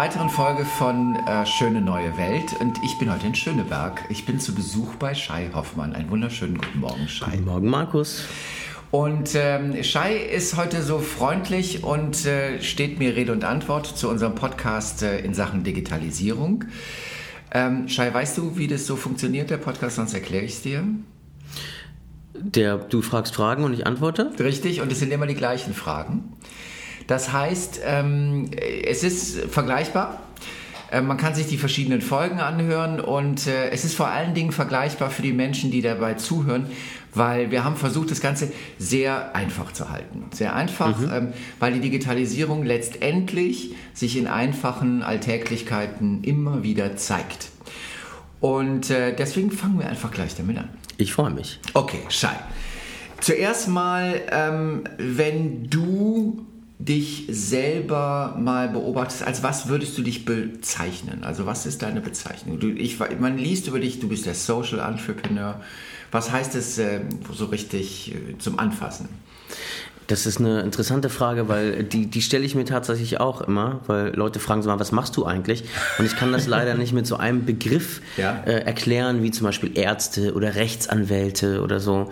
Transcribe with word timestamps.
weiteren 0.00 0.30
Folge 0.30 0.64
von 0.64 1.14
äh, 1.14 1.44
Schöne 1.44 1.82
neue 1.82 2.16
Welt 2.16 2.58
und 2.58 2.82
ich 2.82 2.96
bin 2.96 3.12
heute 3.12 3.26
in 3.26 3.34
Schöneberg. 3.34 4.02
Ich 4.08 4.24
bin 4.24 4.40
zu 4.40 4.54
Besuch 4.54 4.94
bei 4.94 5.14
Shai 5.14 5.50
Hoffmann. 5.52 5.92
Einen 5.92 6.08
wunderschönen 6.08 6.56
guten 6.56 6.80
Morgen, 6.80 7.06
Shai. 7.06 7.32
Guten 7.32 7.44
Morgen, 7.44 7.68
Markus. 7.68 8.24
Und 8.90 9.34
ähm, 9.34 9.82
Shai 9.82 10.16
ist 10.16 10.56
heute 10.56 10.82
so 10.82 11.00
freundlich 11.00 11.84
und 11.84 12.24
äh, 12.24 12.62
steht 12.62 12.98
mir 12.98 13.14
Rede 13.14 13.30
und 13.32 13.44
Antwort 13.44 13.86
zu 13.86 14.08
unserem 14.08 14.34
Podcast 14.34 15.02
äh, 15.02 15.18
in 15.18 15.34
Sachen 15.34 15.64
Digitalisierung. 15.64 16.64
Ähm, 17.52 17.86
Shai, 17.86 18.14
weißt 18.14 18.38
du, 18.38 18.56
wie 18.56 18.68
das 18.68 18.86
so 18.86 18.96
funktioniert, 18.96 19.50
der 19.50 19.58
Podcast? 19.58 19.96
Sonst 19.96 20.14
erkläre 20.14 20.46
ich 20.46 20.52
es 20.52 20.62
dir. 20.62 20.82
Der, 22.32 22.78
du 22.78 23.02
fragst 23.02 23.34
Fragen 23.34 23.64
und 23.64 23.74
ich 23.74 23.86
antworte? 23.86 24.32
Richtig, 24.38 24.80
und 24.80 24.90
es 24.90 24.98
sind 24.98 25.12
immer 25.12 25.26
die 25.26 25.34
gleichen 25.34 25.74
Fragen. 25.74 26.36
Das 27.10 27.32
heißt, 27.32 27.80
ähm, 27.84 28.52
es 28.86 29.02
ist 29.02 29.36
vergleichbar. 29.50 30.22
Äh, 30.92 31.00
man 31.00 31.16
kann 31.16 31.34
sich 31.34 31.48
die 31.48 31.58
verschiedenen 31.58 32.02
Folgen 32.02 32.38
anhören 32.38 33.00
und 33.00 33.48
äh, 33.48 33.70
es 33.70 33.84
ist 33.84 33.96
vor 33.96 34.06
allen 34.06 34.32
Dingen 34.32 34.52
vergleichbar 34.52 35.10
für 35.10 35.22
die 35.22 35.32
Menschen, 35.32 35.72
die 35.72 35.82
dabei 35.82 36.14
zuhören, 36.14 36.66
weil 37.12 37.50
wir 37.50 37.64
haben 37.64 37.74
versucht, 37.74 38.12
das 38.12 38.20
Ganze 38.20 38.52
sehr 38.78 39.34
einfach 39.34 39.72
zu 39.72 39.90
halten. 39.90 40.26
Sehr 40.30 40.54
einfach, 40.54 41.00
mhm. 41.00 41.10
ähm, 41.12 41.32
weil 41.58 41.72
die 41.72 41.80
Digitalisierung 41.80 42.62
letztendlich 42.62 43.74
sich 43.92 44.16
in 44.16 44.28
einfachen 44.28 45.02
Alltäglichkeiten 45.02 46.22
immer 46.22 46.62
wieder 46.62 46.96
zeigt. 46.96 47.48
Und 48.38 48.88
äh, 48.90 49.16
deswegen 49.16 49.50
fangen 49.50 49.80
wir 49.80 49.88
einfach 49.88 50.12
gleich 50.12 50.36
damit 50.36 50.58
an. 50.58 50.68
Ich 50.96 51.12
freue 51.12 51.30
mich. 51.30 51.58
Okay, 51.74 52.02
Schei. 52.08 52.36
Zuerst 53.20 53.66
mal, 53.66 54.20
ähm, 54.30 54.84
wenn 54.96 55.68
du 55.68 56.46
dich 56.80 57.26
selber 57.28 58.36
mal 58.38 58.68
beobachtest, 58.68 59.22
als 59.22 59.42
was 59.42 59.68
würdest 59.68 59.98
du 59.98 60.02
dich 60.02 60.24
bezeichnen? 60.24 61.24
Also 61.24 61.44
was 61.44 61.66
ist 61.66 61.82
deine 61.82 62.00
Bezeichnung? 62.00 62.58
Du, 62.58 62.68
ich, 62.68 62.98
man 63.20 63.36
liest 63.36 63.68
über 63.68 63.78
dich, 63.80 64.00
du 64.00 64.08
bist 64.08 64.24
der 64.24 64.34
Social 64.34 64.78
Entrepreneur. 64.78 65.60
Was 66.10 66.32
heißt 66.32 66.54
es 66.54 66.78
äh, 66.78 67.00
so 67.32 67.46
richtig 67.46 68.14
äh, 68.14 68.38
zum 68.38 68.58
Anfassen? 68.58 69.08
Das 70.06 70.26
ist 70.26 70.40
eine 70.40 70.62
interessante 70.62 71.08
Frage, 71.08 71.48
weil 71.48 71.84
die, 71.84 72.06
die 72.06 72.22
stelle 72.22 72.44
ich 72.44 72.54
mir 72.56 72.64
tatsächlich 72.64 73.20
auch 73.20 73.42
immer, 73.42 73.80
weil 73.86 74.16
Leute 74.16 74.40
fragen 74.40 74.62
so 74.62 74.70
mal, 74.70 74.80
was 74.80 74.90
machst 74.90 75.16
du 75.16 75.24
eigentlich? 75.24 75.64
Und 75.98 76.06
ich 76.06 76.16
kann 76.16 76.32
das 76.32 76.48
leider 76.48 76.74
nicht 76.74 76.92
mit 76.92 77.06
so 77.06 77.16
einem 77.16 77.44
Begriff 77.44 78.00
ja. 78.16 78.42
äh, 78.44 78.64
erklären, 78.64 79.22
wie 79.22 79.30
zum 79.30 79.46
Beispiel 79.46 79.78
Ärzte 79.78 80.34
oder 80.34 80.56
Rechtsanwälte 80.56 81.62
oder 81.62 81.78
so. 81.78 82.10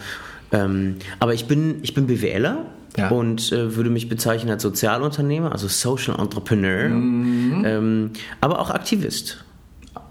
Ähm, 0.53 0.97
aber 1.19 1.35
ich 1.35 1.47
bin, 1.47 1.81
ich 1.83 1.95
bin 1.95 2.07
BWLer 2.07 2.67
ja. 2.97 3.09
und 3.09 3.53
äh, 3.53 3.77
würde 3.77 3.91
mich 3.91 4.09
bezeichnen 4.09 4.51
als 4.51 4.63
Sozialunternehmer, 4.63 5.53
also 5.53 5.69
Social 5.69 6.19
Entrepreneur, 6.19 6.89
mhm. 6.89 7.65
ähm, 7.67 8.11
aber 8.41 8.61
auch 8.61 8.71
Aktivist. 8.71 9.45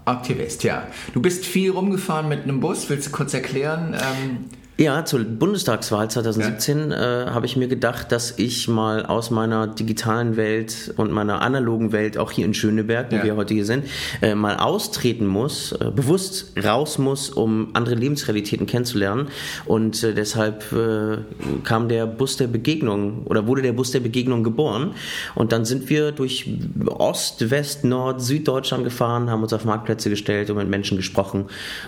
Aktivist, 0.04 0.64
ja. 0.64 0.86
Du 1.12 1.20
bist 1.20 1.44
viel 1.44 1.70
rumgefahren 1.70 2.28
mit 2.28 2.44
einem 2.44 2.60
Bus. 2.60 2.88
Willst 2.88 3.08
du 3.08 3.10
kurz 3.10 3.34
erklären? 3.34 3.94
Ähm 3.94 4.44
ja, 4.80 5.04
zur 5.04 5.24
Bundestagswahl 5.24 6.08
2017 6.08 6.90
ja. 6.92 7.24
äh, 7.24 7.30
habe 7.30 7.46
ich 7.46 7.56
mir 7.56 7.66
gedacht, 7.66 8.12
dass 8.12 8.38
ich 8.38 8.68
mal 8.68 9.04
aus 9.04 9.30
meiner 9.32 9.66
digitalen 9.66 10.36
Welt 10.36 10.94
und 10.96 11.10
meiner 11.10 11.42
analogen 11.42 11.90
Welt, 11.90 12.16
auch 12.16 12.30
hier 12.30 12.44
in 12.44 12.54
Schöneberg, 12.54 13.10
wo 13.10 13.16
ja. 13.16 13.24
wir 13.24 13.36
heute 13.36 13.54
hier 13.54 13.64
sind, 13.64 13.86
äh, 14.22 14.36
mal 14.36 14.56
austreten 14.56 15.26
muss, 15.26 15.72
äh, 15.72 15.90
bewusst 15.92 16.52
raus 16.62 16.98
muss, 16.98 17.28
um 17.28 17.70
andere 17.72 17.96
Lebensrealitäten 17.96 18.66
kennenzulernen. 18.66 19.26
Und 19.66 20.04
äh, 20.04 20.14
deshalb 20.14 20.72
äh, 20.72 21.18
kam 21.64 21.88
der 21.88 22.06
Bus 22.06 22.36
der 22.36 22.46
Begegnung 22.46 23.24
oder 23.24 23.48
wurde 23.48 23.62
der 23.62 23.72
Bus 23.72 23.90
der 23.90 24.00
Begegnung 24.00 24.44
geboren. 24.44 24.92
Und 25.34 25.50
dann 25.50 25.64
sind 25.64 25.90
wir 25.90 26.12
durch 26.12 26.48
Ost, 26.86 27.50
West, 27.50 27.82
Nord, 27.82 28.22
Süddeutschland 28.22 28.84
gefahren, 28.84 29.28
haben 29.28 29.42
uns 29.42 29.52
auf 29.52 29.64
Marktplätze 29.64 30.08
gestellt 30.08 30.50
und 30.50 30.56
mit 30.56 30.68
Menschen 30.68 30.96
gesprochen, 30.96 31.46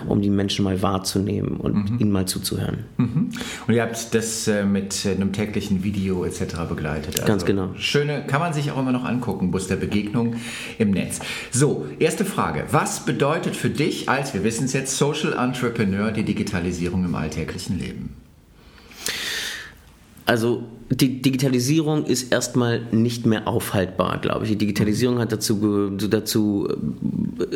um 0.09 0.21
die 0.21 0.29
Menschen 0.29 0.65
mal 0.65 0.81
wahrzunehmen 0.81 1.55
und 1.55 1.91
mhm. 1.91 1.99
ihnen 1.99 2.11
mal 2.11 2.25
zuzuhören. 2.25 2.80
Mhm. 2.97 3.29
Und 3.67 3.73
ihr 3.73 3.81
habt 3.81 4.13
das 4.13 4.47
äh, 4.47 4.63
mit 4.65 5.05
äh, 5.05 5.11
einem 5.11 5.33
täglichen 5.33 5.83
Video 5.83 6.25
etc. 6.25 6.41
begleitet. 6.69 7.15
Also 7.15 7.27
Ganz 7.27 7.45
genau. 7.45 7.69
Schöne, 7.77 8.25
kann 8.27 8.39
man 8.39 8.53
sich 8.53 8.71
auch 8.71 8.79
immer 8.79 8.91
noch 8.91 9.05
angucken, 9.05 9.51
Bus 9.51 9.67
der 9.67 9.75
Begegnung 9.75 10.35
im 10.77 10.91
Netz. 10.91 11.19
So, 11.51 11.85
erste 11.99 12.25
Frage. 12.25 12.65
Was 12.71 13.05
bedeutet 13.05 13.55
für 13.55 13.69
dich 13.69 14.09
als, 14.09 14.33
wir 14.33 14.43
wissen 14.43 14.65
es 14.65 14.73
jetzt, 14.73 14.97
Social 14.97 15.33
Entrepreneur 15.33 16.11
die 16.11 16.23
Digitalisierung 16.23 17.05
im 17.05 17.15
alltäglichen 17.15 17.79
Leben? 17.79 18.15
Also 20.25 20.63
die 20.89 21.21
Digitalisierung 21.21 22.05
ist 22.05 22.31
erstmal 22.31 22.81
nicht 22.91 23.25
mehr 23.25 23.47
aufhaltbar, 23.47 24.19
glaube 24.19 24.45
ich. 24.45 24.51
Die 24.51 24.57
Digitalisierung 24.57 25.19
hat 25.19 25.31
dazu, 25.31 25.89
dazu 25.89 26.67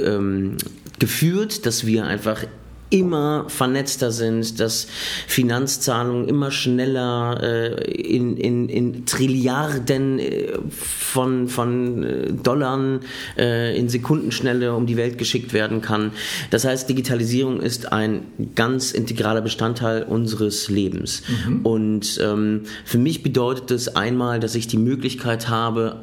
ähm, 0.01 0.57
geführt, 0.99 1.65
dass 1.65 1.85
wir 1.85 2.05
einfach 2.05 2.45
immer 2.89 3.45
vernetzter 3.47 4.11
sind, 4.11 4.59
dass 4.59 4.87
Finanzzahlungen 5.27 6.27
immer 6.27 6.51
schneller 6.51 7.39
äh, 7.41 7.91
in, 7.91 8.37
in, 8.37 8.69
in 8.69 9.05
Trilliarden 9.05 10.19
äh, 10.19 10.53
von, 10.69 11.47
von 11.47 12.03
äh, 12.03 12.31
Dollar 12.31 12.99
äh, 13.37 13.77
in 13.77 13.89
Sekundenschnelle 13.89 14.73
um 14.73 14.85
die 14.85 14.97
Welt 14.97 15.17
geschickt 15.17 15.53
werden 15.53 15.81
kann. 15.81 16.11
Das 16.49 16.65
heißt, 16.65 16.89
Digitalisierung 16.89 17.61
ist 17.61 17.91
ein 17.91 18.23
ganz 18.55 18.91
integraler 18.91 19.41
Bestandteil 19.41 20.03
unseres 20.03 20.69
Lebens. 20.69 21.23
Mhm. 21.47 21.65
Und 21.65 22.19
ähm, 22.21 22.61
für 22.83 22.97
mich 22.97 23.23
bedeutet 23.23 23.71
es 23.71 23.95
einmal, 23.95 24.39
dass 24.39 24.55
ich 24.55 24.67
die 24.67 24.77
Möglichkeit 24.77 25.47
habe, 25.47 25.99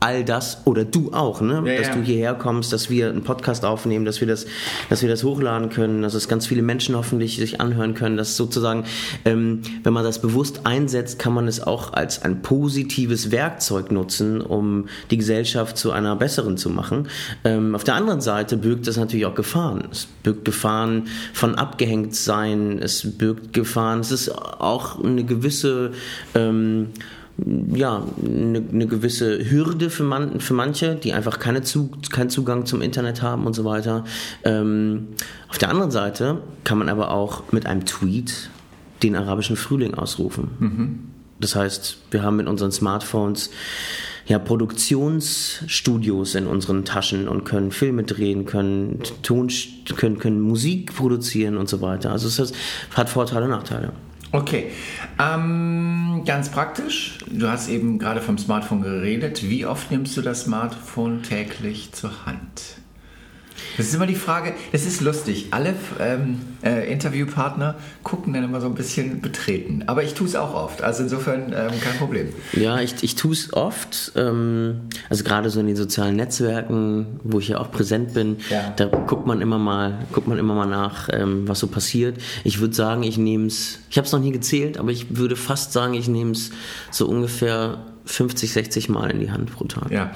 all 0.00 0.24
das 0.24 0.62
oder 0.64 0.84
du 0.84 1.12
auch, 1.12 1.40
ne? 1.40 1.62
Ja, 1.66 1.78
dass 1.78 1.88
ja. 1.88 1.94
du 1.94 2.02
hierher 2.02 2.34
kommst, 2.34 2.72
dass 2.72 2.88
wir 2.88 3.08
einen 3.08 3.24
Podcast 3.24 3.64
aufnehmen, 3.64 4.04
dass 4.04 4.20
wir 4.20 4.28
das, 4.28 4.46
dass 4.88 5.02
wir 5.02 5.08
das 5.08 5.24
hochladen 5.24 5.70
können, 5.70 6.02
dass 6.02 6.14
es 6.14 6.28
ganz 6.28 6.46
viele 6.46 6.62
Menschen 6.62 6.96
hoffentlich 6.96 7.36
sich 7.36 7.60
anhören 7.60 7.94
können, 7.94 8.16
dass 8.16 8.36
sozusagen, 8.36 8.84
ähm, 9.24 9.62
wenn 9.82 9.92
man 9.92 10.04
das 10.04 10.20
bewusst 10.20 10.60
einsetzt, 10.64 11.18
kann 11.18 11.32
man 11.32 11.48
es 11.48 11.60
auch 11.60 11.92
als 11.94 12.22
ein 12.22 12.42
positives 12.42 13.30
Werkzeug 13.32 13.90
nutzen, 13.90 14.40
um 14.40 14.86
die 15.10 15.18
Gesellschaft 15.18 15.76
zu 15.76 15.90
einer 15.90 16.14
besseren 16.16 16.56
zu 16.56 16.70
machen. 16.70 17.08
Ähm, 17.44 17.74
auf 17.74 17.84
der 17.84 17.94
anderen 17.94 18.20
Seite 18.20 18.56
birgt 18.56 18.86
es 18.86 18.96
natürlich 18.96 19.26
auch 19.26 19.34
Gefahren. 19.34 19.88
Es 19.90 20.06
birgt 20.22 20.44
Gefahren 20.44 21.08
von 21.32 21.56
abgehängt 21.56 22.14
sein, 22.14 22.78
es 22.80 23.18
birgt 23.18 23.52
Gefahren, 23.52 24.00
es 24.00 24.12
ist 24.12 24.30
auch 24.30 25.02
eine 25.02 25.24
gewisse 25.24 25.92
ähm, 26.34 26.88
ja, 27.46 28.04
eine, 28.24 28.62
eine 28.72 28.86
gewisse 28.86 29.48
Hürde 29.50 29.90
für, 29.90 30.02
man, 30.02 30.40
für 30.40 30.54
manche, 30.54 30.96
die 30.96 31.12
einfach 31.12 31.38
keine 31.38 31.62
zu, 31.62 31.90
keinen 32.10 32.30
Zugang 32.30 32.66
zum 32.66 32.82
Internet 32.82 33.22
haben 33.22 33.46
und 33.46 33.54
so 33.54 33.64
weiter. 33.64 34.04
Ähm, 34.44 35.08
auf 35.48 35.58
der 35.58 35.70
anderen 35.70 35.90
Seite 35.90 36.42
kann 36.64 36.78
man 36.78 36.88
aber 36.88 37.10
auch 37.12 37.52
mit 37.52 37.66
einem 37.66 37.86
Tweet 37.86 38.50
den 39.02 39.14
arabischen 39.14 39.56
Frühling 39.56 39.94
ausrufen. 39.94 40.50
Mhm. 40.58 40.98
Das 41.40 41.54
heißt, 41.54 41.98
wir 42.10 42.22
haben 42.22 42.36
mit 42.36 42.48
unseren 42.48 42.72
Smartphones 42.72 43.50
ja, 44.26 44.38
Produktionsstudios 44.40 46.34
in 46.34 46.46
unseren 46.46 46.84
Taschen 46.84 47.28
und 47.28 47.44
können 47.44 47.70
Filme 47.70 48.02
drehen, 48.02 48.44
können, 48.44 49.00
Ton, 49.22 49.48
können, 49.96 50.18
können 50.18 50.40
Musik 50.40 50.94
produzieren 50.94 51.56
und 51.56 51.68
so 51.68 51.80
weiter. 51.80 52.10
Also 52.10 52.26
es 52.28 52.52
hat 52.94 53.08
Vorteile 53.08 53.44
und 53.44 53.52
Nachteile. 53.52 53.92
Okay, 54.30 54.66
ähm, 55.18 56.22
ganz 56.24 56.50
praktisch. 56.50 57.18
Du 57.26 57.48
hast 57.48 57.68
eben 57.68 57.98
gerade 57.98 58.20
vom 58.20 58.38
Smartphone 58.38 58.82
geredet. 58.82 59.48
Wie 59.48 59.66
oft 59.66 59.90
nimmst 59.90 60.16
du 60.16 60.22
das 60.22 60.42
Smartphone 60.42 61.22
täglich 61.22 61.92
zur 61.92 62.26
Hand? 62.26 62.78
Das 63.76 63.86
ist 63.86 63.94
immer 63.94 64.06
die 64.06 64.14
Frage, 64.14 64.54
das 64.72 64.86
ist 64.86 65.00
lustig. 65.00 65.48
Alle 65.50 65.74
ähm, 66.00 66.40
äh, 66.62 66.90
Interviewpartner 66.92 67.76
gucken 68.02 68.32
dann 68.32 68.44
immer 68.44 68.60
so 68.60 68.66
ein 68.66 68.74
bisschen 68.74 69.20
betreten. 69.20 69.84
Aber 69.86 70.02
ich 70.02 70.14
tue 70.14 70.26
es 70.26 70.34
auch 70.34 70.54
oft. 70.54 70.82
Also 70.82 71.02
insofern 71.02 71.52
ähm, 71.52 71.80
kein 71.80 71.96
Problem. 71.98 72.28
Ja, 72.52 72.80
ich, 72.80 73.02
ich 73.02 73.14
tue 73.14 73.32
es 73.32 73.52
oft. 73.52 74.12
Ähm, 74.16 74.82
also 75.08 75.24
gerade 75.24 75.50
so 75.50 75.60
in 75.60 75.66
den 75.66 75.76
sozialen 75.76 76.16
Netzwerken, 76.16 77.20
wo 77.22 77.38
ich 77.38 77.48
ja 77.48 77.58
auch 77.58 77.70
präsent 77.70 78.14
bin, 78.14 78.38
ja. 78.50 78.72
da 78.76 78.86
guckt 78.86 79.26
man 79.26 79.40
immer 79.40 79.58
mal, 79.58 79.98
guckt 80.12 80.28
man 80.28 80.38
immer 80.38 80.54
mal 80.54 80.66
nach, 80.66 81.08
ähm, 81.12 81.46
was 81.46 81.60
so 81.60 81.66
passiert. 81.66 82.18
Ich 82.44 82.60
würde 82.60 82.74
sagen, 82.74 83.02
ich 83.02 83.18
nehme 83.18 83.46
es, 83.46 83.80
ich 83.90 83.96
habe 83.96 84.06
es 84.06 84.12
noch 84.12 84.20
nie 84.20 84.32
gezählt, 84.32 84.78
aber 84.78 84.90
ich 84.90 85.16
würde 85.16 85.36
fast 85.36 85.72
sagen, 85.72 85.94
ich 85.94 86.08
nehme 86.08 86.32
es 86.32 86.50
so 86.90 87.06
ungefähr 87.06 87.78
50, 88.08 88.52
60 88.52 88.88
Mal 88.88 89.10
in 89.10 89.20
die 89.20 89.30
Hand 89.30 89.52
pro 89.52 89.64
Tag. 89.64 89.90
Ja. 89.90 90.12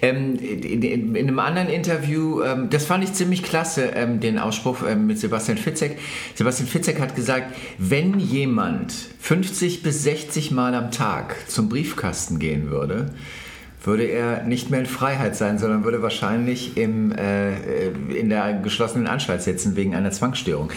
Ähm, 0.00 0.36
in, 0.36 0.82
in, 0.82 1.14
in, 1.14 1.28
einem 1.28 1.38
anderen 1.38 1.68
Interview, 1.68 2.42
ähm, 2.42 2.70
das 2.70 2.86
fand 2.86 3.04
ich 3.04 3.12
ziemlich 3.12 3.42
klasse, 3.42 3.92
ähm, 3.94 4.20
den 4.20 4.38
Ausspruch 4.38 4.78
ähm, 4.88 5.06
mit 5.06 5.18
Sebastian 5.18 5.58
Fitzek. 5.58 5.98
Sebastian 6.34 6.68
Fitzek 6.68 7.00
hat 7.00 7.14
gesagt, 7.14 7.54
wenn 7.78 8.18
jemand 8.18 8.92
50 9.20 9.82
bis 9.82 10.02
60 10.04 10.50
Mal 10.52 10.74
am 10.74 10.90
Tag 10.90 11.36
zum 11.48 11.68
Briefkasten 11.68 12.38
gehen 12.38 12.70
würde, 12.70 13.10
würde 13.86 14.04
er 14.04 14.42
nicht 14.44 14.70
mehr 14.70 14.80
in 14.80 14.86
Freiheit 14.86 15.36
sein, 15.36 15.58
sondern 15.58 15.84
würde 15.84 16.02
wahrscheinlich 16.02 16.76
im, 16.76 17.12
äh, 17.12 17.88
in 17.88 18.30
der 18.30 18.54
geschlossenen 18.54 19.06
Anstalt 19.06 19.42
sitzen 19.42 19.76
wegen 19.76 19.94
einer 19.94 20.10
Zwangsstörung. 20.10 20.70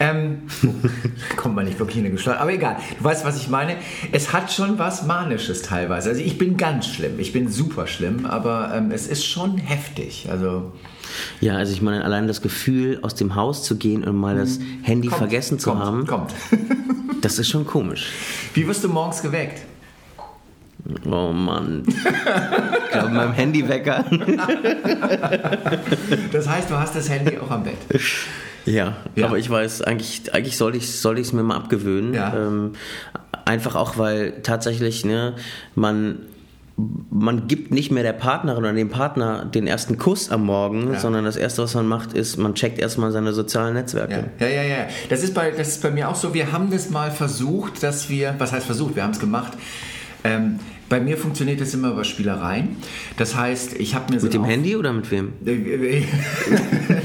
Ähm, 0.00 0.42
kommt 1.36 1.54
man 1.54 1.64
nicht 1.64 1.78
wirklich 1.78 1.96
in 1.96 2.04
eine 2.04 2.12
geschlossene, 2.12 2.40
aber 2.40 2.52
egal. 2.52 2.76
Du 2.98 3.04
weißt, 3.04 3.24
was 3.24 3.36
ich 3.36 3.48
meine. 3.48 3.76
Es 4.12 4.32
hat 4.32 4.52
schon 4.52 4.78
was 4.78 5.04
Manisches 5.04 5.62
teilweise. 5.62 6.10
Also 6.10 6.22
ich 6.22 6.38
bin 6.38 6.56
ganz 6.56 6.86
schlimm, 6.86 7.18
ich 7.18 7.32
bin 7.32 7.48
super 7.48 7.86
schlimm, 7.86 8.26
aber 8.26 8.72
ähm, 8.74 8.90
es 8.90 9.06
ist 9.06 9.24
schon 9.24 9.58
heftig. 9.58 10.28
Also 10.30 10.72
ja, 11.40 11.56
also 11.56 11.72
ich 11.72 11.82
meine, 11.82 12.04
allein 12.04 12.26
das 12.26 12.42
Gefühl, 12.42 12.98
aus 13.02 13.14
dem 13.14 13.34
Haus 13.34 13.62
zu 13.62 13.76
gehen 13.76 14.04
und 14.04 14.16
mal 14.16 14.36
das 14.36 14.58
mhm. 14.58 14.82
Handy 14.82 15.08
kommt, 15.08 15.18
vergessen 15.18 15.58
zu 15.58 15.70
kommt, 15.70 15.82
haben, 15.82 16.06
kommt. 16.06 16.34
das 17.20 17.38
ist 17.38 17.48
schon 17.48 17.66
komisch. 17.66 18.10
Wie 18.54 18.66
wirst 18.66 18.84
du 18.84 18.88
morgens 18.88 19.22
geweckt? 19.22 19.62
Oh 21.06 21.32
Mann. 21.32 21.84
Ich 22.84 23.00
glaube, 23.00 23.14
meinem 23.14 23.32
Handywecker. 23.32 24.04
das 26.30 26.48
heißt, 26.48 26.70
du 26.70 26.78
hast 26.78 26.94
das 26.94 27.10
Handy 27.10 27.38
auch 27.38 27.50
am 27.50 27.64
Bett. 27.64 27.74
Ja, 28.66 28.96
ja. 29.16 29.26
aber 29.26 29.36
ich 29.36 29.50
weiß, 29.50 29.82
eigentlich, 29.82 30.32
eigentlich 30.32 30.56
sollte 30.56 30.78
ich 30.78 30.84
es 30.84 31.02
soll 31.02 31.20
mir 31.32 31.42
mal 31.42 31.56
abgewöhnen. 31.56 32.14
Ja. 32.14 32.32
Ähm, 32.36 32.74
einfach 33.44 33.74
auch, 33.74 33.98
weil 33.98 34.42
tatsächlich 34.42 35.04
ne, 35.04 35.34
man 35.74 36.20
man 36.76 37.46
gibt 37.46 37.70
nicht 37.70 37.92
mehr 37.92 38.02
der 38.02 38.12
Partnerin 38.12 38.64
oder 38.64 38.72
dem 38.72 38.88
Partner 38.88 39.44
den 39.44 39.68
ersten 39.68 39.96
Kuss 39.96 40.30
am 40.30 40.44
Morgen, 40.44 40.92
ja. 40.92 40.98
sondern 40.98 41.24
das 41.24 41.36
erste, 41.36 41.62
was 41.62 41.74
man 41.74 41.86
macht, 41.86 42.14
ist, 42.14 42.36
man 42.36 42.56
checkt 42.56 42.80
erstmal 42.80 43.12
seine 43.12 43.32
sozialen 43.32 43.74
Netzwerke. 43.74 44.30
Ja, 44.40 44.46
ja, 44.48 44.62
ja. 44.62 44.76
ja. 44.78 44.86
Das, 45.08 45.22
ist 45.22 45.34
bei, 45.34 45.52
das 45.52 45.68
ist 45.68 45.82
bei 45.82 45.90
mir 45.90 46.08
auch 46.08 46.16
so. 46.16 46.34
Wir 46.34 46.50
haben 46.50 46.70
das 46.70 46.90
mal 46.90 47.12
versucht, 47.12 47.82
dass 47.84 48.08
wir, 48.08 48.34
was 48.38 48.52
heißt 48.52 48.66
versucht, 48.66 48.96
wir 48.96 49.04
haben 49.04 49.12
es 49.12 49.20
gemacht, 49.20 49.52
ähm, 50.24 50.58
bei 50.94 51.00
mir 51.00 51.16
funktioniert 51.16 51.60
das 51.60 51.74
immer 51.74 51.90
über 51.90 52.04
Spielereien. 52.04 52.76
Das 53.16 53.34
heißt, 53.34 53.80
ich 53.80 53.96
habe 53.96 54.12
mir 54.12 54.20
so. 54.20 54.26
Mit 54.26 54.34
dem 54.34 54.44
Handy 54.44 54.76
oder 54.76 54.92
mit 54.92 55.10
wem? 55.10 55.32
nein, 55.44 56.06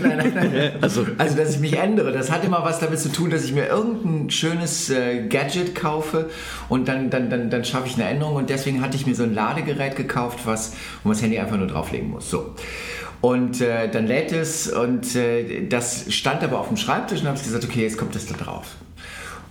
nein, 0.03 0.31
nein. 0.35 0.71
Also. 0.81 1.07
also, 1.17 1.35
dass 1.35 1.55
ich 1.55 1.59
mich 1.59 1.73
ändere. 1.73 2.11
Das 2.11 2.29
hat 2.29 2.45
immer 2.45 2.63
was 2.63 2.77
damit 2.77 2.99
zu 2.99 3.11
tun, 3.11 3.31
dass 3.31 3.43
ich 3.43 3.51
mir 3.51 3.65
irgendein 3.65 4.29
schönes 4.29 4.91
äh, 4.91 5.25
Gadget 5.27 5.73
kaufe 5.73 6.29
und 6.67 6.87
dann, 6.87 7.09
dann, 7.09 7.31
dann, 7.31 7.49
dann 7.49 7.65
schaffe 7.65 7.87
ich 7.87 7.95
eine 7.95 8.03
Änderung. 8.03 8.35
Und 8.35 8.51
deswegen 8.51 8.83
hatte 8.83 8.95
ich 8.95 9.07
mir 9.07 9.15
so 9.15 9.23
ein 9.23 9.33
Ladegerät 9.33 9.95
gekauft, 9.95 10.41
was, 10.45 10.73
wo 11.01 11.09
man 11.09 11.17
das 11.17 11.23
Handy 11.23 11.39
einfach 11.39 11.57
nur 11.57 11.65
drauflegen 11.65 12.11
muss. 12.11 12.29
So. 12.29 12.53
Und 13.21 13.59
äh, 13.59 13.89
dann 13.89 14.05
lädt 14.05 14.31
es 14.31 14.71
und 14.71 15.15
äh, 15.15 15.67
das 15.67 16.13
stand 16.13 16.43
aber 16.43 16.59
auf 16.59 16.67
dem 16.67 16.77
Schreibtisch 16.77 17.21
und 17.21 17.27
habe 17.27 17.37
ich 17.37 17.43
gesagt, 17.43 17.65
okay, 17.65 17.81
jetzt 17.81 17.97
kommt 17.97 18.15
es 18.15 18.27
da 18.27 18.35
drauf. 18.35 18.75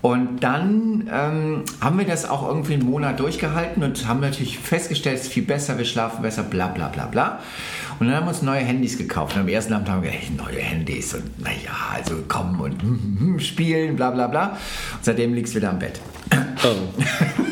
Und 0.01 0.45
dann 0.45 1.11
ähm, 1.13 1.65
haben 1.81 1.99
wir 1.99 2.07
das 2.07 2.29
auch 2.29 2.47
irgendwie 2.47 2.75
einen 2.75 2.85
Monat 2.85 3.19
durchgehalten 3.19 3.83
und 3.83 4.07
haben 4.07 4.21
natürlich 4.21 4.59
festgestellt, 4.59 5.17
es 5.17 5.23
ist 5.25 5.33
viel 5.33 5.43
besser, 5.43 5.77
wir 5.77 5.85
schlafen 5.85 6.23
besser, 6.23 6.45
bla 6.45 6.69
bla 6.69 6.89
bla 6.89 7.07
bla. 7.07 7.41
Und 7.99 8.07
dann 8.07 8.17
haben 8.17 8.27
wir 8.27 8.31
uns 8.31 8.43
neue 8.43 8.61
Handys 8.61 8.97
gekauft. 8.97 9.35
Und 9.35 9.43
am 9.43 9.49
ersten 9.49 9.73
Abend 9.73 9.89
haben 9.89 10.03
wir 10.03 10.13
gedacht, 10.13 10.37
neue 10.37 10.61
Handys 10.61 11.15
und 11.15 11.41
naja, 11.41 11.73
also 11.93 12.15
kommen 12.29 12.61
und 12.61 12.81
hm, 12.81 13.17
hm, 13.19 13.41
spielen, 13.41 13.97
bla 13.97 14.11
bla 14.13 14.29
bla. 14.29 14.51
Und 14.51 15.05
seitdem 15.05 15.35
liegst 15.35 15.55
du 15.55 15.59
wieder 15.59 15.71
am 15.71 15.81
Bett. 15.81 16.01
Oh. 16.63 17.43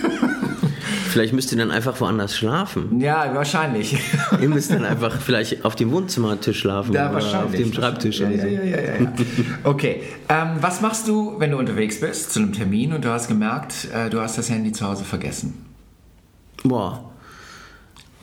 Vielleicht 1.17 1.33
müsst 1.33 1.51
ihr 1.51 1.57
dann 1.57 1.71
einfach 1.71 1.99
woanders 1.99 2.37
schlafen. 2.37 3.01
Ja, 3.01 3.35
wahrscheinlich. 3.35 3.97
ihr 4.43 4.51
müsst 4.51 4.71
dann 4.71 4.85
einfach 4.85 5.19
vielleicht 5.19 5.65
auf 5.65 5.75
dem 5.75 5.91
Wohnzimmertisch 5.91 6.61
schlafen 6.61 6.93
ja, 6.93 7.11
oder 7.11 7.45
auf 7.47 7.53
dem 7.53 7.73
Schreibtisch. 7.73 8.21
Ja, 8.21 8.29
ja, 8.29 8.45
ja, 8.45 8.63
ja, 8.63 8.81
ja. 9.01 9.13
Okay, 9.65 10.03
ähm, 10.29 10.59
was 10.61 10.83
machst 10.83 11.09
du, 11.09 11.37
wenn 11.39 11.53
du 11.53 11.59
unterwegs 11.59 12.01
bist 12.01 12.35
zu 12.35 12.41
einem 12.41 12.53
Termin 12.53 12.93
und 12.93 13.03
du 13.03 13.09
hast 13.09 13.29
gemerkt, 13.29 13.89
äh, 13.95 14.11
du 14.11 14.21
hast 14.21 14.37
das 14.37 14.51
Handy 14.51 14.73
zu 14.73 14.87
Hause 14.87 15.05
vergessen? 15.05 15.65
Boah, 16.65 17.03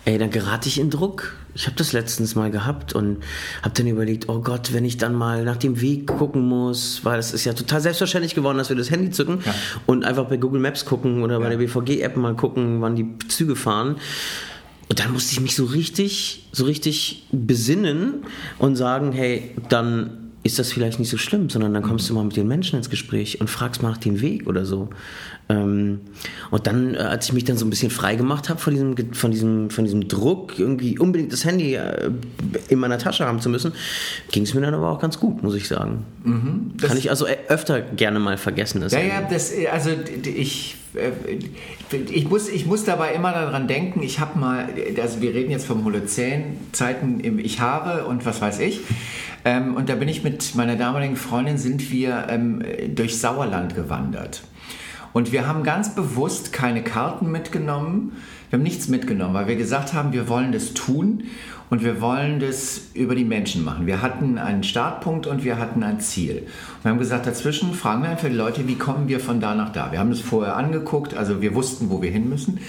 ey, 0.05 0.17
dann 0.17 0.29
gerate 0.29 0.67
ich 0.67 0.79
in 0.79 0.89
Druck. 0.89 1.35
Ich 1.55 1.67
habe 1.67 1.75
das 1.75 1.93
letztens 1.93 2.35
mal 2.35 2.49
gehabt 2.49 2.93
und 2.93 3.23
habe 3.61 3.73
dann 3.75 3.87
überlegt, 3.87 4.27
oh 4.27 4.41
Gott, 4.41 4.73
wenn 4.73 4.85
ich 4.85 4.97
dann 4.97 5.13
mal 5.13 5.43
nach 5.43 5.57
dem 5.57 5.81
Weg 5.81 6.07
gucken 6.07 6.41
muss, 6.41 7.01
weil 7.03 7.19
es 7.19 7.31
ist 7.31 7.45
ja 7.45 7.53
total 7.53 7.79
selbstverständlich 7.79 8.33
geworden, 8.33 8.57
dass 8.57 8.69
wir 8.69 8.75
das 8.75 8.89
Handy 8.89 9.11
zücken 9.11 9.39
ja. 9.45 9.53
und 9.85 10.03
einfach 10.03 10.25
bei 10.25 10.37
Google 10.37 10.59
Maps 10.59 10.85
gucken 10.85 11.23
oder 11.23 11.39
bei 11.39 11.49
der 11.49 11.57
BVG-App 11.57 12.17
mal 12.17 12.35
gucken, 12.35 12.81
wann 12.81 12.95
die 12.95 13.07
Züge 13.27 13.55
fahren. 13.55 13.97
Und 14.89 14.99
dann 14.99 15.13
musste 15.13 15.33
ich 15.33 15.39
mich 15.39 15.55
so 15.55 15.65
richtig, 15.65 16.47
so 16.51 16.65
richtig 16.65 17.27
besinnen 17.31 18.25
und 18.57 18.75
sagen, 18.75 19.11
hey, 19.11 19.55
dann 19.69 20.22
ist 20.43 20.59
das 20.59 20.73
vielleicht 20.73 20.99
nicht 20.99 21.09
so 21.09 21.17
schlimm, 21.17 21.49
sondern 21.49 21.73
dann 21.73 21.83
kommst 21.83 22.09
du 22.09 22.13
mal 22.13 22.23
mit 22.23 22.35
den 22.35 22.47
Menschen 22.47 22.75
ins 22.77 22.89
Gespräch 22.89 23.39
und 23.39 23.49
fragst 23.49 23.81
mal 23.81 23.91
nach 23.91 23.97
dem 23.97 24.19
Weg 24.19 24.45
oder 24.45 24.65
so. 24.65 24.89
Ähm, 25.47 26.01
und 26.51 26.67
dann, 26.67 26.95
äh, 26.95 26.97
als 26.97 27.27
ich 27.27 27.33
mich 27.33 27.45
dann 27.45 27.57
so 27.57 27.65
ein 27.65 27.69
bisschen 27.69 27.89
frei 27.89 28.15
gemacht 28.15 28.49
habe 28.49 28.59
von 28.59 28.73
diesem, 28.73 29.13
von, 29.13 29.31
diesem, 29.31 29.69
von 29.69 29.85
diesem 29.85 30.07
Druck, 30.09 30.59
irgendwie 30.59 30.99
unbedingt 30.99 31.31
das 31.31 31.45
Handy 31.45 31.75
äh, 31.75 32.11
in 32.67 32.79
meiner 32.79 32.97
Tasche 32.97 33.25
haben 33.25 33.39
zu 33.39 33.49
müssen, 33.49 33.71
ging 34.31 34.43
es 34.43 34.53
mir 34.53 34.61
dann 34.61 34.73
aber 34.73 34.89
auch 34.89 34.99
ganz 34.99 35.17
gut, 35.17 35.43
muss 35.43 35.55
ich 35.55 35.67
sagen. 35.67 36.05
Mhm, 36.23 36.73
Kann 36.77 36.97
ich 36.97 37.09
also 37.09 37.25
öfter 37.47 37.81
gerne 37.81 38.19
mal 38.19 38.37
vergessen. 38.37 38.81
Das 38.81 38.91
ja, 38.91 38.99
Handy. 38.99 39.13
ja, 39.13 39.29
das, 39.29 39.53
also 39.71 39.91
ich 40.25 40.75
ich 42.11 42.29
muss, 42.29 42.49
ich 42.49 42.65
muss 42.65 42.83
dabei 42.83 43.13
immer 43.13 43.31
daran 43.31 43.67
denken, 43.67 44.03
ich 44.03 44.19
habe 44.19 44.37
mal, 44.37 44.67
also 45.01 45.21
wir 45.21 45.33
reden 45.33 45.51
jetzt 45.51 45.65
vom 45.65 45.83
Holozän, 45.85 46.57
Zeiten 46.71 47.19
im 47.19 47.39
Ich 47.39 47.59
habe 47.59 48.05
und 48.05 48.25
was 48.25 48.41
weiß 48.41 48.59
ich. 48.59 48.81
Ähm, 49.45 49.75
und 49.75 49.89
da 49.89 49.95
bin 49.95 50.07
ich 50.07 50.23
mit 50.23 50.55
meiner 50.55 50.75
damaligen 50.75 51.15
Freundin, 51.15 51.57
sind 51.57 51.91
wir 51.91 52.27
ähm, 52.29 52.63
durch 52.95 53.19
Sauerland 53.19 53.75
gewandert. 53.75 54.43
Und 55.11 55.31
wir 55.31 55.47
haben 55.47 55.63
ganz 55.63 55.93
bewusst 55.93 56.53
keine 56.53 56.83
Karten 56.83 57.31
mitgenommen. 57.31 58.13
Wir 58.49 58.57
haben 58.57 58.63
nichts 58.63 58.87
mitgenommen, 58.87 59.33
weil 59.33 59.47
wir 59.47 59.55
gesagt 59.55 59.93
haben, 59.93 60.11
wir 60.11 60.27
wollen 60.27 60.51
das 60.51 60.73
tun 60.73 61.25
und 61.69 61.83
wir 61.83 62.01
wollen 62.01 62.39
das 62.39 62.89
über 62.93 63.15
die 63.15 63.25
Menschen 63.25 63.63
machen. 63.63 63.85
Wir 63.85 64.01
hatten 64.01 64.37
einen 64.37 64.63
Startpunkt 64.63 65.27
und 65.27 65.43
wir 65.43 65.57
hatten 65.57 65.83
ein 65.83 65.99
Ziel. 65.99 66.43
Und 66.77 66.83
wir 66.83 66.91
haben 66.91 66.99
gesagt, 66.99 67.27
dazwischen 67.27 67.73
fragen 67.73 68.03
wir 68.03 68.09
einfach 68.09 68.27
die 68.27 68.35
Leute, 68.35 68.67
wie 68.67 68.75
kommen 68.75 69.07
wir 69.07 69.19
von 69.19 69.39
da 69.39 69.55
nach 69.55 69.71
da. 69.71 69.91
Wir 69.91 69.99
haben 69.99 70.09
das 70.09 70.19
vorher 70.19 70.55
angeguckt, 70.55 71.15
also 71.15 71.41
wir 71.41 71.55
wussten, 71.55 71.89
wo 71.89 72.01
wir 72.01 72.11
hin 72.11 72.29
müssen. 72.29 72.59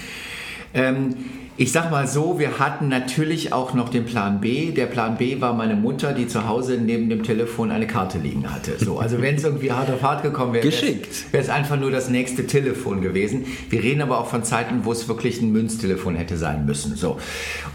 Ähm, 0.73 1.17
ich 1.57 1.71
sag 1.71 1.91
mal 1.91 2.09
so, 2.09 2.39
wir 2.41 2.59
hatten 2.59 2.89
natürlich 2.89 3.53
auch 3.53 3.75
noch 3.75 3.89
den 3.89 4.05
Plan 4.05 4.41
B. 4.41 4.73
Der 4.73 4.87
Plan 4.87 5.17
B 5.17 5.41
war 5.41 5.55
meine 5.55 5.77
Mutter, 5.77 6.13
die 6.13 6.27
zu 6.27 6.49
Hause 6.49 6.79
neben 6.79 7.09
dem 7.09 7.23
Telefon 7.23 7.71
eine 7.71 7.87
Karte 7.87 8.19
liegen 8.19 8.53
hatte. 8.53 8.73
So, 8.79 8.99
also 8.99 9.23
wenn 9.23 9.37
es 9.37 9.45
irgendwie 9.45 9.71
hart 9.71 9.89
auf 9.91 10.03
hart 10.03 10.23
gekommen 10.23 10.53
wäre, 10.53 10.65
wäre 10.65 10.99
es 11.33 11.49
einfach 11.49 11.79
nur 11.79 11.93
das 11.93 12.11
nächste 12.11 12.47
Telefon 12.49 13.03
gewesen. 13.03 13.45
Wir 13.71 13.83
reden 13.85 14.03
aber 14.03 14.19
auch 14.19 14.27
von 14.27 14.43
Zeiten, 14.43 14.85
wo 14.85 14.91
es 14.91 15.07
wirklich 15.07 15.41
ein 15.41 15.53
Münztelefon 15.53 16.17
hätte 16.17 16.37
sein 16.37 16.67
müssen. 16.67 16.97
So. 16.97 17.19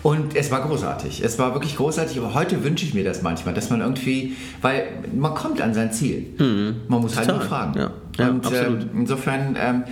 Und 0.04 0.36
es 0.36 0.52
war 0.52 0.62
großartig. 0.68 1.24
Es 1.24 1.40
war 1.40 1.54
wirklich 1.54 1.78
großartig, 1.78 2.18
aber 2.18 2.34
heute 2.34 2.66
wünsche 2.66 2.86
ich 2.86 2.94
mir 2.94 3.06
das 3.06 3.22
manchmal, 3.22 3.54
dass 3.54 3.70
man 3.70 3.80
irgendwie, 3.80 4.36
weil 4.62 4.88
man 5.16 5.34
kommt 5.34 5.62
an 5.62 5.74
sein 5.74 5.94
Ziel. 5.94 6.26
Mhm. 6.38 6.82
Man 6.90 7.02
muss 7.02 7.14
Total. 7.14 7.28
halt 7.28 7.38
nur 7.38 7.48
fragen. 7.48 7.80
Ja. 7.80 7.92
Ja, 8.20 8.30
und 8.30 8.46
ähm, 8.52 8.90
insofern, 8.96 9.58
ähm, 9.58 9.84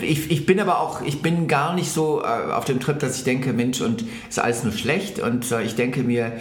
ich, 0.00 0.30
ich 0.30 0.44
bin 0.44 0.58
aber 0.58 0.80
auch, 0.80 1.02
ich 1.02 1.22
bin 1.22 1.46
gar 1.46 1.72
nicht 1.72 1.92
so 1.92 2.20
äh, 2.20 2.52
auf 2.52 2.64
dem 2.64 2.80
Trip, 2.80 2.98
dass 2.98 3.16
ich 3.16 3.24
denke, 3.24 3.35
Mensch, 3.52 3.80
und 3.80 4.04
ist 4.28 4.38
alles 4.38 4.64
nur 4.64 4.72
schlecht. 4.72 5.20
Und 5.20 5.50
äh, 5.52 5.62
ich 5.62 5.74
denke 5.74 6.02
mir, 6.02 6.32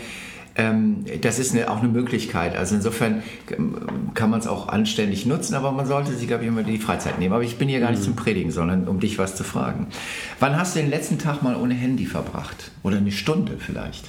ähm, 0.55 1.05
das 1.21 1.37
ist 1.37 1.53
eine, 1.53 1.69
auch 1.69 1.79
eine 1.79 1.89
Möglichkeit. 1.89 2.55
Also 2.55 2.75
insofern 2.75 3.23
ähm, 3.51 4.13
kann 4.13 4.29
man 4.29 4.39
es 4.39 4.47
auch 4.47 4.69
anständig 4.69 5.25
nutzen, 5.25 5.53
aber 5.53 5.71
man 5.71 5.85
sollte 5.85 6.13
sich, 6.13 6.27
glaube 6.27 6.43
ich, 6.43 6.49
immer 6.49 6.63
die 6.63 6.77
Freizeit 6.77 7.19
nehmen. 7.19 7.33
Aber 7.33 7.43
ich 7.43 7.57
bin 7.57 7.67
hier 7.67 7.79
gar 7.79 7.91
nicht 7.91 7.99
mhm. 7.99 8.05
zum 8.05 8.15
Predigen, 8.15 8.51
sondern 8.51 8.87
um 8.87 8.99
dich 8.99 9.17
was 9.17 9.35
zu 9.35 9.43
fragen. 9.43 9.87
Wann 10.39 10.57
hast 10.57 10.75
du 10.75 10.79
den 10.79 10.89
letzten 10.89 11.19
Tag 11.19 11.43
mal 11.43 11.55
ohne 11.55 11.73
Handy 11.73 12.05
verbracht? 12.05 12.71
Oder 12.83 12.97
eine 12.97 13.11
Stunde 13.11 13.53
vielleicht? 13.59 14.05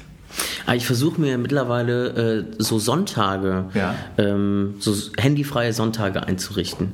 Ah, 0.66 0.75
ich 0.75 0.87
versuche 0.87 1.21
mir 1.21 1.38
mittlerweile 1.38 2.09
äh, 2.09 2.45
so 2.59 2.78
Sonntage, 2.78 3.66
ja. 3.75 3.95
ähm, 4.19 4.75
so 4.78 4.95
handyfreie 5.16 5.73
Sonntage 5.73 6.26
einzurichten. 6.26 6.93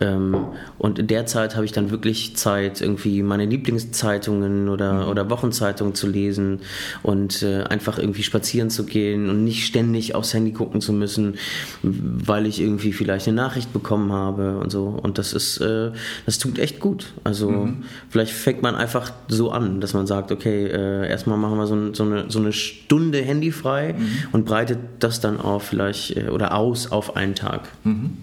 Ähm, 0.00 0.36
und 0.78 0.98
in 0.98 1.06
der 1.06 1.26
Zeit 1.26 1.54
habe 1.54 1.64
ich 1.64 1.72
dann 1.72 1.90
wirklich 1.90 2.36
Zeit, 2.36 2.80
irgendwie 2.80 3.22
meine 3.22 3.46
Lieblingszeitungen 3.46 4.68
oder, 4.68 5.04
mhm. 5.04 5.08
oder 5.08 5.30
Wochenzeitungen 5.30 5.94
zu 5.94 6.06
lesen 6.06 6.60
und 7.02 7.42
äh, 7.42 7.62
einfach 7.62 7.98
irgendwie 7.98 8.22
spazieren 8.22 8.70
zu 8.70 8.84
gehen 8.84 9.30
und 9.30 9.44
nicht 9.44 9.66
ständig 9.66 10.14
aufs 10.14 10.34
Handy 10.34 10.52
gucken 10.52 10.80
zu 10.80 10.92
müssen, 10.92 11.36
weil 11.82 12.46
ich 12.46 12.60
irgendwie 12.60 12.92
vielleicht 12.92 13.26
eine 13.28 13.36
Nachricht 13.36 13.72
bekommen 13.72 14.12
habe 14.12 14.58
und 14.58 14.70
so. 14.70 14.86
Und 15.02 15.18
das 15.18 15.32
ist, 15.32 15.58
äh, 15.58 15.92
das 16.26 16.38
tut 16.38 16.58
echt 16.58 16.80
gut. 16.80 17.12
Also 17.24 17.50
mhm. 17.50 17.84
vielleicht 18.10 18.32
fängt 18.32 18.62
man 18.62 18.74
einfach 18.74 19.12
so 19.28 19.50
an, 19.50 19.80
dass 19.80 19.94
man 19.94 20.06
sagt, 20.06 20.30
okay, 20.32 20.66
äh, 20.66 21.08
erstmal 21.08 21.38
machen 21.38 21.56
wir 21.56 21.66
so, 21.66 21.94
so, 21.94 22.04
eine, 22.04 22.30
so 22.30 22.38
eine 22.38 22.52
Stunde 22.52 23.22
handyfrei 23.22 23.94
mhm. 23.94 24.08
und 24.32 24.44
breitet 24.44 24.78
das 25.00 25.20
dann 25.20 25.40
auf 25.40 25.62
vielleicht 25.62 26.16
äh, 26.16 26.28
oder 26.28 26.54
aus 26.54 26.92
auf 26.92 27.16
einen 27.16 27.34
Tag. 27.34 27.68
Mhm. 27.84 28.18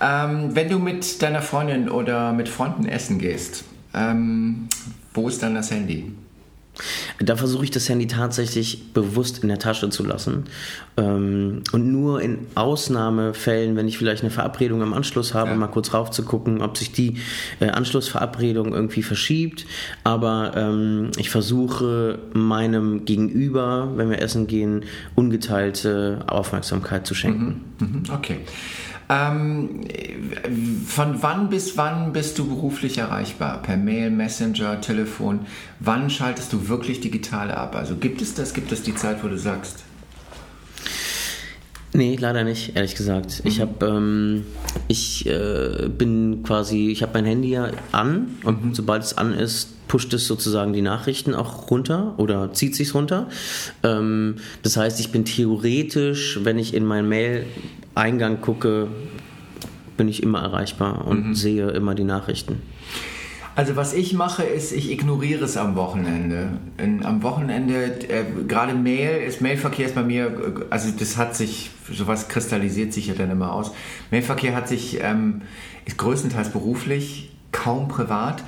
Ähm, 0.00 0.54
wenn 0.54 0.68
du 0.68 0.78
mit 0.78 1.22
deiner 1.22 1.42
Freundin 1.42 1.88
oder 1.88 2.32
mit 2.32 2.48
Freunden 2.48 2.86
essen 2.86 3.18
gehst, 3.18 3.64
ähm, 3.94 4.68
wo 5.14 5.28
ist 5.28 5.42
dann 5.42 5.54
das 5.54 5.70
Handy? 5.70 6.12
Da 7.18 7.36
versuche 7.36 7.64
ich 7.64 7.70
das 7.70 7.88
Handy 7.88 8.06
tatsächlich 8.06 8.92
bewusst 8.92 9.42
in 9.42 9.48
der 9.48 9.58
Tasche 9.58 9.88
zu 9.88 10.04
lassen. 10.04 10.44
Ähm, 10.98 11.62
und 11.72 11.90
nur 11.90 12.20
in 12.20 12.40
Ausnahmefällen, 12.54 13.76
wenn 13.76 13.88
ich 13.88 13.96
vielleicht 13.96 14.22
eine 14.22 14.30
Verabredung 14.30 14.82
am 14.82 14.92
Anschluss 14.92 15.32
habe, 15.32 15.50
ja. 15.50 15.56
mal 15.56 15.68
kurz 15.68 15.94
rauf 15.94 16.10
zu 16.10 16.22
gucken, 16.24 16.60
ob 16.60 16.76
sich 16.76 16.92
die 16.92 17.16
äh, 17.60 17.68
Anschlussverabredung 17.68 18.74
irgendwie 18.74 19.02
verschiebt. 19.02 19.66
Aber 20.04 20.52
ähm, 20.54 21.10
ich 21.16 21.30
versuche 21.30 22.18
meinem 22.34 23.06
Gegenüber, 23.06 23.92
wenn 23.96 24.10
wir 24.10 24.20
essen 24.20 24.46
gehen, 24.46 24.84
ungeteilte 25.14 26.24
Aufmerksamkeit 26.26 27.06
zu 27.06 27.14
schenken. 27.14 27.64
Mhm. 27.78 27.86
Mhm. 27.86 28.02
Okay. 28.12 28.40
Ähm, 29.08 29.82
von 30.86 31.22
wann 31.22 31.48
bis 31.48 31.76
wann 31.76 32.12
bist 32.12 32.38
du 32.38 32.48
beruflich 32.48 32.98
erreichbar? 32.98 33.62
Per 33.62 33.76
Mail, 33.76 34.10
Messenger, 34.10 34.80
Telefon? 34.80 35.46
Wann 35.80 36.10
schaltest 36.10 36.52
du 36.52 36.68
wirklich 36.68 37.00
digital 37.00 37.50
ab? 37.50 37.76
Also 37.76 37.96
gibt 37.96 38.20
es 38.20 38.34
das? 38.34 38.52
Gibt 38.52 38.72
es 38.72 38.82
die 38.82 38.94
Zeit, 38.94 39.22
wo 39.22 39.28
du 39.28 39.38
sagst? 39.38 39.85
Nee, 41.96 42.18
leider 42.20 42.44
nicht, 42.44 42.76
ehrlich 42.76 42.94
gesagt. 42.94 43.42
Mhm. 43.42 43.50
Ich 43.50 43.60
habe, 43.60 43.86
ähm, 43.86 44.44
ich 44.86 45.26
äh, 45.26 45.88
bin 45.88 46.42
quasi, 46.42 46.90
ich 46.90 47.02
habe 47.02 47.12
mein 47.14 47.24
Handy 47.24 47.50
ja 47.50 47.70
an 47.90 48.36
und 48.44 48.64
mhm. 48.66 48.74
sobald 48.74 49.02
es 49.02 49.16
an 49.16 49.32
ist, 49.32 49.88
pusht 49.88 50.12
es 50.12 50.26
sozusagen 50.26 50.74
die 50.74 50.82
Nachrichten 50.82 51.34
auch 51.34 51.70
runter 51.70 52.14
oder 52.18 52.52
zieht 52.52 52.74
sich 52.74 52.94
runter. 52.94 53.28
Ähm, 53.82 54.36
das 54.62 54.76
heißt, 54.76 55.00
ich 55.00 55.10
bin 55.10 55.24
theoretisch, 55.24 56.40
wenn 56.42 56.58
ich 56.58 56.74
in 56.74 56.84
mein 56.84 57.08
Mail 57.08 57.46
Eingang 57.94 58.42
gucke, 58.42 58.88
bin 59.96 60.08
ich 60.08 60.22
immer 60.22 60.42
erreichbar 60.42 61.06
und 61.06 61.28
mhm. 61.28 61.34
sehe 61.34 61.70
immer 61.70 61.94
die 61.94 62.04
Nachrichten. 62.04 62.60
Also 63.56 63.74
was 63.74 63.94
ich 63.94 64.12
mache, 64.12 64.42
ist, 64.42 64.70
ich 64.70 64.90
ignoriere 64.90 65.46
es 65.46 65.56
am 65.56 65.76
Wochenende. 65.76 66.58
In, 66.76 67.06
am 67.06 67.22
Wochenende, 67.22 67.86
äh, 68.06 68.24
gerade 68.46 68.74
Mail, 68.74 69.26
ist 69.26 69.40
Mailverkehr 69.40 69.86
ist 69.86 69.94
bei 69.94 70.02
mir, 70.02 70.66
also 70.68 70.90
das 70.96 71.16
hat 71.16 71.34
sich, 71.34 71.70
sowas 71.90 72.28
kristallisiert 72.28 72.92
sich 72.92 73.06
ja 73.06 73.14
dann 73.14 73.30
immer 73.30 73.54
aus. 73.54 73.72
Mailverkehr 74.10 74.54
hat 74.54 74.68
sich, 74.68 74.98
ähm, 75.02 75.40
ist 75.86 75.96
größtenteils 75.96 76.50
beruflich, 76.50 77.30
kaum 77.50 77.88
privat. 77.88 78.44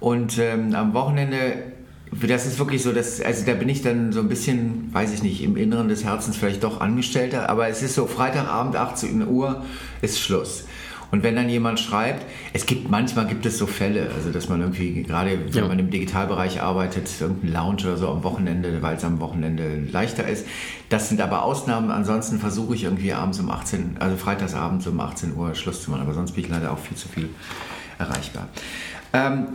Und 0.00 0.36
ähm, 0.36 0.74
am 0.74 0.92
Wochenende 0.92 1.72
das 2.12 2.44
ist 2.44 2.58
wirklich 2.58 2.82
so, 2.82 2.92
dass, 2.92 3.22
also 3.22 3.46
da 3.46 3.54
bin 3.54 3.70
ich 3.70 3.80
dann 3.80 4.12
so 4.12 4.20
ein 4.20 4.28
bisschen, 4.28 4.92
weiß 4.92 5.14
ich 5.14 5.22
nicht, 5.22 5.42
im 5.42 5.56
Inneren 5.56 5.88
des 5.88 6.04
Herzens 6.04 6.36
vielleicht 6.36 6.62
doch 6.62 6.82
Angestellter, 6.82 7.48
aber 7.48 7.68
es 7.68 7.82
ist 7.82 7.94
so 7.94 8.06
Freitagabend, 8.06 8.76
18 8.76 9.26
Uhr 9.26 9.64
ist 10.02 10.20
Schluss. 10.20 10.64
Und 11.12 11.22
wenn 11.22 11.36
dann 11.36 11.50
jemand 11.50 11.78
schreibt, 11.78 12.24
es 12.54 12.64
gibt 12.64 12.90
manchmal 12.90 13.26
gibt 13.26 13.44
es 13.44 13.58
so 13.58 13.66
Fälle, 13.66 14.10
also 14.16 14.30
dass 14.30 14.48
man 14.48 14.62
irgendwie, 14.62 15.02
gerade 15.02 15.38
wenn 15.50 15.62
ja. 15.62 15.68
man 15.68 15.78
im 15.78 15.90
Digitalbereich 15.90 16.62
arbeitet, 16.62 17.06
irgendein 17.20 17.52
Lounge 17.52 17.82
oder 17.82 17.98
so 17.98 18.08
am 18.08 18.24
Wochenende, 18.24 18.80
weil 18.80 18.96
es 18.96 19.04
am 19.04 19.20
Wochenende 19.20 19.82
leichter 19.92 20.26
ist. 20.26 20.46
Das 20.88 21.10
sind 21.10 21.20
aber 21.20 21.44
Ausnahmen. 21.44 21.90
Ansonsten 21.90 22.38
versuche 22.38 22.74
ich 22.74 22.84
irgendwie 22.84 23.12
abends 23.12 23.38
um 23.40 23.50
18, 23.50 23.96
also 23.98 24.16
freitagsabends 24.16 24.86
um 24.86 24.98
18 24.98 25.36
Uhr 25.36 25.54
Schluss 25.54 25.82
zu 25.82 25.90
machen, 25.90 26.00
aber 26.00 26.14
sonst 26.14 26.32
bin 26.32 26.44
ich 26.44 26.50
leider 26.50 26.72
auch 26.72 26.78
viel 26.78 26.96
zu 26.96 27.08
viel 27.08 27.28
erreichbar. 27.98 28.48
Ähm, 29.12 29.48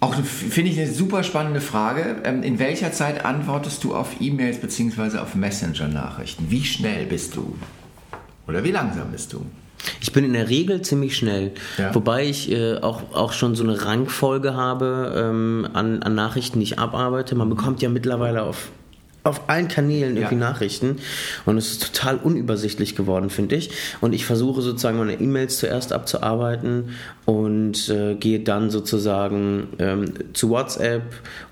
auch 0.00 0.14
finde 0.14 0.70
ich 0.70 0.78
eine 0.78 0.90
super 0.90 1.22
spannende 1.22 1.62
Frage. 1.62 2.16
Ähm, 2.24 2.42
in 2.42 2.58
welcher 2.58 2.92
Zeit 2.92 3.24
antwortest 3.24 3.82
du 3.82 3.94
auf 3.94 4.20
E-Mails 4.20 4.58
bzw. 4.58 5.18
auf 5.18 5.36
Messenger-Nachrichten? 5.36 6.50
Wie 6.50 6.64
schnell 6.64 7.06
bist 7.06 7.34
du? 7.34 7.56
Oder 8.46 8.62
wie 8.62 8.72
langsam 8.72 9.10
bist 9.10 9.32
du? 9.32 9.46
Ich 10.00 10.12
bin 10.12 10.24
in 10.24 10.32
der 10.32 10.48
Regel 10.48 10.82
ziemlich 10.82 11.16
schnell, 11.16 11.52
ja. 11.78 11.94
wobei 11.94 12.26
ich 12.26 12.50
äh, 12.50 12.78
auch, 12.78 13.02
auch 13.12 13.32
schon 13.32 13.54
so 13.54 13.64
eine 13.64 13.84
Rangfolge 13.84 14.54
habe 14.54 15.14
ähm, 15.16 15.68
an, 15.72 16.02
an 16.02 16.14
Nachrichten, 16.14 16.60
die 16.60 16.64
ich 16.64 16.78
abarbeite. 16.78 17.34
Man 17.34 17.50
bekommt 17.50 17.82
ja 17.82 17.88
mittlerweile 17.88 18.42
auf 18.44 18.70
auf 19.24 19.48
allen 19.48 19.68
Kanälen 19.68 20.16
irgendwie 20.16 20.34
ja. 20.34 20.40
Nachrichten 20.40 20.96
und 21.46 21.56
es 21.56 21.72
ist 21.72 21.94
total 21.94 22.16
unübersichtlich 22.16 22.96
geworden, 22.96 23.30
finde 23.30 23.54
ich. 23.54 23.70
Und 24.00 24.14
ich 24.14 24.26
versuche 24.26 24.62
sozusagen 24.62 24.98
meine 24.98 25.14
E-Mails 25.14 25.58
zuerst 25.58 25.92
abzuarbeiten 25.92 26.90
und 27.24 27.88
äh, 27.88 28.16
gehe 28.16 28.40
dann 28.40 28.70
sozusagen 28.70 29.68
ähm, 29.78 30.12
zu 30.32 30.50
WhatsApp 30.50 31.02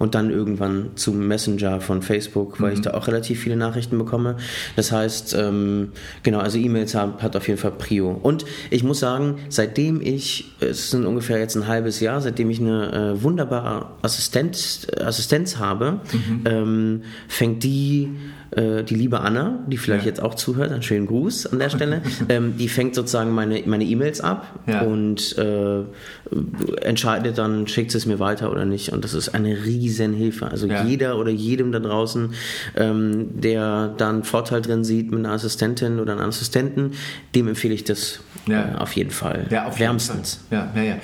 und 0.00 0.17
dann 0.17 0.31
irgendwann 0.31 0.91
zum 0.97 1.29
Messenger 1.29 1.81
von 1.81 2.03
Facebook, 2.03 2.61
weil 2.61 2.71
mhm. 2.71 2.75
ich 2.75 2.81
da 2.83 2.95
auch 2.95 3.07
relativ 3.07 3.41
viele 3.41 3.57
Nachrichten 3.57 3.97
bekomme. 3.99 4.37
Das 4.75 4.91
heißt, 4.91 5.35
ähm, 5.39 5.93
genau, 6.25 6.41
also 6.41 6.59
E-Mails 6.59 6.97
hat 6.97 7.37
auf 7.37 7.47
jeden 7.47 7.61
Fall 7.61 7.73
Prio. 7.73 8.11
Und 8.11 8.45
ich 8.71 8.83
muss 8.83 8.99
sagen, 8.99 9.37
seitdem 9.49 10.00
ich, 10.00 10.53
es 10.59 10.91
sind 10.91 11.07
ungefähr 11.07 11.39
jetzt 11.39 11.55
ein 11.55 11.69
halbes 11.69 12.00
Jahr, 12.00 12.21
seitdem 12.21 12.50
ich 12.50 12.61
eine 12.61 13.15
äh, 13.15 13.23
wunderbare 13.23 13.91
Assistent, 14.03 14.89
Assistenz 15.00 15.59
habe, 15.59 16.00
mhm. 16.12 16.43
ähm, 16.47 17.03
fängt 17.29 17.60
die, 17.62 18.17
äh, 18.50 18.83
die 18.83 18.95
liebe 18.95 19.21
Anna, 19.21 19.64
die 19.67 19.76
vielleicht 19.76 20.05
ja. 20.05 20.11
jetzt 20.11 20.23
auch 20.23 20.35
zuhört, 20.35 20.73
einen 20.73 20.83
schönen 20.83 21.07
Gruß 21.07 21.47
an 21.47 21.59
der 21.59 21.71
Stelle, 21.71 22.02
ähm, 22.29 22.57
die 22.57 22.69
fängt 22.69 22.95
sozusagen 22.95 23.33
meine 23.33 23.62
meine 23.67 23.85
E-Mails 23.85 24.21
ab 24.21 24.61
ja. 24.67 24.83
und 24.83 25.37
äh, 25.38 25.83
entscheidet 26.83 27.38
dann, 27.38 27.67
schickt 27.67 27.95
es 27.95 28.07
mir 28.07 28.19
weiter 28.19 28.50
oder 28.50 28.64
nicht. 28.64 28.93
Und 28.93 29.05
das 29.05 29.14
ist 29.14 29.31
eine 29.31 29.64
riesen 29.64 30.14
Hilfe. 30.14 30.49
Also 30.49 30.67
ja. 30.67 30.85
jeder 30.85 31.19
oder 31.19 31.31
jedem 31.31 31.73
da 31.73 31.79
draußen, 31.81 32.35
ähm, 32.76 33.40
der 33.40 33.95
da 33.97 34.09
einen 34.09 34.25
Vorteil 34.25 34.62
drin 34.62 34.85
sieht 34.85 35.11
mit 35.11 35.21
einer 35.21 35.35
Assistentin 35.35 36.00
oder 36.00 36.12
einem 36.12 36.29
Assistenten, 36.29 36.93
dem 37.35 37.49
empfehle 37.49 37.75
ich 37.75 37.85
das 37.85 38.21
äh, 38.49 38.76
auf 38.79 38.93
jeden 38.93 39.11
Fall. 39.11 39.47
Ja, 39.50 39.67
auf 39.67 39.79
wärmstens. 39.79 40.40
Jeden 40.50 40.62
Fall. 40.62 40.73
Ja, 40.75 40.83
ja, 40.83 40.88
ja. 40.95 41.00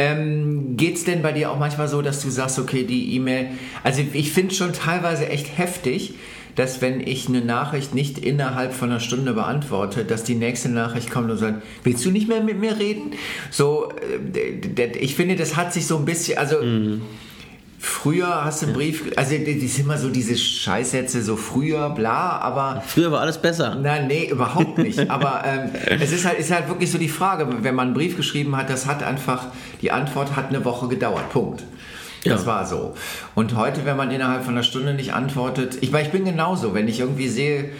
Ähm, 0.00 0.76
Geht 0.76 0.96
es 0.96 1.04
denn 1.04 1.20
bei 1.20 1.32
dir 1.32 1.50
auch 1.50 1.58
manchmal 1.58 1.86
so, 1.86 2.00
dass 2.00 2.22
du 2.22 2.30
sagst, 2.30 2.58
okay, 2.58 2.84
die 2.84 3.14
E-Mail, 3.16 3.48
also 3.84 4.02
ich 4.12 4.32
finde 4.32 4.54
schon 4.54 4.72
teilweise 4.72 5.28
echt 5.28 5.58
heftig, 5.58 6.14
dass 6.56 6.80
wenn 6.80 7.00
ich 7.00 7.28
eine 7.28 7.42
Nachricht 7.42 7.94
nicht 7.94 8.18
innerhalb 8.18 8.72
von 8.72 8.90
einer 8.90 9.00
Stunde 9.00 9.34
beantworte, 9.34 10.04
dass 10.04 10.24
die 10.24 10.34
nächste 10.34 10.70
Nachricht 10.70 11.10
kommt 11.10 11.30
und 11.30 11.36
sagt, 11.36 11.62
willst 11.84 12.04
du 12.04 12.10
nicht 12.10 12.28
mehr 12.28 12.42
mit 12.42 12.58
mir 12.58 12.78
reden? 12.78 13.12
So, 13.50 13.92
äh, 14.34 14.86
ich 14.98 15.14
finde, 15.14 15.36
das 15.36 15.56
hat 15.56 15.74
sich 15.74 15.86
so 15.86 15.98
ein 15.98 16.06
bisschen, 16.06 16.38
also 16.38 16.62
mhm. 16.62 17.02
Früher 17.82 18.44
hast 18.44 18.60
du 18.60 18.66
einen 18.66 18.74
Brief, 18.74 19.10
also 19.16 19.34
die 19.38 19.66
sind 19.66 19.86
immer 19.86 19.96
so 19.96 20.10
diese 20.10 20.36
Scheißsätze, 20.36 21.22
so 21.22 21.36
früher, 21.36 21.88
bla, 21.88 22.38
aber. 22.38 22.82
Früher 22.86 23.10
war 23.10 23.22
alles 23.22 23.38
besser. 23.38 23.74
Nein, 23.74 24.06
nee, 24.06 24.28
überhaupt 24.28 24.76
nicht. 24.76 24.98
aber 25.10 25.42
ähm, 25.46 25.70
es 25.98 26.12
ist 26.12 26.26
halt, 26.26 26.38
ist 26.38 26.50
halt 26.50 26.68
wirklich 26.68 26.90
so 26.90 26.98
die 26.98 27.08
Frage, 27.08 27.48
wenn 27.62 27.74
man 27.74 27.88
einen 27.88 27.94
Brief 27.94 28.18
geschrieben 28.18 28.54
hat, 28.54 28.68
das 28.68 28.84
hat 28.84 29.02
einfach, 29.02 29.46
die 29.80 29.92
Antwort 29.92 30.36
hat 30.36 30.50
eine 30.50 30.62
Woche 30.66 30.88
gedauert. 30.88 31.30
Punkt. 31.30 31.64
Das 32.22 32.42
ja. 32.42 32.46
war 32.46 32.66
so. 32.66 32.94
Und 33.34 33.56
heute, 33.56 33.86
wenn 33.86 33.96
man 33.96 34.10
innerhalb 34.10 34.44
von 34.44 34.52
einer 34.52 34.62
Stunde 34.62 34.92
nicht 34.92 35.14
antwortet, 35.14 35.78
ich, 35.80 35.90
weil 35.90 36.04
ich 36.04 36.12
bin 36.12 36.26
genauso, 36.26 36.74
wenn 36.74 36.86
ich 36.86 37.00
irgendwie 37.00 37.28
sehe, 37.28 37.70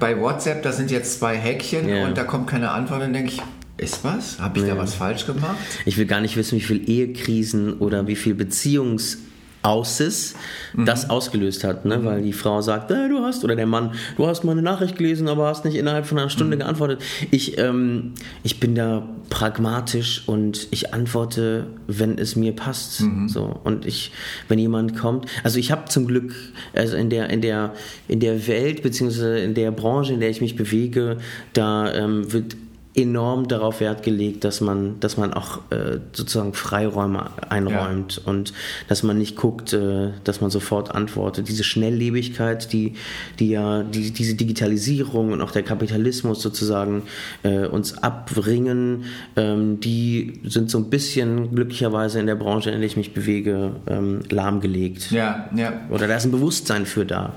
bei 0.00 0.20
WhatsApp, 0.20 0.64
da 0.64 0.72
sind 0.72 0.90
jetzt 0.90 1.20
zwei 1.20 1.36
Häkchen 1.36 1.88
ja. 1.88 2.06
und 2.06 2.18
da 2.18 2.24
kommt 2.24 2.48
keine 2.48 2.72
Antwort, 2.72 3.02
dann 3.02 3.12
denke 3.12 3.30
ich, 3.30 3.42
ist 3.76 4.02
was? 4.02 4.40
Habe 4.40 4.58
ich 4.58 4.66
ja. 4.66 4.74
da 4.74 4.80
was 4.80 4.94
falsch 4.94 5.26
gemacht? 5.26 5.56
Ich 5.84 5.96
will 5.96 6.06
gar 6.06 6.20
nicht 6.20 6.36
wissen, 6.36 6.56
wie 6.56 6.62
viel 6.62 6.90
Ehekrisen 6.90 7.74
oder 7.74 8.08
wie 8.08 8.16
viel 8.16 8.34
Beziehungs- 8.34 9.18
Auses 9.64 10.34
mhm. 10.74 10.84
das 10.84 11.08
ausgelöst 11.08 11.64
hat, 11.64 11.84
ne? 11.84 12.04
weil 12.04 12.22
die 12.22 12.32
Frau 12.32 12.60
sagt, 12.60 12.90
äh, 12.90 13.08
du 13.08 13.24
hast, 13.24 13.44
oder 13.44 13.56
der 13.56 13.66
Mann, 13.66 13.92
du 14.16 14.26
hast 14.26 14.44
meine 14.44 14.62
Nachricht 14.62 14.96
gelesen, 14.96 15.26
aber 15.26 15.46
hast 15.46 15.64
nicht 15.64 15.76
innerhalb 15.76 16.06
von 16.06 16.18
einer 16.18 16.28
Stunde 16.28 16.56
mhm. 16.56 16.60
geantwortet. 16.60 17.00
Ich, 17.30 17.56
ähm, 17.58 18.12
ich 18.42 18.60
bin 18.60 18.74
da 18.74 19.08
pragmatisch 19.30 20.22
und 20.26 20.68
ich 20.70 20.92
antworte, 20.92 21.66
wenn 21.86 22.18
es 22.18 22.36
mir 22.36 22.54
passt. 22.54 23.00
Mhm. 23.00 23.28
So. 23.28 23.58
Und 23.64 23.86
ich, 23.86 24.12
wenn 24.48 24.58
jemand 24.58 24.96
kommt, 24.96 25.26
also 25.42 25.58
ich 25.58 25.72
habe 25.72 25.86
zum 25.86 26.06
Glück, 26.06 26.34
also 26.74 26.96
in 26.96 27.08
der, 27.08 27.30
in 27.30 27.40
der, 27.40 27.72
in 28.06 28.20
der 28.20 28.46
Welt, 28.46 28.82
beziehungsweise 28.82 29.38
in 29.38 29.54
der 29.54 29.70
Branche, 29.70 30.12
in 30.12 30.20
der 30.20 30.28
ich 30.28 30.42
mich 30.42 30.56
bewege, 30.56 31.16
da 31.54 31.92
ähm, 31.94 32.30
wird 32.32 32.56
enorm 32.94 33.48
darauf 33.48 33.80
Wert 33.80 34.02
gelegt, 34.02 34.44
dass 34.44 34.60
man, 34.60 35.00
dass 35.00 35.16
man 35.16 35.32
auch 35.32 35.58
äh, 35.70 35.98
sozusagen 36.12 36.54
Freiräume 36.54 37.30
einräumt 37.48 38.22
ja. 38.24 38.30
und 38.30 38.52
dass 38.88 39.02
man 39.02 39.18
nicht 39.18 39.36
guckt, 39.36 39.72
äh, 39.72 40.10
dass 40.22 40.40
man 40.40 40.50
sofort 40.50 40.94
antwortet. 40.94 41.48
Diese 41.48 41.64
Schnelllebigkeit, 41.64 42.72
die, 42.72 42.94
die 43.38 43.50
ja, 43.50 43.82
die, 43.82 44.12
diese 44.12 44.34
Digitalisierung 44.34 45.32
und 45.32 45.40
auch 45.40 45.50
der 45.50 45.64
Kapitalismus 45.64 46.40
sozusagen 46.40 47.02
äh, 47.42 47.66
uns 47.66 47.98
abbringen, 47.98 49.06
ähm, 49.36 49.80
die 49.80 50.40
sind 50.44 50.70
so 50.70 50.78
ein 50.78 50.88
bisschen 50.88 51.54
glücklicherweise 51.54 52.20
in 52.20 52.26
der 52.26 52.36
Branche, 52.36 52.70
in 52.70 52.78
der 52.78 52.86
ich 52.86 52.96
mich 52.96 53.12
bewege, 53.12 53.72
ähm, 53.88 54.20
lahmgelegt. 54.30 55.10
Ja, 55.10 55.50
ja. 55.54 55.80
Oder 55.90 56.06
da 56.06 56.16
ist 56.16 56.26
ein 56.26 56.30
Bewusstsein 56.30 56.86
für 56.86 57.04
da. 57.04 57.34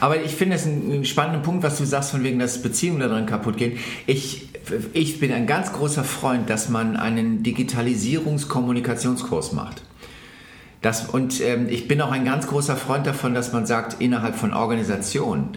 Aber 0.00 0.22
ich 0.22 0.32
finde 0.32 0.56
es 0.56 0.66
einen 0.66 1.04
spannenden 1.04 1.42
Punkt, 1.42 1.62
was 1.62 1.78
du 1.78 1.84
sagst, 1.84 2.10
von 2.10 2.24
wegen, 2.24 2.38
dass 2.38 2.62
Beziehungen 2.62 3.00
daran 3.00 3.26
kaputt 3.26 3.56
gehen. 3.56 3.78
Ich, 4.06 4.48
ich 4.92 5.20
bin 5.20 5.32
ein 5.32 5.46
ganz 5.46 5.72
großer 5.72 6.04
Freund, 6.04 6.50
dass 6.50 6.68
man 6.68 6.96
einen 6.96 7.42
Digitalisierungskommunikationskurs 7.42 9.52
macht. 9.52 9.82
Das, 10.82 11.08
und 11.08 11.40
ähm, 11.40 11.68
ich 11.68 11.88
bin 11.88 12.00
auch 12.00 12.10
ein 12.10 12.24
ganz 12.24 12.46
großer 12.46 12.76
Freund 12.76 13.06
davon, 13.06 13.34
dass 13.34 13.52
man 13.52 13.66
sagt, 13.66 14.00
innerhalb 14.00 14.36
von 14.36 14.54
Organisationen. 14.54 15.50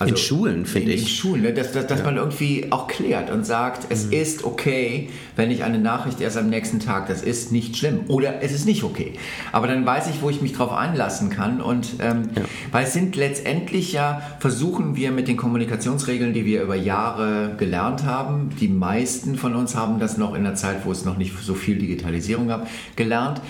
Also 0.00 0.14
in 0.14 0.16
Schulen, 0.16 0.66
finde 0.66 0.92
ich. 0.92 1.02
In 1.02 1.08
Schulen, 1.08 1.42
ne? 1.42 1.52
dass, 1.52 1.72
dass, 1.72 1.88
dass 1.88 1.98
ja. 2.00 2.04
man 2.04 2.16
irgendwie 2.16 2.68
auch 2.70 2.86
klärt 2.86 3.30
und 3.30 3.44
sagt, 3.44 3.86
es 3.88 4.06
mhm. 4.06 4.12
ist 4.12 4.44
okay, 4.44 5.08
wenn 5.34 5.50
ich 5.50 5.64
eine 5.64 5.78
Nachricht 5.80 6.20
erst 6.20 6.36
am 6.36 6.48
nächsten 6.48 6.78
Tag, 6.78 7.08
das 7.08 7.20
ist 7.22 7.50
nicht 7.50 7.76
schlimm. 7.76 8.02
Oder 8.06 8.40
es 8.40 8.52
ist 8.52 8.64
nicht 8.64 8.84
okay. 8.84 9.14
Aber 9.50 9.66
dann 9.66 9.84
weiß 9.84 10.06
ich, 10.08 10.22
wo 10.22 10.30
ich 10.30 10.40
mich 10.40 10.52
drauf 10.52 10.70
einlassen 10.70 11.30
kann. 11.30 11.60
Und 11.60 11.94
ähm, 11.98 12.30
ja. 12.36 12.42
weil 12.70 12.84
es 12.84 12.92
sind 12.92 13.16
letztendlich 13.16 13.92
ja, 13.92 14.22
versuchen 14.38 14.94
wir 14.94 15.10
mit 15.10 15.26
den 15.26 15.36
Kommunikationsregeln, 15.36 16.32
die 16.32 16.44
wir 16.44 16.62
über 16.62 16.76
Jahre 16.76 17.56
gelernt 17.58 18.04
haben, 18.04 18.50
die 18.60 18.68
meisten 18.68 19.36
von 19.36 19.56
uns 19.56 19.74
haben 19.74 19.98
das 19.98 20.16
noch 20.16 20.34
in 20.34 20.44
der 20.44 20.54
Zeit, 20.54 20.84
wo 20.84 20.92
es 20.92 21.04
noch 21.04 21.18
nicht 21.18 21.36
so 21.42 21.54
viel 21.54 21.76
Digitalisierung 21.76 22.46
gab, 22.46 22.68
gelernt. 22.94 23.40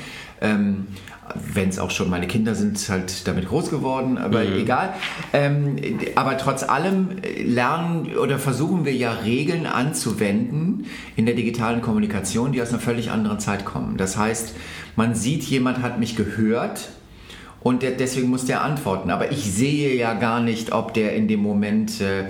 Ähm, 0.41 0.87
wenn 1.35 1.69
es 1.69 1.79
auch 1.79 1.91
schon 1.91 2.11
meine 2.11 2.27
Kinder 2.27 2.55
sind 2.55 2.89
halt 2.89 3.27
damit 3.27 3.49
groß 3.49 3.71
geworden, 3.71 4.19
aber 4.19 4.45
mhm. 4.45 4.57
egal. 4.57 4.95
Ähm, 5.33 5.77
aber 6.15 6.39
trotz 6.39 6.63
allem 6.63 7.09
lernen 7.45 8.17
oder 8.17 8.39
versuchen 8.39 8.85
wir 8.85 8.95
ja 8.95 9.13
Regeln 9.13 9.67
anzuwenden 9.67 10.87
in 11.17 11.27
der 11.27 11.35
digitalen 11.35 11.81
Kommunikation, 11.81 12.53
die 12.53 12.63
aus 12.63 12.71
einer 12.71 12.81
völlig 12.81 13.11
anderen 13.11 13.41
Zeit 13.41 13.65
kommen. 13.65 13.97
Das 13.97 14.17
heißt, 14.17 14.55
man 14.97 15.15
sieht, 15.15 15.45
jemand 15.45 15.83
hat 15.83 15.99
mich 15.99 16.17
gehört 16.17 16.89
und 17.61 17.83
der, 17.83 17.93
deswegen 17.93 18.29
muss 18.29 18.45
der 18.45 18.63
antworten. 18.63 19.11
Aber 19.11 19.33
ich 19.33 19.53
sehe 19.53 19.95
ja 19.97 20.15
gar 20.15 20.41
nicht, 20.41 20.73
ob 20.73 20.95
der 20.95 21.15
in 21.15 21.29
dem 21.29 21.41
Moment 21.41 22.01
äh, 22.01 22.25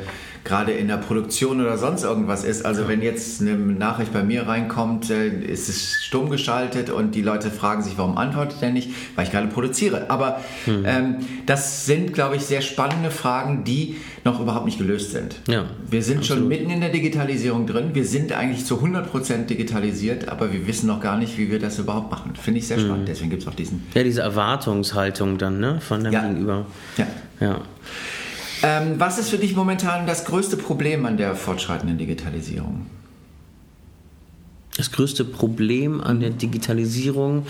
gerade 0.45 0.73
in 0.73 0.89
der 0.89 0.97
Produktion 0.97 1.61
oder 1.61 1.79
sonst 1.79 2.05
irgendwas 2.05 2.45
ist. 2.45 2.65
Also 2.65 2.83
ja. 2.83 2.89
wenn 2.89 3.03
jetzt 3.03 3.41
eine 3.41 3.57
Nachricht 3.57 4.13
bei 4.13 4.23
mir 4.23 4.47
reinkommt, 4.47 5.11
äh, 5.11 5.29
ist 5.29 5.69
es 5.69 6.03
stumm 6.03 6.31
geschaltet 6.31 6.91
und 6.91 7.15
die 7.15 7.23
Leute 7.23 7.51
fragen 7.51 7.83
sich, 7.83 7.99
warum 7.99 8.17
antwortet 8.17 8.59
er 8.63 8.71
nicht? 8.71 8.91
Weil 9.15 9.27
ich 9.27 9.31
gerade 9.31 9.49
produziere. 9.49 10.11
Aber 10.11 10.41
mhm. 10.67 10.85
ähm, 10.87 11.17
das 11.47 11.87
sind, 11.87 12.15
glaube 12.15 12.37
ich, 12.37 12.43
sehr 12.43 12.61
spannende 12.63 13.11
Fragen, 13.11 13.65
die 13.65 13.97
noch 14.25 14.41
überhaupt 14.41 14.67
nicht 14.67 14.79
gelöst 14.79 15.13
sind. 15.13 15.37
Ja, 15.49 15.67
wir 15.89 16.03
sind 16.03 16.19
absolut. 16.19 16.41
schon 16.41 16.49
mitten 16.49 16.71
in 16.71 16.81
der 16.81 16.91
Digitalisierung 16.91 17.67
drin. 17.67 17.91
Wir 17.95 18.05
sind 18.05 18.33
eigentlich 18.33 18.65
zu 18.65 18.77
100% 18.77 19.47
digitalisiert, 19.47 20.29
aber 20.29 20.53
wir 20.53 20.67
wissen 20.67 20.87
noch 20.87 21.01
gar 21.01 21.19
nicht, 21.19 21.39
wie 21.39 21.51
wir 21.51 21.59
das 21.59 21.79
überhaupt 21.79 22.11
machen. 22.11 22.33
Finde 22.37 22.61
ich 22.61 22.67
sehr 22.67 22.79
spannend. 22.79 23.03
Mhm. 23.03 23.07
Deswegen 23.07 23.31
gibt 23.31 23.43
es 23.43 23.49
auch 23.49 23.55
diesen... 23.55 23.87
Ja, 23.95 24.03
diese 24.03 24.23
Erwartungshaltung 24.23 25.39
dann 25.39 25.61
ne, 25.61 25.81
von 25.81 26.05
dem 26.05 26.13
ja. 26.13 26.23
Gegenüber. 26.23 26.67
Ja. 26.97 27.07
ja. 27.41 27.61
Ähm, 28.63 28.99
was 28.99 29.19
ist 29.19 29.31
für 29.31 29.39
dich 29.39 29.55
momentan 29.55 30.07
das 30.07 30.25
größte 30.25 30.57
Problem 30.57 31.07
an 31.07 31.17
der 31.17 31.35
fortschreitenden 31.35 31.99
Digitalisierung? 31.99 32.87
Das 34.79 34.93
größte 34.93 35.25
Problem 35.25 36.01
an 36.01 36.21
der 36.21 36.31
Digitalisierung 36.31 37.47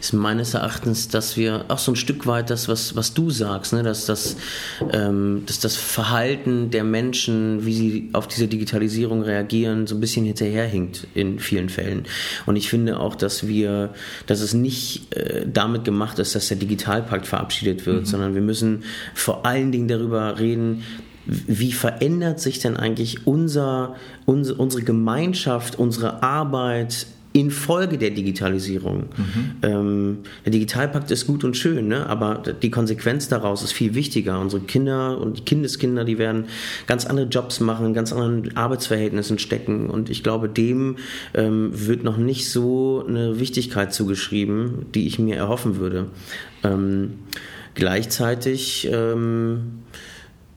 ist 0.00 0.12
meines 0.12 0.54
Erachtens, 0.54 1.08
dass 1.08 1.36
wir 1.36 1.64
auch 1.66 1.78
so 1.78 1.90
ein 1.90 1.96
Stück 1.96 2.28
weit 2.28 2.50
das, 2.50 2.68
was, 2.68 2.94
was 2.94 3.14
du 3.14 3.30
sagst, 3.30 3.72
ne, 3.72 3.82
dass, 3.82 4.06
das, 4.06 4.36
ähm, 4.92 5.42
dass 5.44 5.58
das 5.58 5.74
Verhalten 5.74 6.70
der 6.70 6.84
Menschen, 6.84 7.66
wie 7.66 7.74
sie 7.74 8.10
auf 8.12 8.28
diese 8.28 8.46
Digitalisierung 8.46 9.22
reagieren, 9.22 9.88
so 9.88 9.96
ein 9.96 10.00
bisschen 10.00 10.24
hinterherhinkt 10.24 11.08
in 11.14 11.40
vielen 11.40 11.68
Fällen. 11.68 12.04
Und 12.46 12.54
ich 12.54 12.70
finde 12.70 13.00
auch, 13.00 13.16
dass 13.16 13.48
wir, 13.48 13.92
dass 14.26 14.40
es 14.40 14.54
nicht 14.54 15.12
äh, 15.16 15.46
damit 15.52 15.84
gemacht 15.84 16.20
ist, 16.20 16.36
dass 16.36 16.46
der 16.46 16.58
Digitalpakt 16.58 17.26
verabschiedet 17.26 17.86
wird, 17.86 18.02
mhm. 18.02 18.06
sondern 18.06 18.34
wir 18.36 18.42
müssen 18.42 18.84
vor 19.14 19.44
allen 19.44 19.72
Dingen 19.72 19.88
darüber 19.88 20.38
reden, 20.38 20.84
wie 21.28 21.72
verändert 21.72 22.40
sich 22.40 22.58
denn 22.58 22.76
eigentlich 22.76 23.26
unser, 23.26 23.96
unsere, 24.24 24.58
unsere 24.58 24.82
Gemeinschaft, 24.82 25.78
unsere 25.78 26.22
Arbeit 26.22 27.06
infolge 27.34 27.98
der 27.98 28.10
Digitalisierung? 28.10 29.04
Mhm. 29.16 29.50
Ähm, 29.60 30.18
der 30.46 30.52
Digitalpakt 30.52 31.10
ist 31.10 31.26
gut 31.26 31.44
und 31.44 31.54
schön, 31.54 31.88
ne? 31.88 32.06
aber 32.06 32.42
die 32.62 32.70
Konsequenz 32.70 33.28
daraus 33.28 33.62
ist 33.62 33.72
viel 33.72 33.94
wichtiger. 33.94 34.40
Unsere 34.40 34.62
Kinder 34.62 35.20
und 35.20 35.38
die 35.38 35.42
Kindeskinder, 35.42 36.04
die 36.04 36.16
werden 36.16 36.46
ganz 36.86 37.04
andere 37.04 37.26
Jobs 37.26 37.60
machen, 37.60 37.92
ganz 37.92 38.10
anderen 38.10 38.56
Arbeitsverhältnissen 38.56 39.38
stecken 39.38 39.90
und 39.90 40.08
ich 40.08 40.22
glaube, 40.22 40.48
dem 40.48 40.96
ähm, 41.34 41.70
wird 41.74 42.04
noch 42.04 42.16
nicht 42.16 42.48
so 42.50 43.04
eine 43.06 43.38
Wichtigkeit 43.38 43.92
zugeschrieben, 43.92 44.86
die 44.94 45.06
ich 45.06 45.18
mir 45.18 45.36
erhoffen 45.36 45.76
würde. 45.76 46.06
Ähm, 46.64 47.18
gleichzeitig 47.74 48.88
ähm, 48.90 49.82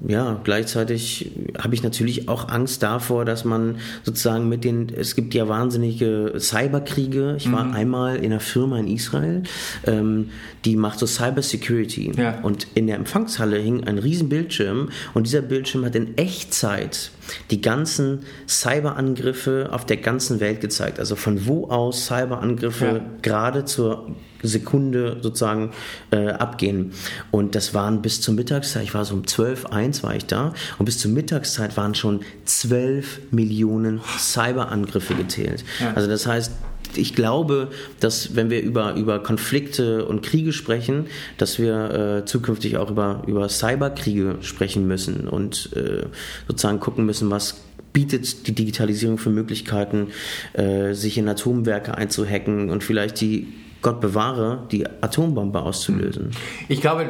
ja, 0.08 0.40
gleichzeitig 0.44 1.32
habe 1.60 1.76
ich 1.76 1.84
natürlich 1.84 2.28
auch 2.28 2.50
Angst 2.50 2.82
davor, 2.82 3.24
dass 3.24 3.46
man 3.46 3.78
sozusagen 4.04 4.50
mit 4.50 4.64
den, 4.64 4.90
es 4.90 5.16
gibt 5.16 5.34
ja 5.34 5.48
wahnsinnige 5.48 6.34
Cyberkriege. 6.40 7.36
Ich 7.38 7.52
war 7.52 7.66
mhm. 7.66 7.74
einmal 7.74 8.16
in 8.18 8.26
einer 8.26 8.40
Firma 8.40 8.80
in 8.80 8.88
Israel, 8.88 9.44
ähm, 9.86 10.30
die 10.66 10.76
macht 10.76 11.00
so 11.00 11.06
Cyber 11.06 11.42
Security. 11.42 12.12
Ja. 12.18 12.40
Und 12.42 12.68
in 12.74 12.88
der 12.88 12.96
Empfangshalle 12.96 13.58
hing 13.58 13.84
ein 13.84 13.98
riesen 13.98 14.30
Bildschirm 14.30 14.90
und 15.14 15.28
dieser 15.28 15.42
Bildschirm 15.42 15.86
hat 15.86 15.96
in 15.96 16.18
Echtzeit 16.18 17.12
die 17.50 17.62
ganzen 17.62 18.24
Cyberangriffe 18.48 19.70
auf 19.72 19.86
der 19.86 19.98
ganzen 19.98 20.40
Welt 20.40 20.62
gezeigt. 20.62 21.00
Also 21.00 21.16
von 21.16 21.46
wo 21.48 21.68
aus 21.68 22.08
Cyberangriffe 22.08 22.86
ja. 22.86 23.02
gerade 23.22 23.66
zur 23.66 24.08
Sekunde 24.44 25.18
sozusagen 25.22 25.72
äh, 26.12 26.30
abgehen. 26.30 26.94
Und 27.30 27.56
das 27.56 27.74
waren 27.74 28.02
bis 28.02 28.22
zur 28.22 28.34
Mittagszeit, 28.34 28.84
ich 28.84 28.94
war 28.94 29.06
so 29.06 29.14
um 29.14 29.28
12, 29.28 29.68
1 29.68 30.04
war 30.04 30.16
ich 30.16 30.26
da, 30.26 30.54
und 30.78 30.86
bis 30.86 30.98
zur 30.98 31.12
Mittagszeit 31.12 31.78
waren 31.78 31.96
schon 31.96 32.22
12 32.46 33.32
Millionen 33.32 34.02
Cyberangriffe 34.18 35.16
gezählt. 35.16 35.64
Ja. 35.80 35.94
Also 35.94 36.10
das 36.10 36.26
heißt, 36.26 36.52
ich 36.98 37.16
glaube, 37.16 37.70
dass 38.00 38.36
wenn 38.36 38.50
wir 38.50 38.62
über, 38.62 38.96
über 38.96 39.22
Konflikte 39.22 40.06
und 40.06 40.22
Kriege 40.22 40.54
sprechen, 40.54 41.08
dass 41.38 41.60
wir 41.60 42.22
äh, 42.22 42.26
zukünftig 42.26 42.78
auch 42.78 42.92
über, 42.92 43.24
über 43.28 43.48
Cyberkriege 43.50 44.38
sprechen 44.42 44.88
müssen 44.88 45.28
und 45.28 45.70
äh, 45.76 46.06
sozusagen 46.48 46.80
gucken 46.80 47.06
müssen, 47.06 47.30
was 47.30 47.56
bietet 47.94 48.48
die 48.48 48.54
Digitalisierung 48.54 49.18
für 49.18 49.30
Möglichkeiten, 49.30 50.08
äh, 50.54 50.94
sich 50.94 51.18
in 51.18 51.28
Atomwerke 51.28 51.98
einzuhacken 51.98 52.70
und 52.70 52.84
vielleicht 52.84 53.20
die 53.22 53.48
Gott 53.82 54.00
bewahre, 54.00 54.68
die 54.72 54.86
Atombombe 54.86 55.62
auszulösen. 55.62 56.32
Ich 56.70 56.82
glaube, 56.82 57.10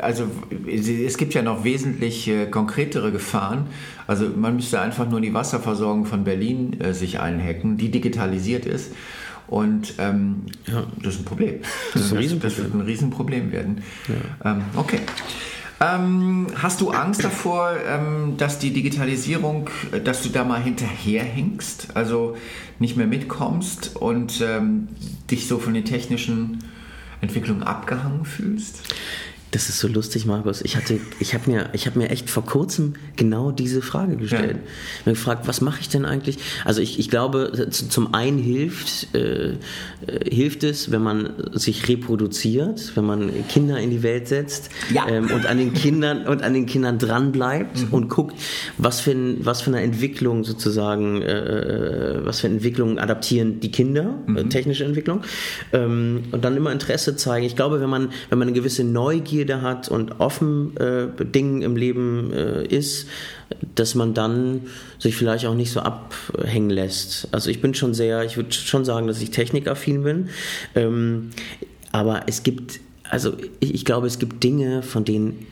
also 0.00 0.24
es 0.66 1.16
gibt 1.16 1.34
ja 1.34 1.42
noch 1.42 1.64
wesentlich 1.64 2.28
äh, 2.28 2.46
konkretere 2.46 3.12
Gefahren. 3.12 3.66
Also 4.06 4.26
man 4.34 4.56
müsste 4.56 4.80
einfach 4.80 5.08
nur 5.08 5.20
die 5.20 5.32
Wasserversorgung 5.32 6.04
von 6.04 6.24
Berlin 6.24 6.80
äh, 6.80 6.94
sich 6.94 7.20
einhacken, 7.20 7.76
die 7.76 7.90
digitalisiert 7.90 8.66
ist. 8.66 8.92
Und 9.46 9.94
ähm, 9.98 10.42
ja. 10.66 10.84
das 11.02 11.14
ist 11.14 11.20
ein 11.22 11.24
Problem. 11.24 11.60
Das, 11.94 12.02
ist 12.02 12.12
ein 12.12 12.18
Riesenproblem. 12.18 12.56
das 12.56 12.58
wird 12.58 12.74
ein 12.74 12.80
Riesenproblem 12.82 13.52
werden. 13.52 13.82
Ja. 14.08 14.52
Ähm, 14.52 14.62
okay. 14.76 15.00
Ähm, 15.80 16.48
hast 16.56 16.80
du 16.80 16.90
Angst 16.90 17.22
davor, 17.22 17.72
ähm, 17.86 18.34
dass 18.36 18.58
die 18.58 18.72
Digitalisierung, 18.72 19.70
äh, 19.92 20.00
dass 20.00 20.22
du 20.22 20.28
da 20.28 20.44
mal 20.44 20.60
hinterherhinkst, 20.60 21.88
also 21.94 22.36
nicht 22.80 22.96
mehr 22.96 23.06
mitkommst 23.06 23.94
und 23.96 24.40
ähm, 24.40 24.88
dich 25.30 25.46
so 25.46 25.58
von 25.58 25.74
den 25.74 25.84
technischen 25.84 26.64
Entwicklungen 27.20 27.62
abgehangen 27.62 28.24
fühlst? 28.24 28.82
Das 29.50 29.68
ist 29.68 29.78
so 29.78 29.88
lustig, 29.88 30.26
Markus. 30.26 30.60
Ich 30.60 30.76
hatte, 30.76 31.00
ich 31.20 31.32
habe 31.32 31.50
mir, 31.50 31.70
ich 31.72 31.86
habe 31.86 31.98
mir 31.98 32.10
echt 32.10 32.28
vor 32.28 32.44
kurzem 32.44 32.94
genau 33.16 33.50
diese 33.50 33.80
Frage 33.80 34.16
gestellt. 34.16 34.56
Ja. 34.56 34.70
Ich 34.94 35.00
habe 35.00 35.10
gefragt, 35.12 35.48
was 35.48 35.60
mache 35.60 35.80
ich 35.80 35.88
denn 35.88 36.04
eigentlich? 36.04 36.38
Also 36.64 36.82
ich, 36.82 36.98
ich 36.98 37.08
glaube, 37.08 37.68
zum 37.70 38.14
einen 38.14 38.38
hilft, 38.38 39.14
äh, 39.14 39.52
äh, 39.52 39.56
hilft 40.30 40.64
es, 40.64 40.90
wenn 40.90 41.02
man 41.02 41.30
sich 41.54 41.88
reproduziert, 41.88 42.92
wenn 42.94 43.06
man 43.06 43.30
Kinder 43.48 43.78
in 43.78 43.90
die 43.90 44.02
Welt 44.02 44.28
setzt 44.28 44.70
ja. 44.92 45.08
ähm, 45.08 45.30
und 45.30 45.46
an 45.46 45.56
den 45.56 45.72
Kindern 45.72 46.26
und 46.26 46.42
an 46.42 46.52
den 46.52 46.66
Kindern 46.66 46.98
dran 46.98 47.32
bleibt 47.32 47.78
mhm. 47.78 47.88
und 47.92 48.08
guckt, 48.10 48.36
was 48.76 49.00
für, 49.00 49.12
ein, 49.12 49.38
was 49.46 49.62
für 49.62 49.70
eine 49.70 49.80
Entwicklung 49.80 50.44
sozusagen, 50.44 51.22
äh, 51.22 52.18
äh 52.18 52.26
was 52.26 52.40
für 52.40 52.48
Entwicklungen 52.48 52.98
adaptieren 52.98 53.60
die 53.60 53.70
Kinder, 53.70 54.18
äh, 54.26 54.30
mhm. 54.30 54.50
technische 54.50 54.84
Entwicklung, 54.84 55.22
ähm, 55.72 56.24
und 56.32 56.44
dann 56.44 56.56
immer 56.56 56.70
Interesse 56.70 57.16
zeigen. 57.16 57.46
Ich 57.46 57.56
glaube, 57.56 57.80
wenn 57.80 57.90
man, 57.90 58.10
wenn 58.28 58.38
man 58.38 58.48
eine 58.48 58.54
gewisse 58.54 58.84
Neugier 58.84 59.37
Neugierde 59.38 59.62
hat 59.62 59.88
und 59.88 60.20
offen 60.20 60.76
äh, 60.76 61.06
Dingen 61.24 61.62
im 61.62 61.76
Leben 61.76 62.32
äh, 62.32 62.64
ist, 62.64 63.06
dass 63.74 63.94
man 63.94 64.14
dann 64.14 64.62
sich 64.98 65.14
vielleicht 65.14 65.46
auch 65.46 65.54
nicht 65.54 65.70
so 65.70 65.80
abhängen 65.80 66.70
lässt. 66.70 67.28
Also 67.32 67.50
ich 67.50 67.60
bin 67.60 67.74
schon 67.74 67.94
sehr, 67.94 68.24
ich 68.24 68.36
würde 68.36 68.52
schon 68.52 68.84
sagen, 68.84 69.06
dass 69.06 69.20
ich 69.20 69.30
technikaffin 69.30 70.02
bin. 70.02 70.28
Ähm, 70.74 71.30
aber 71.92 72.22
es 72.26 72.42
gibt, 72.42 72.80
also 73.08 73.34
ich, 73.60 73.74
ich 73.74 73.84
glaube, 73.84 74.06
es 74.06 74.18
gibt 74.18 74.42
Dinge, 74.42 74.82
von 74.82 75.04
denen 75.04 75.46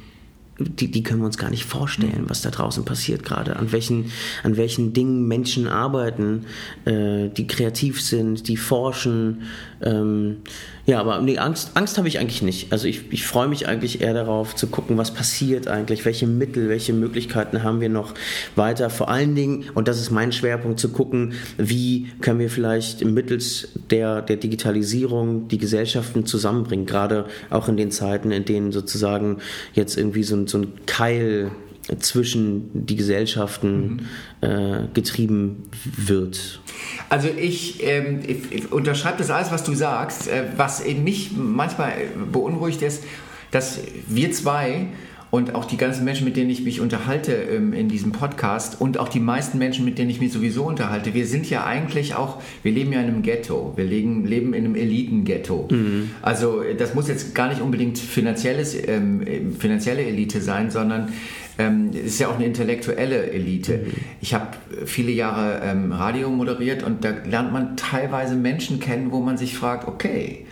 die, 0.59 0.91
die 0.91 1.03
können 1.03 1.21
wir 1.21 1.27
uns 1.27 1.37
gar 1.37 1.51
nicht 1.51 1.65
vorstellen, 1.65 2.25
was 2.29 2.41
da 2.41 2.51
draußen 2.51 2.85
passiert 2.85 3.25
gerade, 3.25 3.57
an 3.57 3.73
welchen, 3.73 4.11
an 4.43 4.57
welchen 4.57 4.93
Dingen 4.93 5.29
Menschen 5.29 5.69
arbeiten, 5.69 6.47
äh, 6.87 7.29
die 7.29 7.47
kreativ 7.47 8.01
sind, 8.01 8.49
die 8.49 8.57
forschen. 8.57 9.43
Ähm, 9.83 10.39
ja, 10.87 11.01
aber 11.01 11.21
nee, 11.21 11.39
Angst, 11.39 11.73
Angst 11.75 11.99
habe 11.99 12.09
ich 12.09 12.19
eigentlich 12.19 12.43
nicht. 12.43 12.73
Also 12.73 12.87
ich, 12.87 13.13
ich 13.13 13.27
freue 13.27 13.49
mich 13.49 13.67
eigentlich 13.67 14.01
eher 14.01 14.15
darauf 14.15 14.55
zu 14.55 14.69
gucken, 14.69 14.97
was 14.97 15.13
passiert 15.13 15.69
eigentlich, 15.69 16.05
welche 16.05 16.27
Mittel, 16.27 16.69
welche 16.69 16.93
Möglichkeiten 16.93 17.63
haben 17.63 17.81
wir 17.81 17.89
noch 17.89 18.15
weiter. 18.55 18.89
Vor 18.89 19.09
allen 19.09 19.35
Dingen, 19.35 19.65
und 19.75 19.89
das 19.89 20.01
ist 20.01 20.11
mein 20.11 20.33
Schwerpunkt, 20.33 20.79
zu 20.79 20.91
gucken, 20.91 21.35
wie 21.59 22.09
können 22.21 22.39
wir 22.39 22.51
vielleicht 22.51 23.05
mittels 23.05 23.69
der, 23.91 24.23
der 24.23 24.37
Digitalisierung 24.37 25.49
die 25.49 25.59
Gesellschaften 25.59 26.25
zusammenbringen, 26.25 26.87
gerade 26.87 27.27
auch 27.51 27.69
in 27.69 27.77
den 27.77 27.91
Zeiten, 27.91 28.31
in 28.31 28.45
denen 28.45 28.73
sozusagen 28.73 29.39
jetzt 29.75 29.99
irgendwie 29.99 30.23
so 30.23 30.47
so 30.47 30.59
ein 30.59 30.73
Keil 30.87 31.51
zwischen 31.99 32.71
die 32.87 32.97
Gesellschaften 32.97 34.07
mhm. 34.41 34.49
äh, 34.49 34.89
getrieben 34.93 35.65
wird. 35.85 36.61
Also 37.09 37.29
ich, 37.29 37.83
ähm, 37.87 38.21
ich, 38.27 38.51
ich 38.51 38.73
unterschreibe 38.73 39.19
das 39.19 39.31
alles, 39.31 39.51
was 39.51 39.63
du 39.65 39.75
sagst. 39.75 40.29
Äh, 40.29 40.45
was 40.57 40.85
mich 40.85 41.33
manchmal 41.37 41.93
beunruhigt 42.33 42.83
ist, 42.83 43.05
dass 43.51 43.81
wir 44.09 44.33
zwei 44.33 44.89
und 45.37 45.55
auch 45.55 45.67
die 45.67 45.77
ganzen 45.77 46.05
Menschen, 46.05 46.25
mit 46.25 46.37
denen 46.37 46.49
ich 46.49 46.63
mich 46.63 46.81
unterhalte 46.81 47.33
ähm, 47.33 47.75
in 47.75 47.89
diesem 47.89 48.13
Podcast 48.13 48.81
und 48.81 48.99
auch 48.99 49.09
die 49.09 49.21
meisten 49.21 49.59
Menschen, 49.59 49.85
mit 49.85 49.99
denen 49.99 50.09
ich 50.09 50.19
mich 50.19 50.33
sowieso 50.33 50.65
unterhalte, 50.65 51.13
wir 51.13 51.27
sind 51.27 51.49
ja 51.51 51.65
eigentlich 51.65 52.15
auch, 52.15 52.43
wir 52.63 52.73
leben 52.73 52.93
ja 52.93 53.01
in 53.01 53.09
einem 53.09 53.23
Ghetto, 53.23 53.75
wir 53.77 53.85
leben, 53.85 54.25
leben 54.25 54.55
in 54.55 54.65
einem 54.65 54.75
Elitenghetto. 54.75 55.69
Mhm. 55.71 56.11
Also 56.23 56.63
das 56.79 56.95
muss 56.95 57.09
jetzt 57.09 57.35
gar 57.35 57.49
nicht 57.49 57.61
unbedingt 57.61 57.99
finanzielles, 57.99 58.77
ähm, 58.89 59.55
finanzielle 59.59 60.03
Elite 60.03 60.41
sein, 60.41 60.71
sondern 60.71 61.13
ähm, 61.59 61.91
es 61.93 62.13
ist 62.13 62.19
ja 62.21 62.29
auch 62.29 62.37
eine 62.37 62.47
intellektuelle 62.47 63.31
Elite. 63.31 63.79
Mhm. 63.79 63.93
Ich 64.23 64.33
habe 64.33 64.49
viele 64.87 65.13
Jahre 65.13 65.61
ähm, 65.63 65.93
Radio 65.93 66.31
moderiert 66.31 66.83
und 66.83 67.05
da 67.05 67.11
lernt 67.29 67.53
man 67.53 67.77
teilweise 67.77 68.35
Menschen 68.37 68.81
kennen, 68.81 69.13
wo 69.13 69.21
man 69.21 69.37
sich 69.37 69.55
fragt, 69.55 69.87
okay, 69.87 70.47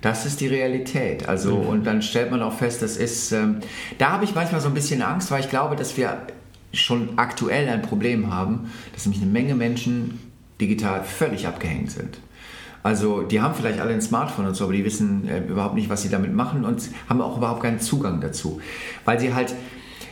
das 0.00 0.26
ist 0.26 0.40
die 0.40 0.46
Realität. 0.46 1.28
Also, 1.28 1.56
mhm. 1.56 1.66
und 1.66 1.84
dann 1.84 2.02
stellt 2.02 2.30
man 2.30 2.42
auch 2.42 2.54
fest, 2.54 2.82
das 2.82 2.96
ist, 2.96 3.32
ähm, 3.32 3.58
da 3.98 4.10
habe 4.10 4.24
ich 4.24 4.34
manchmal 4.34 4.60
so 4.60 4.68
ein 4.68 4.74
bisschen 4.74 5.02
Angst, 5.02 5.30
weil 5.30 5.40
ich 5.40 5.50
glaube, 5.50 5.76
dass 5.76 5.96
wir 5.96 6.18
schon 6.72 7.10
aktuell 7.16 7.68
ein 7.68 7.82
Problem 7.82 8.32
haben, 8.32 8.70
dass 8.92 9.06
nämlich 9.06 9.22
eine 9.22 9.30
Menge 9.30 9.54
Menschen 9.54 10.20
digital 10.60 11.02
völlig 11.04 11.46
abgehängt 11.46 11.90
sind. 11.90 12.18
Also 12.82 13.22
die 13.22 13.40
haben 13.40 13.54
vielleicht 13.54 13.80
alle 13.80 13.92
ein 13.92 14.00
Smartphone 14.00 14.46
und 14.46 14.54
so, 14.54 14.64
aber 14.64 14.72
die 14.72 14.84
wissen 14.84 15.28
äh, 15.28 15.40
überhaupt 15.40 15.74
nicht, 15.74 15.90
was 15.90 16.02
sie 16.02 16.08
damit 16.08 16.32
machen 16.32 16.64
und 16.64 16.88
haben 17.08 17.20
auch 17.20 17.36
überhaupt 17.36 17.62
keinen 17.62 17.80
Zugang 17.80 18.20
dazu. 18.20 18.60
Weil 19.04 19.20
sie 19.20 19.34
halt, 19.34 19.54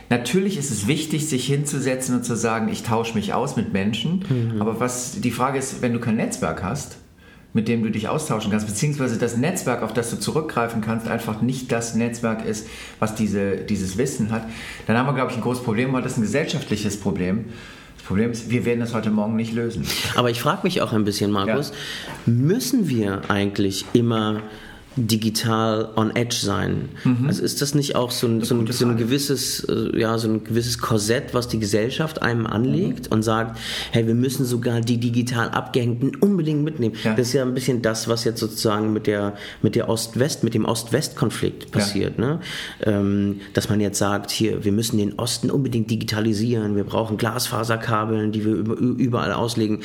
natürlich 0.09 0.57
ist 0.57 0.69
es 0.69 0.85
wichtig, 0.85 1.27
sich 1.27 1.47
hinzusetzen 1.47 2.15
und 2.15 2.23
zu 2.23 2.35
sagen, 2.35 2.69
ich 2.69 2.83
tausche 2.83 3.15
mich 3.15 3.33
aus 3.33 3.55
mit 3.55 3.73
Menschen, 3.73 4.23
mhm. 4.29 4.61
aber 4.61 4.79
was 4.79 5.19
die 5.19 5.31
Frage 5.31 5.57
ist, 5.57 5.81
wenn 5.81 5.93
du 5.93 5.99
kein 5.99 6.17
Netzwerk 6.17 6.61
hast, 6.61 6.97
mit 7.53 7.67
dem 7.67 7.83
du 7.83 7.89
dich 7.89 8.07
austauschen 8.07 8.51
kannst, 8.51 8.67
beziehungsweise 8.67 9.17
das 9.17 9.35
Netzwerk, 9.35 9.81
auf 9.81 9.93
das 9.93 10.11
du 10.11 10.19
zurückgreifen 10.19 10.81
kannst, 10.81 11.07
einfach 11.07 11.41
nicht 11.41 11.71
das 11.71 11.95
Netzwerk 11.95 12.45
ist, 12.45 12.67
was 12.99 13.15
diese, 13.15 13.57
dieses 13.57 13.97
Wissen 13.97 14.31
hat, 14.31 14.43
dann 14.85 14.97
haben 14.97 15.07
wir, 15.07 15.13
glaube 15.13 15.31
ich, 15.31 15.37
ein 15.37 15.41
großes 15.41 15.63
Problem, 15.63 15.91
weil 15.93 16.03
das 16.03 16.13
ist 16.13 16.17
ein 16.19 16.23
gesellschaftliches 16.23 16.99
Problem. 16.99 17.45
Das 17.97 18.05
Problem 18.05 18.31
ist, 18.31 18.49
wir 18.49 18.65
werden 18.65 18.79
das 18.79 18.93
heute 18.93 19.09
Morgen 19.09 19.35
nicht 19.35 19.53
lösen. 19.53 19.85
Aber 20.15 20.29
ich 20.29 20.41
frage 20.41 20.61
mich 20.63 20.81
auch 20.81 20.93
ein 20.93 21.03
bisschen, 21.03 21.31
Markus, 21.31 21.69
ja. 21.69 22.33
müssen 22.33 22.87
wir 22.87 23.29
eigentlich 23.29 23.85
immer 23.93 24.41
digital 24.95 25.89
on 25.95 26.15
edge 26.15 26.35
sein. 26.35 26.89
Mhm. 27.03 27.27
Also 27.27 27.43
ist 27.43 27.61
das 27.61 27.75
nicht 27.75 27.95
auch 27.95 28.11
so 28.11 28.27
ein, 28.27 28.41
so 28.41 28.55
ein, 28.55 28.67
so 28.67 28.85
ein 28.85 28.97
gewisses, 28.97 29.63
äh, 29.63 29.99
ja, 29.99 30.17
so 30.17 30.27
ein 30.27 30.43
gewisses 30.43 30.79
Korsett, 30.79 31.33
was 31.33 31.47
die 31.47 31.59
Gesellschaft 31.59 32.21
einem 32.21 32.47
anlegt 32.47 33.09
mhm. 33.09 33.13
und 33.13 33.23
sagt, 33.23 33.59
hey, 33.91 34.07
wir 34.07 34.15
müssen 34.15 34.45
sogar 34.45 34.81
die 34.81 34.97
digital 34.97 35.49
Abgehängten 35.49 36.15
unbedingt 36.15 36.63
mitnehmen. 36.63 36.95
Ja. 37.03 37.13
Das 37.13 37.27
ist 37.27 37.33
ja 37.33 37.43
ein 37.43 37.53
bisschen 37.53 37.81
das, 37.81 38.07
was 38.07 38.23
jetzt 38.23 38.39
sozusagen 38.39 38.91
mit 38.93 39.07
der, 39.07 39.35
mit 39.61 39.75
der 39.75 39.89
Ost-West, 39.89 40.43
mit 40.43 40.53
dem 40.53 40.65
Ost-West-Konflikt 40.65 41.71
passiert, 41.71 42.17
ja. 42.17 42.25
ne? 42.25 42.39
Ähm, 42.83 43.41
dass 43.53 43.69
man 43.69 43.79
jetzt 43.79 43.99
sagt, 43.99 44.31
hier, 44.31 44.65
wir 44.65 44.71
müssen 44.71 44.97
den 44.97 45.17
Osten 45.19 45.49
unbedingt 45.49 45.89
digitalisieren, 45.89 46.75
wir 46.75 46.83
brauchen 46.83 47.17
Glasfaserkabeln, 47.17 48.31
die 48.31 48.45
wir 48.45 48.53
überall 48.53 49.33
auslegen. 49.33 49.79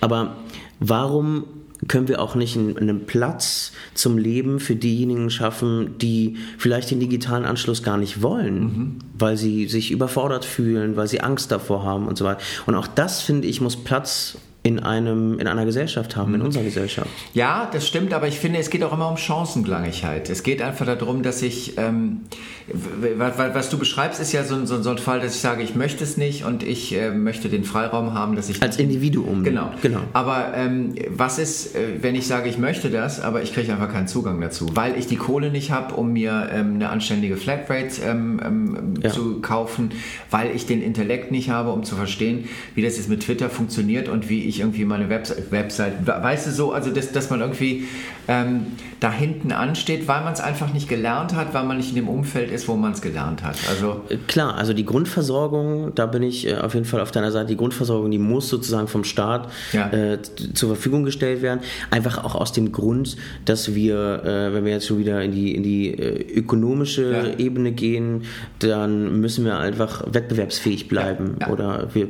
Aber 0.00 0.36
warum 0.80 1.44
können 1.88 2.08
wir 2.08 2.20
auch 2.20 2.34
nicht 2.34 2.56
einen 2.56 3.06
Platz 3.06 3.72
zum 3.94 4.18
Leben 4.18 4.60
für 4.60 4.76
diejenigen 4.76 5.30
schaffen, 5.30 5.98
die 5.98 6.36
vielleicht 6.58 6.90
den 6.90 7.00
digitalen 7.00 7.44
Anschluss 7.44 7.82
gar 7.82 7.98
nicht 7.98 8.22
wollen, 8.22 8.60
mhm. 8.60 8.98
weil 9.18 9.36
sie 9.36 9.66
sich 9.68 9.90
überfordert 9.90 10.44
fühlen, 10.44 10.96
weil 10.96 11.06
sie 11.06 11.20
Angst 11.20 11.52
davor 11.52 11.84
haben 11.84 12.08
und 12.08 12.16
so 12.16 12.24
weiter. 12.24 12.40
Und 12.66 12.74
auch 12.74 12.86
das, 12.86 13.22
finde 13.22 13.48
ich, 13.48 13.60
muss 13.60 13.76
Platz 13.76 14.38
in, 14.66 14.80
einem, 14.80 15.38
in 15.38 15.46
einer 15.46 15.64
Gesellschaft 15.64 16.16
haben, 16.16 16.34
in 16.34 16.40
mhm. 16.40 16.46
unserer 16.46 16.64
Gesellschaft. 16.64 17.08
Ja, 17.34 17.68
das 17.72 17.86
stimmt, 17.86 18.12
aber 18.12 18.26
ich 18.26 18.38
finde, 18.38 18.58
es 18.58 18.68
geht 18.68 18.82
auch 18.82 18.92
immer 18.92 19.08
um 19.08 19.16
Chancengleichheit. 19.16 20.28
Es 20.28 20.42
geht 20.42 20.60
einfach 20.60 20.86
darum, 20.86 21.22
dass 21.22 21.40
ich, 21.42 21.78
ähm, 21.78 22.22
was 22.66 23.70
du 23.70 23.78
beschreibst, 23.78 24.20
ist 24.20 24.32
ja 24.32 24.42
so, 24.42 24.66
so, 24.66 24.82
so, 24.82 24.90
ein 24.90 24.98
Fall, 24.98 25.20
dass 25.20 25.36
ich 25.36 25.40
sage, 25.40 25.62
ich 25.62 25.76
möchte 25.76 26.02
es 26.02 26.16
nicht 26.16 26.44
und 26.44 26.64
ich 26.64 26.92
äh, 26.96 27.12
möchte 27.12 27.48
den 27.48 27.62
Freiraum 27.62 28.12
haben, 28.12 28.34
dass 28.34 28.48
ich... 28.48 28.60
Als 28.60 28.76
Individuum. 28.76 29.44
Genau. 29.44 29.70
genau. 29.82 30.00
Aber 30.12 30.52
ähm, 30.56 30.96
was 31.10 31.38
ist, 31.38 31.76
äh, 31.76 32.02
wenn 32.02 32.16
ich 32.16 32.26
sage, 32.26 32.48
ich 32.48 32.58
möchte 32.58 32.90
das, 32.90 33.20
aber 33.20 33.42
ich 33.42 33.54
kriege 33.54 33.72
einfach 33.72 33.92
keinen 33.92 34.08
Zugang 34.08 34.40
dazu, 34.40 34.70
weil 34.74 34.98
ich 34.98 35.06
die 35.06 35.16
Kohle 35.16 35.52
nicht 35.52 35.70
habe, 35.70 35.94
um 35.94 36.12
mir 36.12 36.48
ähm, 36.52 36.74
eine 36.74 36.88
anständige 36.88 37.36
Flatrate 37.36 38.02
ähm, 38.04 38.40
ähm, 38.44 38.94
ja. 39.00 39.10
zu 39.10 39.40
kaufen, 39.40 39.90
weil 40.32 40.54
ich 40.56 40.66
den 40.66 40.82
Intellekt 40.82 41.30
nicht 41.30 41.50
habe, 41.50 41.70
um 41.70 41.84
zu 41.84 41.94
verstehen, 41.94 42.48
wie 42.74 42.82
das 42.82 42.96
jetzt 42.96 43.08
mit 43.08 43.20
Twitter 43.20 43.48
funktioniert 43.48 44.08
und 44.08 44.28
wie 44.28 44.44
ich 44.44 44.55
ich 44.56 44.60
irgendwie 44.60 44.84
meine 44.84 45.08
Website, 45.08 45.50
Website 45.50 46.06
weißt 46.06 46.46
du 46.46 46.50
so, 46.50 46.72
also 46.72 46.90
dass, 46.90 47.12
dass 47.12 47.30
man 47.30 47.40
irgendwie 47.40 47.84
ähm, 48.28 48.66
da 49.00 49.12
hinten 49.12 49.52
ansteht, 49.52 50.08
weil 50.08 50.24
man 50.24 50.32
es 50.32 50.40
einfach 50.40 50.72
nicht 50.72 50.88
gelernt 50.88 51.34
hat, 51.34 51.54
weil 51.54 51.64
man 51.64 51.76
nicht 51.76 51.90
in 51.90 51.96
dem 51.96 52.08
Umfeld 52.08 52.50
ist, 52.50 52.66
wo 52.66 52.74
man 52.74 52.92
es 52.92 53.02
gelernt 53.02 53.42
hat. 53.42 53.56
Also 53.68 54.02
äh, 54.08 54.16
Klar, 54.26 54.56
also 54.56 54.72
die 54.72 54.84
Grundversorgung, 54.84 55.94
da 55.94 56.06
bin 56.06 56.22
ich 56.22 56.46
äh, 56.46 56.56
auf 56.56 56.74
jeden 56.74 56.86
Fall 56.86 57.00
auf 57.00 57.10
deiner 57.10 57.30
Seite, 57.30 57.46
die 57.46 57.56
Grundversorgung, 57.56 58.10
die 58.10 58.18
muss 58.18 58.48
sozusagen 58.48 58.88
vom 58.88 59.04
Staat 59.04 59.50
ja. 59.72 59.90
äh, 59.90 60.18
zur 60.22 60.70
Verfügung 60.70 61.04
gestellt 61.04 61.42
werden. 61.42 61.60
Einfach 61.90 62.24
auch 62.24 62.34
aus 62.34 62.52
dem 62.52 62.72
Grund, 62.72 63.16
dass 63.44 63.74
wir, 63.74 64.24
äh, 64.24 64.54
wenn 64.54 64.64
wir 64.64 64.72
jetzt 64.72 64.86
schon 64.86 64.98
wieder 64.98 65.22
in 65.22 65.32
die, 65.32 65.54
in 65.54 65.62
die 65.62 65.90
äh, 65.90 66.38
ökonomische 66.38 67.12
ja. 67.12 67.38
Ebene 67.38 67.72
gehen, 67.72 68.22
dann 68.58 69.20
müssen 69.20 69.44
wir 69.44 69.58
einfach 69.58 70.04
wettbewerbsfähig 70.10 70.88
bleiben. 70.88 71.36
Ja. 71.40 71.48
Oder 71.48 71.88
wir, 71.94 72.08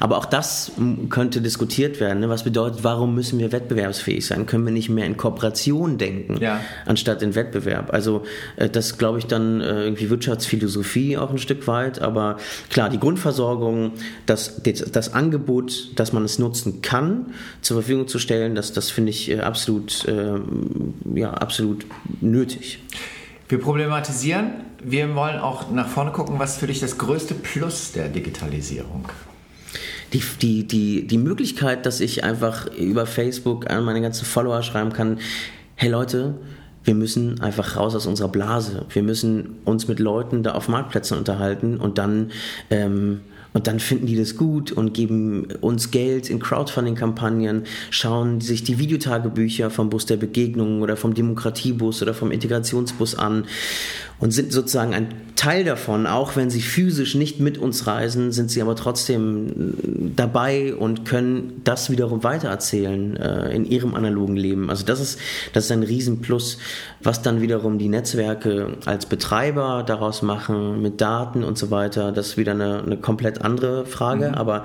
aber 0.00 0.18
auch 0.18 0.26
das 0.26 0.72
könnte 1.08 1.40
diskutiert 1.40 1.59
werden. 2.00 2.20
Ne? 2.20 2.28
Was 2.28 2.44
bedeutet, 2.44 2.82
warum 2.82 3.14
müssen 3.14 3.38
wir 3.38 3.52
wettbewerbsfähig 3.52 4.26
sein? 4.26 4.46
Können 4.46 4.64
wir 4.64 4.72
nicht 4.72 4.88
mehr 4.88 5.06
in 5.06 5.16
Kooperation 5.16 5.98
denken, 5.98 6.38
ja. 6.40 6.60
anstatt 6.86 7.22
in 7.22 7.34
Wettbewerb. 7.34 7.92
Also 7.92 8.22
äh, 8.56 8.68
das 8.68 8.98
glaube 8.98 9.18
ich 9.18 9.26
dann 9.26 9.60
äh, 9.60 9.84
irgendwie 9.84 10.10
Wirtschaftsphilosophie 10.10 11.16
auch 11.16 11.30
ein 11.30 11.38
Stück 11.38 11.66
weit, 11.66 12.00
aber 12.00 12.38
klar, 12.70 12.88
die 12.88 12.98
Grundversorgung, 12.98 13.92
das, 14.26 14.62
das 14.62 15.12
Angebot, 15.12 15.98
dass 15.98 16.12
man 16.12 16.24
es 16.24 16.38
nutzen 16.38 16.82
kann, 16.82 17.34
zur 17.60 17.76
Verfügung 17.76 18.08
zu 18.08 18.18
stellen, 18.18 18.54
das, 18.54 18.72
das 18.72 18.90
finde 18.90 19.10
ich 19.10 19.30
äh, 19.30 19.40
absolut, 19.40 20.06
ja, 21.14 21.30
absolut 21.32 21.86
nötig. 22.20 22.80
Wir 23.48 23.58
problematisieren, 23.58 24.52
wir 24.82 25.14
wollen 25.14 25.38
auch 25.38 25.70
nach 25.70 25.88
vorne 25.88 26.12
gucken, 26.12 26.38
was 26.38 26.58
für 26.58 26.66
dich 26.66 26.80
das 26.80 26.98
größte 26.98 27.34
Plus 27.34 27.92
der 27.92 28.08
Digitalisierung 28.08 29.06
die, 30.12 30.22
die, 30.40 30.66
die, 30.66 31.06
die 31.06 31.18
Möglichkeit, 31.18 31.86
dass 31.86 32.00
ich 32.00 32.24
einfach 32.24 32.66
über 32.76 33.06
Facebook 33.06 33.70
an 33.70 33.84
meine 33.84 34.00
ganzen 34.00 34.24
Follower 34.24 34.62
schreiben 34.62 34.92
kann, 34.92 35.18
hey 35.76 35.90
Leute, 35.90 36.34
wir 36.84 36.94
müssen 36.94 37.40
einfach 37.40 37.76
raus 37.76 37.94
aus 37.94 38.06
unserer 38.06 38.28
Blase. 38.28 38.86
Wir 38.90 39.02
müssen 39.02 39.58
uns 39.64 39.86
mit 39.86 39.98
Leuten 39.98 40.42
da 40.42 40.52
auf 40.52 40.68
Marktplätzen 40.68 41.18
unterhalten 41.18 41.76
und 41.76 41.98
dann 41.98 42.30
ähm, 42.70 43.20
und 43.52 43.66
dann 43.66 43.80
finden 43.80 44.06
die 44.06 44.16
das 44.16 44.36
gut 44.36 44.70
und 44.70 44.94
geben 44.94 45.48
uns 45.60 45.90
Geld 45.90 46.30
in 46.30 46.38
Crowdfunding-Kampagnen, 46.38 47.64
schauen 47.90 48.40
sich 48.40 48.62
die 48.62 48.78
Videotagebücher 48.78 49.70
vom 49.70 49.90
Bus 49.90 50.06
der 50.06 50.16
Begegnung 50.16 50.82
oder 50.82 50.96
vom 50.96 51.14
Demokratiebus 51.14 52.00
oder 52.02 52.14
vom 52.14 52.30
Integrationsbus 52.30 53.16
an 53.16 53.46
und 54.20 54.32
sind 54.32 54.52
sozusagen 54.52 54.94
ein 54.94 55.08
Teil 55.40 55.64
davon, 55.64 56.06
auch 56.06 56.36
wenn 56.36 56.50
sie 56.50 56.60
physisch 56.60 57.14
nicht 57.14 57.40
mit 57.40 57.56
uns 57.56 57.86
reisen, 57.86 58.30
sind 58.30 58.50
sie 58.50 58.60
aber 58.60 58.76
trotzdem 58.76 60.12
dabei 60.14 60.74
und 60.74 61.06
können 61.06 61.62
das 61.64 61.88
wiederum 61.88 62.22
weitererzählen 62.22 63.16
äh, 63.16 63.54
in 63.54 63.64
ihrem 63.64 63.94
analogen 63.94 64.36
Leben. 64.36 64.68
Also 64.68 64.84
das 64.84 65.00
ist, 65.00 65.18
das 65.54 65.64
ist 65.64 65.72
ein 65.72 65.82
Riesenplus, 65.82 66.58
was 67.02 67.22
dann 67.22 67.40
wiederum 67.40 67.78
die 67.78 67.88
Netzwerke 67.88 68.76
als 68.84 69.06
Betreiber 69.06 69.82
daraus 69.86 70.20
machen 70.20 70.82
mit 70.82 71.00
Daten 71.00 71.42
und 71.42 71.56
so 71.56 71.70
weiter. 71.70 72.12
Das 72.12 72.28
ist 72.28 72.36
wieder 72.36 72.52
eine, 72.52 72.82
eine 72.82 72.98
komplett 72.98 73.40
andere 73.40 73.86
Frage. 73.86 74.28
Mhm. 74.28 74.34
Aber 74.34 74.64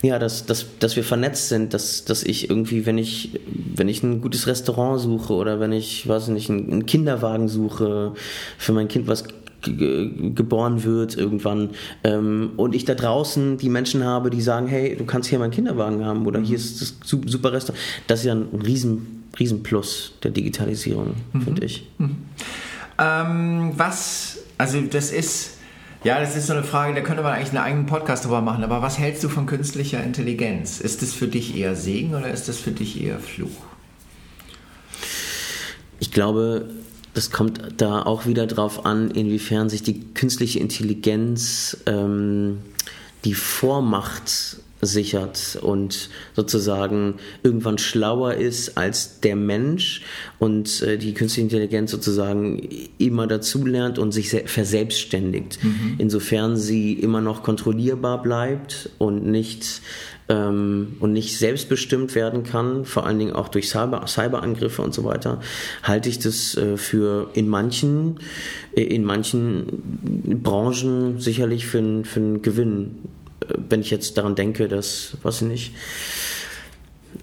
ja, 0.00 0.18
dass, 0.18 0.46
dass, 0.46 0.78
dass 0.78 0.96
wir 0.96 1.04
vernetzt 1.04 1.50
sind, 1.50 1.74
dass, 1.74 2.06
dass 2.06 2.22
ich 2.22 2.48
irgendwie, 2.48 2.86
wenn 2.86 2.96
ich, 2.96 3.38
wenn 3.76 3.88
ich 3.88 4.02
ein 4.02 4.22
gutes 4.22 4.46
Restaurant 4.46 5.00
suche 5.00 5.34
oder 5.34 5.60
wenn 5.60 5.72
ich, 5.72 6.08
weiß 6.08 6.28
nicht, 6.28 6.48
einen 6.48 6.86
Kinderwagen 6.86 7.48
suche 7.48 8.14
für 8.56 8.72
mein 8.72 8.88
Kind, 8.88 8.93
was 9.06 9.24
geboren 9.64 10.84
wird 10.84 11.16
irgendwann 11.16 11.70
ähm, 12.02 12.52
und 12.56 12.74
ich 12.74 12.84
da 12.84 12.94
draußen 12.94 13.56
die 13.56 13.68
Menschen 13.68 14.04
habe, 14.04 14.30
die 14.30 14.40
sagen, 14.40 14.66
hey, 14.66 14.96
du 14.96 15.04
kannst 15.04 15.30
hier 15.30 15.38
meinen 15.38 15.52
Kinderwagen 15.52 16.04
haben 16.04 16.26
oder 16.26 16.40
mhm. 16.40 16.44
hier 16.44 16.56
ist 16.56 16.80
das 16.80 16.94
super 17.00 17.52
Restaurant. 17.52 17.82
Das 18.06 18.20
ist 18.20 18.26
ja 18.26 18.34
ein 18.34 18.60
riesen, 18.64 19.24
riesen 19.38 19.62
Plus 19.62 20.12
der 20.22 20.30
Digitalisierung, 20.30 21.14
mhm. 21.32 21.40
finde 21.42 21.64
ich. 21.64 21.88
Mhm. 21.98 22.16
Ähm, 22.98 23.72
was, 23.76 24.38
also 24.58 24.80
das 24.82 25.12
ist, 25.12 25.58
ja, 26.04 26.20
das 26.20 26.36
ist 26.36 26.46
so 26.46 26.52
eine 26.52 26.62
Frage, 26.62 26.94
da 26.94 27.00
könnte 27.00 27.22
man 27.22 27.32
eigentlich 27.32 27.50
einen 27.50 27.64
eigenen 27.64 27.86
Podcast 27.86 28.24
drüber 28.24 28.42
machen, 28.42 28.62
aber 28.64 28.82
was 28.82 28.98
hältst 28.98 29.24
du 29.24 29.28
von 29.28 29.46
künstlicher 29.46 30.02
Intelligenz? 30.02 30.80
Ist 30.80 31.02
das 31.02 31.12
für 31.12 31.26
dich 31.26 31.56
eher 31.56 31.74
Segen 31.74 32.14
oder 32.14 32.30
ist 32.30 32.48
das 32.48 32.58
für 32.58 32.72
dich 32.72 33.02
eher 33.02 33.18
Fluch? 33.18 33.48
Ich 36.00 36.10
glaube, 36.12 36.68
das 37.14 37.30
kommt 37.30 37.60
da 37.76 38.02
auch 38.02 38.26
wieder 38.26 38.46
drauf 38.46 38.84
an, 38.84 39.10
inwiefern 39.10 39.68
sich 39.68 39.82
die 39.82 40.00
künstliche 40.14 40.58
Intelligenz 40.58 41.78
ähm, 41.86 42.58
die 43.24 43.34
Vormacht 43.34 44.58
sichert 44.86 45.58
und 45.60 46.10
sozusagen 46.34 47.14
irgendwann 47.42 47.78
schlauer 47.78 48.34
ist 48.34 48.76
als 48.76 49.20
der 49.20 49.36
Mensch 49.36 50.02
und 50.38 50.82
äh, 50.82 50.98
die 50.98 51.14
künstliche 51.14 51.44
Intelligenz 51.44 51.90
sozusagen 51.90 52.68
immer 52.98 53.26
dazulernt 53.26 53.98
und 53.98 54.12
sich 54.12 54.30
verselbstständigt. 54.46 55.62
Mhm. 55.62 55.96
Insofern 55.98 56.56
sie 56.56 56.94
immer 56.94 57.20
noch 57.20 57.42
kontrollierbar 57.42 58.22
bleibt 58.22 58.90
und 58.98 59.26
nicht 59.26 59.82
ähm, 60.28 60.96
und 61.00 61.12
nicht 61.12 61.36
selbstbestimmt 61.36 62.14
werden 62.14 62.44
kann, 62.44 62.84
vor 62.84 63.06
allen 63.06 63.18
Dingen 63.18 63.32
auch 63.32 63.48
durch 63.48 63.68
Cyber, 63.68 64.06
Cyberangriffe 64.06 64.82
und 64.82 64.94
so 64.94 65.04
weiter, 65.04 65.40
halte 65.82 66.08
ich 66.08 66.18
das 66.18 66.56
äh, 66.56 66.76
für 66.76 67.30
in 67.34 67.48
manchen, 67.48 68.18
äh, 68.74 68.82
in 68.82 69.04
manchen 69.04 70.40
Branchen 70.42 71.20
sicherlich 71.20 71.66
für, 71.66 72.04
für 72.04 72.20
einen 72.20 72.42
Gewinn 72.42 72.96
wenn 73.68 73.80
ich 73.80 73.90
jetzt 73.90 74.16
daran 74.18 74.34
denke, 74.34 74.68
dass, 74.68 75.16
weiß 75.22 75.42
ich 75.42 75.48
nicht, 75.48 75.72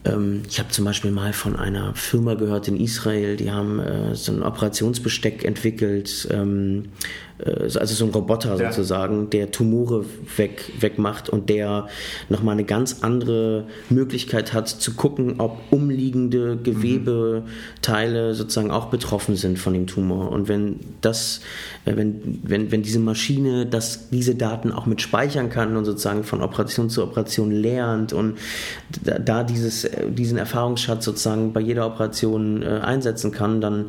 ähm, 0.06 0.44
ich 0.50 0.60
habe 0.60 0.70
zum 0.70 0.86
Beispiel 0.86 1.12
mal 1.12 1.34
von 1.34 1.56
einer 1.56 1.94
Firma 1.96 2.34
gehört 2.36 2.68
in 2.68 2.80
Israel, 2.80 3.36
die 3.36 3.52
haben 3.52 3.80
äh, 3.80 4.16
so 4.16 4.32
ein 4.32 4.44
Operationsbesteck 4.44 5.44
entwickelt, 5.44 6.28
ähm, 6.32 6.90
äh, 7.31 7.31
also 7.46 7.94
so 7.94 8.06
ein 8.06 8.12
Roboter 8.12 8.58
ja. 8.58 8.72
sozusagen, 8.72 9.30
der 9.30 9.52
Tumore 9.52 10.06
weg, 10.38 10.72
wegmacht 10.80 11.30
und 11.30 11.50
der 11.50 11.88
nochmal 12.30 12.54
eine 12.54 12.64
ganz 12.64 12.98
andere 13.02 13.66
Möglichkeit 13.90 14.54
hat 14.54 14.70
zu 14.70 14.94
gucken, 14.94 15.36
ob 15.40 15.58
umliegende 15.72 16.58
Gewebeteile 16.58 18.34
sozusagen 18.34 18.72
auch 18.72 18.86
betroffen 18.86 19.36
sind 19.36 19.60
von 19.60 19.74
dem 19.74 19.88
Tumor. 19.88 20.32
Und 20.32 20.48
wenn 20.48 20.80
das, 21.02 21.42
äh, 21.86 21.96
wenn, 21.96 22.40
wenn, 22.44 22.72
wenn 22.72 22.82
diese 22.82 23.00
Maschine 23.00 23.66
das, 23.66 24.10
diese 24.10 24.36
Daten 24.36 24.72
auch 24.72 24.86
mit 24.86 25.02
speichern 25.02 25.50
kann 25.50 25.76
und 25.78 25.86
sozusagen 25.86 26.24
von 26.24 26.42
Operation 26.42 26.90
zu 26.90 27.04
Operation 27.04 27.52
lernt 27.52 28.14
und 28.14 28.38
da 29.04 29.44
dieses, 29.44 29.86
äh, 29.86 30.10
diesen 30.10 30.38
Erfahrungsschatz 30.38 31.06
sozusagen 31.06 31.54
bei 31.54 31.60
jeder 31.60 31.86
Operation 31.86 32.64
äh, 32.64 32.80
einsetzen 32.82 33.32
kann, 33.32 33.62
dann 33.62 33.86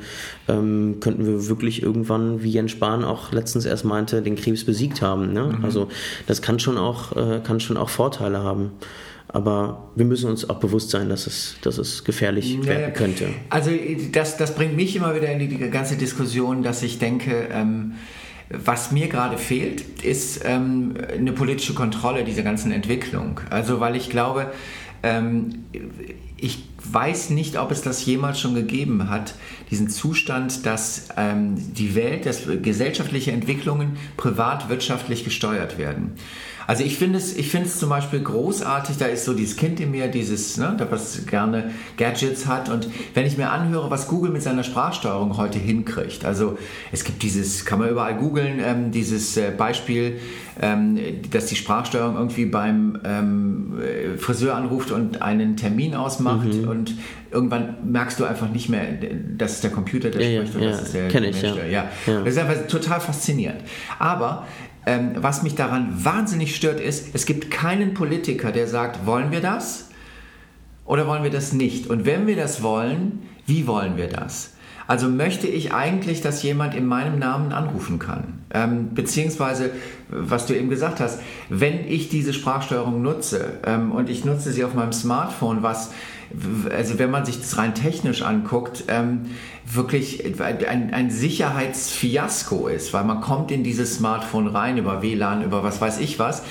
ähm, 0.49 0.99
könnten 1.01 1.27
wir 1.27 1.49
wirklich 1.49 1.83
irgendwann, 1.83 2.43
wie 2.43 2.51
Jens 2.51 2.73
Spahn 2.73 3.05
auch 3.05 3.33
letztens 3.43 3.65
erst 3.65 3.85
meinte, 3.85 4.23
den 4.23 4.37
Krebs 4.37 4.65
besiegt 4.65 5.03
haben. 5.03 5.33
Ne? 5.33 5.55
Mhm. 5.59 5.65
Also 5.65 5.89
das 6.29 6.43
kann 6.43 6.61
schon 6.61 6.79
auch, 6.79 7.17
äh, 7.17 7.41
kann 7.41 7.59
schon 7.59 7.77
auch 7.77 7.89
Vorteile 7.89 8.39
haben. 8.39 8.71
Aber 9.29 9.91
wir 9.97 10.05
müssen 10.05 10.31
uns 10.31 10.49
auch 10.49 10.61
bewusst 10.61 10.91
sein, 10.91 11.09
dass 11.09 11.27
es, 11.27 11.57
dass 11.63 11.79
es 11.79 12.05
gefährlich 12.05 12.55
ja, 12.55 12.67
werden 12.67 12.93
könnte. 12.93 13.29
Also 13.49 13.71
das, 14.13 14.37
das 14.37 14.55
bringt 14.55 14.77
mich 14.77 14.95
immer 14.95 15.15
wieder 15.15 15.33
in 15.33 15.39
die, 15.39 15.49
die 15.49 15.71
ganze 15.71 15.97
Diskussion, 15.97 16.63
dass 16.63 16.83
ich 16.83 16.99
denke, 16.99 17.49
ähm, 17.51 17.95
was 18.51 18.93
mir 18.93 19.09
gerade 19.09 19.39
fehlt, 19.39 20.05
ist 20.05 20.43
ähm, 20.45 20.95
eine 21.11 21.33
politische 21.33 21.75
Kontrolle 21.75 22.25
dieser 22.25 22.43
ganzen 22.43 22.71
Entwicklung. 22.71 23.41
Also 23.49 23.81
weil 23.81 23.97
ich 23.97 24.11
glaube, 24.11 24.53
ähm, 25.03 25.65
ich 26.43 26.59
weiß 26.85 27.31
nicht, 27.31 27.57
ob 27.57 27.71
es 27.71 27.83
das 27.83 28.05
jemals 28.05 28.41
schon 28.41 28.57
gegeben 28.57 29.09
hat, 29.09 29.35
diesen 29.71 29.89
Zustand, 29.89 30.67
dass 30.67 31.09
ähm, 31.17 31.73
die 31.73 31.95
Welt, 31.95 32.27
dass 32.27 32.43
gesellschaftliche 32.61 33.31
Entwicklungen 33.31 33.97
privatwirtschaftlich 34.17 35.23
gesteuert 35.23 35.79
werden. 35.79 36.15
Also 36.67 36.85
ich 36.85 36.99
finde 36.99 37.19
es, 37.19 37.37
ich 37.37 37.51
finde 37.51 37.69
es 37.69 37.79
zum 37.79 37.89
Beispiel 37.89 38.21
großartig, 38.21 38.97
da 38.99 39.07
ist 39.07 39.25
so 39.25 39.35
dieses 39.35 39.57
Kind 39.57 39.81
in 39.81 39.91
mir, 39.91 40.09
dieses, 40.09 40.57
ne, 40.57 40.77
das 40.91 41.27
gerne 41.27 41.71
Gadgets 41.97 42.47
hat 42.47 42.69
und 42.69 42.89
wenn 43.15 43.27
ich 43.27 43.37
mir 43.37 43.51
anhöre, 43.51 43.91
was 43.91 44.09
Google 44.09 44.31
mit 44.31 44.43
seiner 44.43 44.65
Sprachsteuerung 44.65 45.37
heute 45.37 45.59
hinkriegt, 45.59 46.25
also 46.25 46.59
es 46.93 47.05
gibt 47.05 47.23
dieses, 47.23 47.65
kann 47.65 47.79
man 47.79 47.89
überall 47.89 48.17
googeln, 48.17 48.61
ähm, 48.65 48.91
dieses 48.91 49.37
äh, 49.37 49.53
Beispiel, 49.57 50.19
ähm, 50.61 50.99
dass 51.31 51.47
die 51.47 51.57
Sprachsteuerung 51.57 52.17
irgendwie 52.17 52.47
beim 52.47 53.01
ähm, 53.05 53.75
Friseur 54.19 54.55
anruft 54.55 54.91
und 54.91 55.23
einen 55.23 55.57
Termin 55.57 55.95
ausmacht 55.95 56.53
mhm. 56.53 56.69
und 56.69 56.95
irgendwann 57.31 57.77
merkst 57.91 58.21
du 58.21 58.25
einfach 58.25 58.51
nicht 58.51 58.69
mehr, 58.69 58.85
dass 59.37 59.53
es 59.53 59.61
der 59.63 59.71
Computer, 59.71 60.11
der 60.11 60.29
ja, 60.29 60.47
spricht, 60.47 60.55
ja, 60.55 60.61
und 60.61 60.67
das 60.67 60.83
ist 60.83 60.95
der, 60.95 61.21
Mensch, 61.21 61.37
ich, 61.39 61.43
ja. 61.43 61.65
ja. 61.67 61.89
Das 62.07 62.29
ist 62.29 62.39
einfach 62.39 62.67
total 62.67 63.01
faszinierend. 63.01 63.63
Aber 63.99 64.47
ähm, 64.87 65.13
was 65.17 65.43
mich 65.43 65.55
daran 65.55 66.05
wahnsinnig 66.05 66.57
stört, 66.57 66.81
ist, 66.81 67.15
es 67.15 67.27
gibt 67.27 67.51
keinen 67.51 67.95
Politiker, 67.95 68.53
der 68.53 68.67
sagt, 68.67 69.07
wollen 69.07 69.31
wir 69.31 69.41
das 69.41 69.91
oder 70.85 71.07
wollen 71.07 71.23
wir 71.23 71.31
das 71.31 71.53
nicht? 71.53 71.89
Und 71.89 72.05
wenn 72.05 72.27
wir 72.27 72.37
das 72.37 72.63
wollen, 72.63 73.23
wie 73.47 73.67
wollen 73.67 73.97
wir 73.97 74.09
das? 74.09 74.53
Also 74.87 75.09
möchte 75.09 75.47
ich 75.47 75.73
eigentlich, 75.73 76.21
dass 76.21 76.43
jemand 76.43 76.75
in 76.75 76.87
meinem 76.87 77.19
Namen 77.19 77.53
anrufen 77.53 77.99
kann. 77.99 78.41
Ähm, 78.53 78.95
beziehungsweise, 78.95 79.71
was 80.09 80.47
du 80.47 80.55
eben 80.57 80.69
gesagt 80.69 81.01
hast, 81.01 81.21
wenn 81.49 81.87
ich 81.87 82.09
diese 82.09 82.33
Sprachsteuerung 82.33 83.01
nutze 83.01 83.59
ähm, 83.65 83.93
und 83.93 84.11
ich 84.11 84.25
nutze 84.25 84.53
sie 84.53 84.65
auf 84.65 84.75
meinem 84.75 84.93
Smartphone, 84.93 85.63
was 85.63 85.93
also 86.71 86.99
wenn 86.99 87.11
man 87.11 87.25
sich 87.25 87.41
das 87.41 87.59
rein 87.59 87.75
technisch 87.75 88.23
anguckt, 88.23 88.85
ähm, 88.89 89.27
wirklich 89.67 90.25
ein, 90.41 90.93
ein 90.93 91.11
Sicherheitsfiasko 91.11 92.69
ist, 92.69 92.93
weil 92.93 93.05
man 93.05 93.21
kommt 93.21 93.51
in 93.51 93.65
dieses 93.65 93.97
Smartphone 93.97 94.49
rein 94.49 94.79
über 94.79 95.03
WLAN, 95.03 95.43
über 95.43 95.63
was 95.63 95.81
weiß 95.81 95.99
ich 95.99 96.19
was 96.19 96.43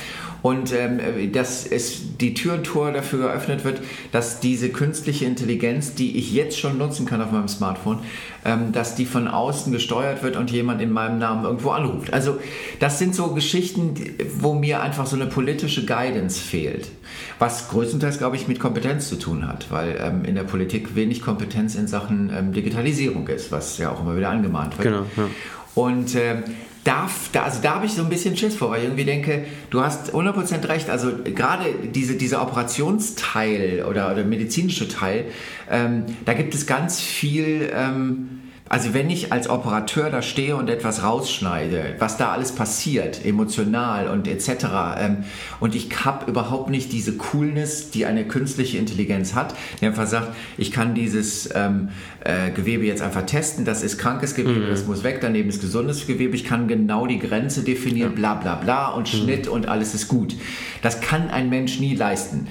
und 0.42 0.74
ähm, 0.74 1.32
dass 1.32 1.66
es 1.66 2.18
die 2.20 2.34
Tür 2.34 2.56
und 2.56 2.64
Tor 2.64 2.92
dafür 2.92 3.28
geöffnet 3.28 3.64
wird, 3.64 3.82
dass 4.12 4.40
diese 4.40 4.70
künstliche 4.70 5.26
Intelligenz, 5.26 5.94
die 5.94 6.18
ich 6.18 6.34
jetzt 6.34 6.60
schon 6.60 6.78
nutzen 6.78 7.06
kann 7.06 7.22
auf 7.22 7.32
meinem 7.32 7.48
Smartphone, 7.48 8.00
ähm, 8.44 8.72
dass 8.72 8.96
die 8.96 9.06
von 9.06 9.28
außen 9.28 9.72
gesteuert 9.72 10.24
wird 10.24 10.36
und 10.38 10.50
jemand 10.50 10.82
in 10.82 10.92
meinem 10.92 11.20
Namen 11.20 11.46
irgendwo 11.46 11.70
anruft. 11.70 12.12
Also 12.12 12.40
das 12.80 12.98
sind 12.98 13.14
so 13.14 13.34
Geschichten, 13.34 13.94
wo 14.40 14.54
mir 14.54 14.82
einfach 14.82 15.06
so 15.06 15.16
eine 15.16 15.28
politische 15.28 15.86
Guidance 15.86 16.40
fehlt, 16.42 16.90
was 17.38 17.70
größtenteils, 17.70 18.18
glaube 18.18 18.36
ich, 18.36 18.48
mit 18.48 18.60
Kompetenz 18.60 19.10
zu 19.10 19.18
tun 19.18 19.48
hat, 19.48 19.68
weil 19.70 19.96
ähm, 20.02 20.26
in 20.26 20.36
der 20.36 20.44
Politik 20.44 20.96
wenig 20.96 21.22
Kompetenz 21.22 21.76
in 21.76 21.88
Sachen 21.88 22.32
ähm, 22.36 22.54
Digitalisierung 22.54 23.28
ist, 23.28 23.52
was 23.52 23.78
ja 23.78 23.92
auch 23.92 24.02
immer 24.02 24.18
wieder 24.18 24.30
angemahnt 24.30 24.78
wird. 24.80 24.88
Genau. 24.88 25.06
Ja. 25.16 25.30
Und 25.76 26.16
äh, 26.16 26.42
da, 26.84 27.10
da, 27.32 27.44
also 27.44 27.60
da 27.62 27.76
habe 27.76 27.86
ich 27.86 27.94
so 27.94 28.02
ein 28.02 28.10
bisschen 28.10 28.36
Schiss 28.36 28.56
vor, 28.56 28.72
weil 28.72 28.80
ich 28.80 28.86
irgendwie 28.86 29.06
denke, 29.06 29.46
du 29.70 29.82
hast 29.82 30.14
100% 30.14 30.68
recht, 30.68 30.90
also 30.90 31.12
gerade 31.24 31.66
diese, 31.94 32.16
dieser 32.16 32.42
Operationsteil 32.42 33.86
oder, 33.88 34.12
oder 34.12 34.24
medizinische 34.24 34.88
Teil, 34.88 35.26
ähm, 35.70 36.06
da 36.26 36.34
gibt 36.34 36.56
es 36.56 36.66
ganz 36.66 37.00
viel... 37.00 37.72
Ähm, 37.74 38.42
also 38.72 38.94
wenn 38.94 39.10
ich 39.10 39.34
als 39.34 39.50
Operateur 39.50 40.10
da 40.10 40.22
stehe 40.22 40.56
und 40.56 40.70
etwas 40.70 41.04
rausschneide, 41.04 41.96
was 42.00 42.16
da 42.16 42.32
alles 42.32 42.54
passiert, 42.54 43.26
emotional 43.26 44.08
und 44.08 44.30
etc. 44.30 44.66
Ähm, 44.98 45.18
und 45.60 45.76
ich 45.76 45.90
habe 46.06 46.32
überhaupt 46.32 46.70
nicht 46.70 46.94
diese 46.94 47.18
Coolness, 47.18 47.92
die 47.92 48.06
eine 48.06 48.26
künstliche 48.26 48.78
Intelligenz 48.78 49.36
hat, 49.36 49.56
die 49.82 49.88
einfach 49.88 50.08
sagt, 50.08 50.34
ich 50.58 50.72
kann 50.72 50.96
dieses 50.96 51.50
ähm, 51.54 51.90
äh, 52.24 52.50
Gewebe 52.52 52.86
jetzt 52.86 53.02
einfach 53.02 53.26
testen, 53.26 53.66
das 53.66 53.84
ist 53.84 53.98
krankes 53.98 54.36
Gewebe, 54.36 54.68
mhm. 54.68 54.70
das 54.70 54.86
muss 54.86 55.04
weg, 55.04 55.20
daneben 55.20 55.50
ist 55.50 55.60
gesundes 55.60 56.08
Gewebe, 56.08 56.34
ich 56.34 56.46
kann 56.46 56.70
genau 56.70 57.08
die 57.08 57.20
Grenze 57.20 57.64
definieren, 57.64 58.12
ja. 58.12 58.16
bla 58.16 58.34
bla 58.36 58.56
bla 58.56 58.88
und 58.92 59.14
mhm. 59.14 59.18
Schnitt 59.18 59.48
und 59.50 59.68
alles 59.68 59.94
ist 59.94 60.08
gut. 60.08 60.34
Das 60.82 61.02
kann 61.02 61.30
ein 61.30 61.50
Mensch 61.50 61.82
nie 61.82 61.94
leisten. 61.94 62.48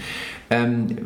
Ähm, 0.52 0.96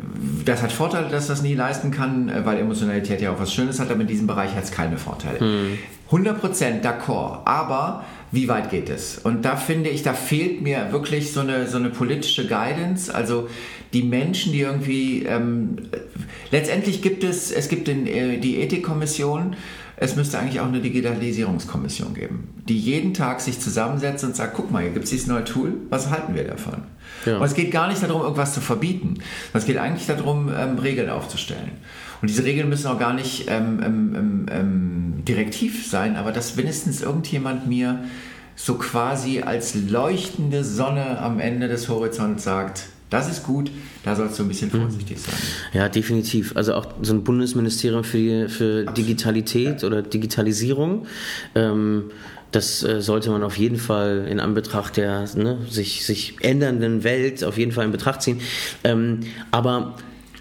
das 0.43 0.63
hat 0.63 0.71
Vorteile, 0.71 1.07
dass 1.09 1.27
das 1.27 1.43
nie 1.43 1.53
leisten 1.53 1.91
kann, 1.91 2.29
äh, 2.29 2.45
weil 2.45 2.57
Emotionalität 2.57 3.21
ja 3.21 3.31
auch 3.31 3.39
was 3.39 3.53
Schönes 3.53 3.79
hat, 3.79 3.91
aber 3.91 4.01
in 4.01 4.07
diesem 4.07 4.25
Bereich 4.25 4.55
hat 4.55 4.63
es 4.63 4.71
keine 4.71 4.97
Vorteile. 4.97 5.39
Hm. 5.39 5.77
100% 6.09 6.81
d'accord, 6.81 7.41
aber 7.45 8.03
wie 8.31 8.47
weit 8.47 8.71
geht 8.71 8.89
es? 8.89 9.19
Und 9.19 9.45
da 9.45 9.55
finde 9.55 9.89
ich, 9.89 10.01
da 10.01 10.13
fehlt 10.13 10.61
mir 10.61 10.91
wirklich 10.91 11.31
so 11.31 11.41
eine, 11.41 11.67
so 11.67 11.77
eine 11.77 11.89
politische 11.89 12.47
Guidance, 12.47 13.13
also 13.13 13.47
die 13.93 14.03
Menschen, 14.03 14.51
die 14.51 14.61
irgendwie, 14.61 15.23
ähm, 15.23 15.77
letztendlich 16.51 17.01
gibt 17.01 17.23
es, 17.23 17.51
es 17.51 17.69
gibt 17.69 17.87
den, 17.87 18.07
äh, 18.07 18.39
die 18.39 18.59
Ethikkommission, 18.61 19.55
es 19.97 20.15
müsste 20.15 20.39
eigentlich 20.39 20.59
auch 20.59 20.67
eine 20.67 20.81
Digitalisierungskommission 20.81 22.13
geben, 22.13 22.49
die 22.67 22.77
jeden 22.77 23.13
Tag 23.13 23.41
sich 23.41 23.59
zusammensetzt 23.59 24.23
und 24.23 24.35
sagt, 24.35 24.55
guck 24.55 24.71
mal, 24.71 24.81
hier 24.81 24.91
gibt 24.91 25.05
es 25.05 25.11
dieses 25.11 25.27
neue 25.27 25.45
Tool, 25.45 25.73
was 25.89 26.09
halten 26.09 26.35
wir 26.35 26.43
davon? 26.43 26.83
Ja. 27.25 27.37
Und 27.37 27.45
es 27.45 27.53
geht 27.53 27.71
gar 27.71 27.87
nicht 27.87 28.01
darum, 28.03 28.21
irgendwas 28.21 28.53
zu 28.53 28.61
verbieten. 28.61 29.15
Es 29.53 29.65
geht 29.65 29.77
eigentlich 29.77 30.07
darum, 30.07 30.51
ähm, 30.55 30.77
Regeln 30.77 31.09
aufzustellen. 31.09 31.71
Und 32.21 32.29
diese 32.29 32.43
Regeln 32.43 32.69
müssen 32.69 32.87
auch 32.87 32.99
gar 32.99 33.13
nicht 33.13 33.45
ähm, 33.49 33.81
ähm, 33.83 34.15
ähm, 34.15 34.45
ähm 34.49 35.25
direktiv 35.25 35.87
sein, 35.87 36.15
aber 36.17 36.31
dass 36.31 36.55
wenigstens 36.55 37.01
irgendjemand 37.01 37.67
mir 37.67 38.03
so 38.55 38.75
quasi 38.75 39.41
als 39.41 39.75
leuchtende 39.75 40.63
Sonne 40.63 41.19
am 41.19 41.39
Ende 41.39 41.67
des 41.67 41.89
Horizonts 41.89 42.43
sagt, 42.43 42.85
das 43.15 43.29
ist 43.29 43.43
gut, 43.43 43.71
da 44.03 44.15
sollst 44.15 44.37
du 44.37 44.43
ein 44.43 44.47
bisschen 44.47 44.69
mhm. 44.73 44.81
vorsichtig 44.81 45.19
sein. 45.19 45.35
Ja, 45.73 45.89
definitiv. 45.89 46.55
Also 46.55 46.73
auch 46.73 46.87
so 47.01 47.13
ein 47.13 47.23
Bundesministerium 47.23 48.03
für, 48.03 48.49
für 48.49 48.85
Digitalität 48.85 49.81
ja. 49.81 49.87
oder 49.87 50.01
Digitalisierung. 50.01 51.07
Ähm, 51.55 52.11
das 52.51 52.83
äh, 52.83 53.01
sollte 53.01 53.29
man 53.31 53.43
auf 53.43 53.57
jeden 53.57 53.77
Fall 53.77 54.27
in 54.29 54.39
Anbetracht 54.39 54.97
der 54.97 55.25
ne, 55.35 55.57
sich, 55.69 56.05
sich 56.05 56.35
ändernden 56.41 57.03
Welt 57.03 57.43
auf 57.43 57.57
jeden 57.57 57.71
Fall 57.71 57.85
in 57.85 57.91
Betracht 57.91 58.21
ziehen. 58.21 58.39
Ähm, 58.83 59.21
aber 59.51 59.95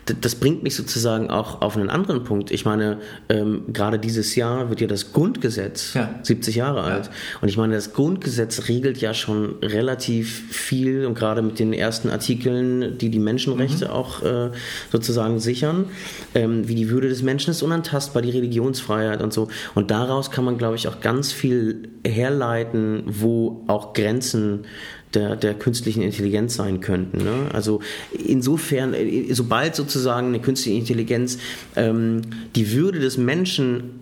das 0.06 0.34
bringt 0.34 0.62
mich 0.62 0.74
sozusagen 0.74 1.30
auch 1.30 1.62
auf 1.62 1.76
einen 1.76 1.88
anderen 1.88 2.24
Punkt. 2.24 2.50
Ich 2.50 2.64
meine, 2.64 2.98
ähm, 3.28 3.62
gerade 3.72 3.98
dieses 3.98 4.34
Jahr 4.34 4.68
wird 4.68 4.80
ja 4.80 4.86
das 4.86 5.12
Grundgesetz 5.12 5.94
ja. 5.94 6.14
70 6.22 6.56
Jahre 6.56 6.82
alt. 6.82 7.06
Ja. 7.06 7.12
Und 7.40 7.48
ich 7.48 7.56
meine, 7.56 7.74
das 7.74 7.94
Grundgesetz 7.94 8.68
regelt 8.68 8.98
ja 8.98 9.14
schon 9.14 9.56
relativ 9.62 10.52
viel 10.52 11.06
und 11.06 11.14
gerade 11.14 11.40
mit 11.42 11.58
den 11.58 11.72
ersten 11.72 12.10
Artikeln, 12.10 12.98
die 12.98 13.08
die 13.08 13.18
Menschenrechte 13.18 13.86
mhm. 13.86 13.90
auch 13.90 14.22
äh, 14.22 14.50
sozusagen 14.92 15.40
sichern, 15.40 15.86
ähm, 16.34 16.68
wie 16.68 16.74
die 16.74 16.90
Würde 16.90 17.08
des 17.08 17.22
Menschen 17.22 17.50
ist 17.50 17.62
unantastbar, 17.62 18.22
die 18.22 18.30
Religionsfreiheit 18.30 19.22
und 19.22 19.32
so. 19.32 19.48
Und 19.74 19.90
daraus 19.90 20.30
kann 20.30 20.44
man, 20.44 20.58
glaube 20.58 20.76
ich, 20.76 20.86
auch 20.88 21.00
ganz 21.00 21.32
viel 21.32 21.88
herleiten, 22.06 23.04
wo 23.06 23.64
auch 23.68 23.94
Grenzen 23.94 24.66
der, 25.14 25.36
der 25.36 25.54
künstlichen 25.54 26.02
Intelligenz 26.02 26.54
sein 26.54 26.80
könnten. 26.80 27.18
Ne? 27.18 27.48
Also 27.52 27.80
insofern, 28.12 28.94
äh, 28.94 29.32
sobald 29.32 29.74
sozusagen 29.74 30.28
eine 30.28 30.40
künstliche 30.40 30.78
Intelligenz 30.78 31.38
ähm, 31.76 32.22
die 32.54 32.72
Würde 32.72 32.98
des 32.98 33.18
Menschen 33.18 34.00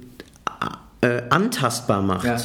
äh, 1.01 1.22
antastbar 1.31 2.03
macht, 2.03 2.25
ja. 2.25 2.40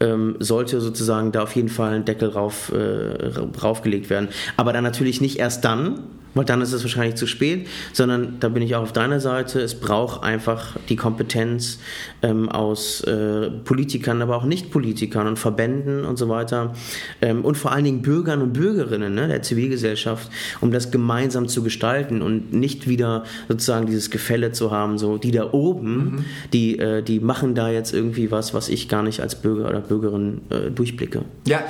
ähm, 0.00 0.36
sollte 0.38 0.80
sozusagen 0.80 1.32
da 1.32 1.42
auf 1.42 1.54
jeden 1.56 1.68
Fall 1.68 1.94
ein 1.94 2.04
Deckel 2.04 2.30
rauf, 2.30 2.72
äh, 2.72 3.28
raufgelegt 3.62 4.10
werden. 4.10 4.28
Aber 4.56 4.72
dann 4.72 4.84
natürlich 4.84 5.20
nicht 5.20 5.38
erst 5.38 5.64
dann, 5.64 6.00
weil 6.36 6.44
dann 6.44 6.60
ist 6.60 6.72
es 6.72 6.82
wahrscheinlich 6.82 7.16
zu 7.16 7.26
spät, 7.26 7.66
sondern 7.92 8.36
da 8.40 8.48
bin 8.48 8.62
ich 8.62 8.74
auch 8.76 8.82
auf 8.82 8.92
deiner 8.92 9.20
Seite. 9.20 9.60
Es 9.60 9.74
braucht 9.74 10.22
einfach 10.22 10.76
die 10.88 10.96
Kompetenz 10.96 11.78
ähm, 12.22 12.48
aus 12.48 13.00
äh, 13.02 13.50
Politikern, 13.50 14.20
aber 14.22 14.36
auch 14.36 14.44
Nicht-Politikern 14.44 15.26
und 15.26 15.38
Verbänden 15.38 16.04
und 16.04 16.18
so 16.18 16.28
weiter 16.28 16.74
ähm, 17.22 17.44
und 17.44 17.56
vor 17.56 17.72
allen 17.72 17.84
Dingen 17.84 18.02
Bürgern 18.02 18.42
und 18.42 18.52
Bürgerinnen 18.52 19.14
ne, 19.14 19.28
der 19.28 19.42
Zivilgesellschaft, 19.42 20.30
um 20.60 20.70
das 20.70 20.90
gemeinsam 20.90 21.48
zu 21.48 21.62
gestalten 21.62 22.22
und 22.22 22.52
nicht 22.52 22.86
wieder 22.86 23.24
sozusagen 23.48 23.86
dieses 23.86 24.10
Gefälle 24.10 24.52
zu 24.52 24.70
haben, 24.70 24.98
so 24.98 25.16
die 25.16 25.30
da 25.30 25.52
oben, 25.52 25.96
mhm. 25.96 26.24
die, 26.52 26.78
äh, 26.78 27.02
die 27.02 27.20
machen 27.20 27.54
da 27.54 27.70
jetzt 27.70 27.94
irgendwie 27.94 28.30
was, 28.30 28.52
was 28.52 28.68
ich 28.68 28.88
gar 28.88 29.02
nicht 29.02 29.20
als 29.20 29.36
Bürger 29.36 29.68
oder 29.68 29.80
Bürgerin 29.80 30.42
äh, 30.50 30.70
durchblicke. 30.70 31.22
Ja, 31.46 31.60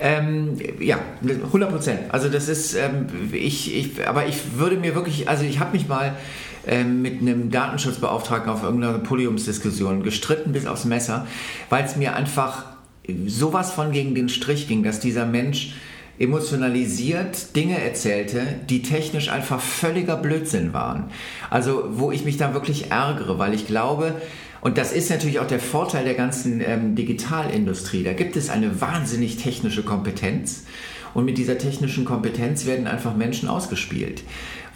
ähm, 0.00 0.56
ja, 0.80 0.98
100 1.22 1.70
Prozent. 1.70 2.00
Also 2.08 2.28
das 2.28 2.48
ist, 2.48 2.74
ähm, 2.74 3.06
ich, 3.32 3.76
ich 3.76 4.07
aber 4.08 4.26
ich 4.26 4.58
würde 4.58 4.76
mir 4.76 4.94
wirklich, 4.94 5.28
also 5.28 5.44
ich 5.44 5.60
habe 5.60 5.72
mich 5.72 5.88
mal 5.88 6.16
ähm, 6.66 7.02
mit 7.02 7.20
einem 7.20 7.50
Datenschutzbeauftragten 7.50 8.50
auf 8.50 8.62
irgendeiner 8.62 8.98
Podiumsdiskussion 8.98 10.02
gestritten 10.02 10.52
bis 10.52 10.66
aufs 10.66 10.84
Messer, 10.84 11.26
weil 11.70 11.84
es 11.84 11.96
mir 11.96 12.14
einfach 12.14 12.64
sowas 13.26 13.72
von 13.72 13.92
gegen 13.92 14.14
den 14.14 14.28
Strich 14.28 14.68
ging, 14.68 14.82
dass 14.82 15.00
dieser 15.00 15.24
Mensch 15.24 15.74
emotionalisiert 16.18 17.54
Dinge 17.54 17.80
erzählte, 17.82 18.42
die 18.68 18.82
technisch 18.82 19.28
einfach 19.28 19.60
völliger 19.60 20.16
Blödsinn 20.16 20.72
waren. 20.72 21.04
Also 21.48 21.84
wo 21.90 22.10
ich 22.10 22.24
mich 22.24 22.36
dann 22.36 22.54
wirklich 22.54 22.90
ärgere, 22.90 23.38
weil 23.38 23.54
ich 23.54 23.66
glaube, 23.66 24.20
und 24.60 24.76
das 24.78 24.92
ist 24.92 25.10
natürlich 25.10 25.38
auch 25.38 25.46
der 25.46 25.60
Vorteil 25.60 26.04
der 26.04 26.14
ganzen 26.14 26.60
ähm, 26.60 26.96
Digitalindustrie, 26.96 28.02
da 28.02 28.12
gibt 28.12 28.36
es 28.36 28.50
eine 28.50 28.80
wahnsinnig 28.80 29.36
technische 29.36 29.84
Kompetenz 29.84 30.64
und 31.18 31.24
mit 31.24 31.36
dieser 31.36 31.58
technischen 31.58 32.04
Kompetenz 32.04 32.64
werden 32.64 32.86
einfach 32.86 33.16
Menschen 33.16 33.48
ausgespielt. 33.48 34.22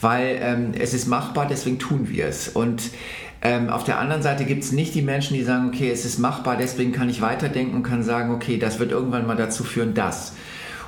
Weil 0.00 0.40
ähm, 0.40 0.72
es 0.76 0.92
ist 0.92 1.06
machbar, 1.06 1.46
deswegen 1.48 1.78
tun 1.78 2.08
wir 2.08 2.26
es. 2.26 2.48
Und 2.48 2.82
ähm, 3.42 3.70
auf 3.70 3.84
der 3.84 4.00
anderen 4.00 4.24
Seite 4.24 4.44
gibt 4.44 4.64
es 4.64 4.72
nicht 4.72 4.92
die 4.96 5.02
Menschen, 5.02 5.36
die 5.36 5.44
sagen, 5.44 5.68
okay, 5.68 5.88
es 5.88 6.04
ist 6.04 6.18
machbar, 6.18 6.56
deswegen 6.56 6.90
kann 6.90 7.08
ich 7.08 7.22
weiterdenken 7.22 7.76
und 7.76 7.84
kann 7.84 8.02
sagen, 8.02 8.34
okay, 8.34 8.58
das 8.58 8.80
wird 8.80 8.90
irgendwann 8.90 9.24
mal 9.24 9.36
dazu 9.36 9.62
führen, 9.62 9.94
dass. 9.94 10.32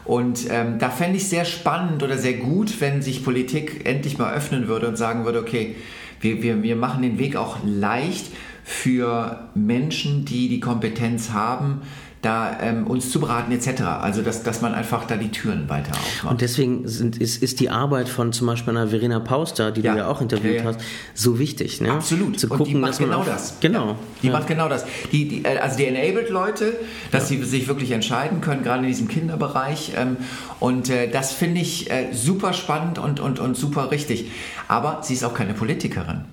Und 0.05 0.51
ähm, 0.51 0.81
da 0.81 0.91
fände 0.91 1.19
ich 1.19 1.29
sehr 1.29 1.45
spannend 1.45 2.03
oder 2.03 2.19
sehr 2.19 2.35
gut, 2.35 2.81
wenn 2.81 3.01
sich 3.01 3.25
Politik 3.25 3.87
endlich 3.87 4.19
mal 4.19 4.35
öffnen 4.35 4.67
würde 4.67 4.89
und 4.89 4.97
sagen 4.97 5.25
würde, 5.25 5.39
okay, 5.39 5.77
wir, 6.21 6.43
wir, 6.43 6.65
wir 6.65 6.75
machen 6.75 7.03
den 7.03 7.21
Weg 7.21 7.37
auch 7.37 7.59
leicht 7.65 8.27
für 8.65 9.51
Menschen, 9.55 10.25
die 10.25 10.49
die 10.49 10.59
Kompetenz 10.59 11.31
haben, 11.31 11.83
da 12.25 12.59
ähm, 12.61 12.87
uns 12.87 13.11
zu 13.11 13.21
beraten 13.21 13.53
etc. 13.53 13.83
Also 13.83 14.23
dass, 14.23 14.43
dass 14.43 14.63
man 14.63 14.75
einfach 14.75 15.07
da 15.07 15.17
die 15.17 15.31
Türen 15.31 15.69
weiter 15.69 15.93
aufmacht. 15.93 16.33
Und 16.33 16.41
deswegen 16.41 16.89
sind, 16.89 17.19
ist, 17.19 17.43
ist 17.43 17.61
die 17.61 17.71
Arbeit 17.71 18.09
von 18.09 18.33
zum 18.33 18.47
Beispiel 18.47 18.77
einer 18.77 18.89
Verena 18.89 19.21
Pauster, 19.21 19.71
die 19.71 19.83
ja. 19.83 19.93
du 19.93 19.99
ja 19.99 20.09
auch 20.09 20.21
interviewt 20.21 20.57
ja, 20.57 20.63
ja. 20.63 20.65
hast, 20.65 20.81
so 21.15 21.39
wichtig. 21.39 21.81
Ne? 21.81 21.93
Absolut. 21.93 22.39
Zu 22.39 22.49
gucken, 22.49 22.65
Und 22.65 22.69
die 22.69 22.75
macht 22.77 22.99
genau 22.99 23.21
auf, 23.21 23.27
das. 23.27 23.61
Genau. 23.61 23.97
die 24.23 24.31
macht 24.31 24.47
genau 24.47 24.69
das. 24.69 24.85
Die, 25.13 25.29
die, 25.29 25.45
äh, 25.45 25.59
also 25.59 25.77
die 25.77 25.87
enabled 25.87 26.31
Leute, 26.31 26.77
dass 27.11 27.29
sie 27.29 27.43
sich 27.45 27.69
wirklich 27.69 27.91
entscheiden 27.91 28.41
können, 28.41 28.63
gerade 28.63 28.83
in 28.83 28.89
diesem 28.89 29.09
Kinderbereich. 29.09 29.93
Ähm, 29.97 30.17
und 30.61 30.89
äh, 30.91 31.11
das 31.11 31.33
finde 31.33 31.61
ich 31.61 31.91
äh, 31.91 32.13
super 32.13 32.53
spannend 32.53 32.99
und, 32.99 33.21
und, 33.21 33.39
und 33.39 33.57
super 33.57 33.91
richtig. 33.91 34.31
Aber 34.69 35.01
sie 35.03 35.15
ist 35.15 35.25
auch 35.25 35.35
keine 35.35 35.55
Politikerin. 35.55 36.25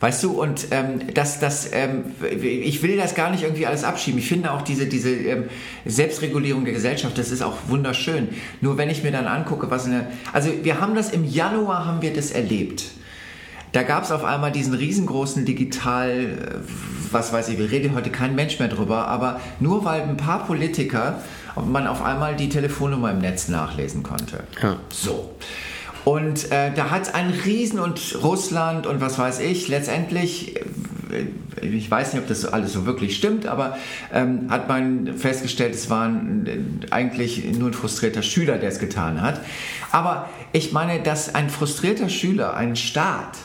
Weißt 0.00 0.22
du, 0.24 0.32
und 0.32 0.66
ähm, 0.70 1.14
das, 1.14 1.40
das, 1.40 1.70
ähm, 1.72 2.04
ich 2.42 2.82
will 2.82 2.96
das 2.96 3.14
gar 3.14 3.30
nicht 3.30 3.42
irgendwie 3.42 3.66
alles 3.66 3.84
abschieben. 3.84 4.18
Ich 4.18 4.28
finde 4.28 4.52
auch 4.52 4.62
diese, 4.62 4.86
diese 4.86 5.10
ähm, 5.10 5.44
Selbstregulierung 5.84 6.64
der 6.64 6.74
Gesellschaft, 6.74 7.16
das 7.16 7.30
ist 7.30 7.42
auch 7.42 7.56
wunderschön. 7.68 8.28
Nur 8.60 8.76
wenn 8.76 8.90
ich 8.90 9.02
mir 9.02 9.12
dann 9.12 9.26
angucke, 9.26 9.70
was 9.70 9.86
eine. 9.86 10.06
Also 10.32 10.50
wir 10.62 10.80
haben 10.80 10.94
das 10.94 11.10
im 11.10 11.24
Januar 11.24 11.86
haben 11.86 12.02
wir 12.02 12.12
das 12.12 12.32
erlebt. 12.32 12.84
Da 13.72 13.82
gab 13.82 14.04
es 14.04 14.12
auf 14.12 14.22
einmal 14.22 14.52
diesen 14.52 14.74
riesengroßen 14.74 15.44
Digital, 15.44 16.10
äh, 16.10 16.54
was 17.10 17.32
weiß 17.32 17.48
ich, 17.48 17.58
wir 17.58 17.70
reden 17.70 17.94
heute 17.94 18.10
kein 18.10 18.34
Mensch 18.34 18.58
mehr 18.58 18.68
drüber, 18.68 19.08
aber 19.08 19.40
nur 19.60 19.84
weil 19.84 20.02
ein 20.02 20.16
paar 20.16 20.46
Politiker 20.46 21.22
man 21.56 21.86
auf 21.86 22.02
einmal 22.02 22.36
die 22.36 22.48
Telefonnummer 22.48 23.10
im 23.12 23.18
Netz 23.18 23.48
nachlesen 23.48 24.02
konnte. 24.02 24.44
Ja. 24.62 24.76
So. 24.90 25.30
Und 26.04 26.52
äh, 26.52 26.70
da 26.74 26.90
hat 26.90 27.02
es 27.02 27.14
einen 27.14 27.32
Riesen 27.32 27.78
und 27.78 28.18
Russland 28.22 28.86
und 28.86 29.00
was 29.00 29.18
weiß 29.18 29.40
ich, 29.40 29.68
letztendlich, 29.68 30.56
äh, 30.56 30.64
ich 31.62 31.90
weiß 31.90 32.12
nicht, 32.12 32.22
ob 32.22 32.28
das 32.28 32.44
alles 32.44 32.74
so 32.74 32.84
wirklich 32.84 33.16
stimmt, 33.16 33.46
aber 33.46 33.78
ähm, 34.12 34.50
hat 34.50 34.68
man 34.68 35.16
festgestellt, 35.16 35.74
es 35.74 35.88
war 35.88 36.06
ein, 36.06 36.80
eigentlich 36.90 37.44
nur 37.58 37.70
ein 37.70 37.74
frustrierter 37.74 38.22
Schüler, 38.22 38.58
der 38.58 38.68
es 38.68 38.78
getan 38.78 39.22
hat. 39.22 39.40
Aber 39.92 40.28
ich 40.52 40.72
meine, 40.72 41.02
dass 41.02 41.34
ein 41.34 41.48
frustrierter 41.48 42.10
Schüler 42.10 42.54
einen 42.54 42.76
Staat 42.76 43.38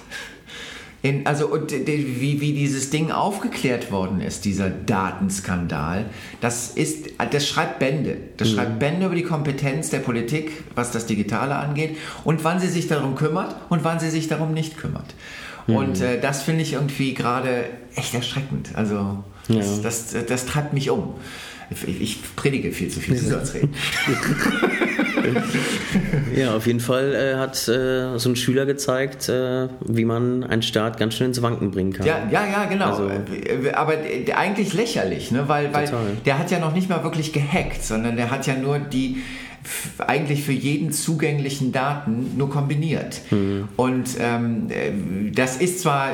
in, 1.01 1.25
also 1.25 1.47
und, 1.47 1.71
wie, 1.71 2.41
wie 2.41 2.53
dieses 2.53 2.89
Ding 2.89 3.11
aufgeklärt 3.11 3.91
worden 3.91 4.19
ist, 4.19 4.43
dieser 4.43 4.69
Datenskandal, 4.69 6.05
das 6.41 6.71
ist, 6.71 7.11
das 7.31 7.47
schreibt 7.47 7.79
Bände. 7.79 8.17
Das 8.35 8.49
mhm. 8.49 8.55
schreibt 8.55 8.79
Bände 8.79 9.05
über 9.05 9.15
die 9.15 9.23
Kompetenz 9.23 9.89
der 9.89 9.99
Politik, 9.99 10.51
was 10.75 10.91
das 10.91 11.05
Digitale 11.05 11.55
angeht 11.55 11.97
und 12.25 12.43
wann 12.43 12.59
sie 12.59 12.67
sich 12.67 12.87
darum 12.87 13.15
kümmert 13.15 13.55
und 13.69 13.85
wann 13.85 13.99
sie 13.99 14.09
sich 14.09 14.27
darum 14.27 14.53
nicht 14.53 14.77
kümmert. 14.77 15.15
Mhm. 15.67 15.75
Und 15.75 16.01
äh, 16.01 16.19
das 16.19 16.43
finde 16.43 16.63
ich 16.63 16.73
irgendwie 16.73 17.13
gerade 17.13 17.65
echt 17.95 18.13
erschreckend. 18.13 18.71
Also 18.73 19.23
das, 19.47 19.55
ja. 19.77 19.83
das, 19.83 20.07
das, 20.11 20.25
das 20.25 20.45
treibt 20.45 20.73
mich 20.73 20.89
um. 20.89 21.15
Ich, 21.69 22.01
ich 22.01 22.35
predige 22.35 22.71
viel 22.71 22.89
zu 22.89 22.99
viel, 22.99 23.15
du 23.15 23.21
sollst 23.21 23.53
reden. 23.53 23.73
ja, 26.35 26.55
auf 26.55 26.67
jeden 26.67 26.79
Fall 26.79 27.13
äh, 27.13 27.35
hat 27.37 27.55
äh, 27.67 28.17
so 28.17 28.29
ein 28.29 28.35
Schüler 28.35 28.65
gezeigt, 28.65 29.29
äh, 29.29 29.67
wie 29.85 30.05
man 30.05 30.43
einen 30.43 30.61
Staat 30.61 30.97
ganz 30.97 31.15
schön 31.15 31.27
ins 31.27 31.41
Wanken 31.41 31.71
bringen 31.71 31.93
kann. 31.93 32.05
Ja, 32.05 32.19
ja, 32.31 32.45
ja 32.45 32.65
genau. 32.65 32.85
Also, 32.85 33.09
Aber 33.73 33.93
eigentlich 34.35 34.73
lächerlich, 34.73 35.31
ne? 35.31 35.47
weil, 35.47 35.73
weil 35.73 35.89
der 36.25 36.39
hat 36.39 36.51
ja 36.51 36.59
noch 36.59 36.73
nicht 36.73 36.89
mal 36.89 37.03
wirklich 37.03 37.33
gehackt, 37.33 37.83
sondern 37.83 38.15
der 38.15 38.31
hat 38.31 38.47
ja 38.47 38.55
nur 38.55 38.79
die 38.79 39.21
eigentlich 39.97 40.43
für 40.43 40.53
jeden 40.53 40.91
zugänglichen 40.91 41.71
Daten 41.71 42.37
nur 42.37 42.49
kombiniert. 42.49 43.21
Mhm. 43.29 43.67
Und 43.75 44.09
ähm, 44.19 44.69
das 45.33 45.57
ist 45.57 45.81
zwar 45.81 46.11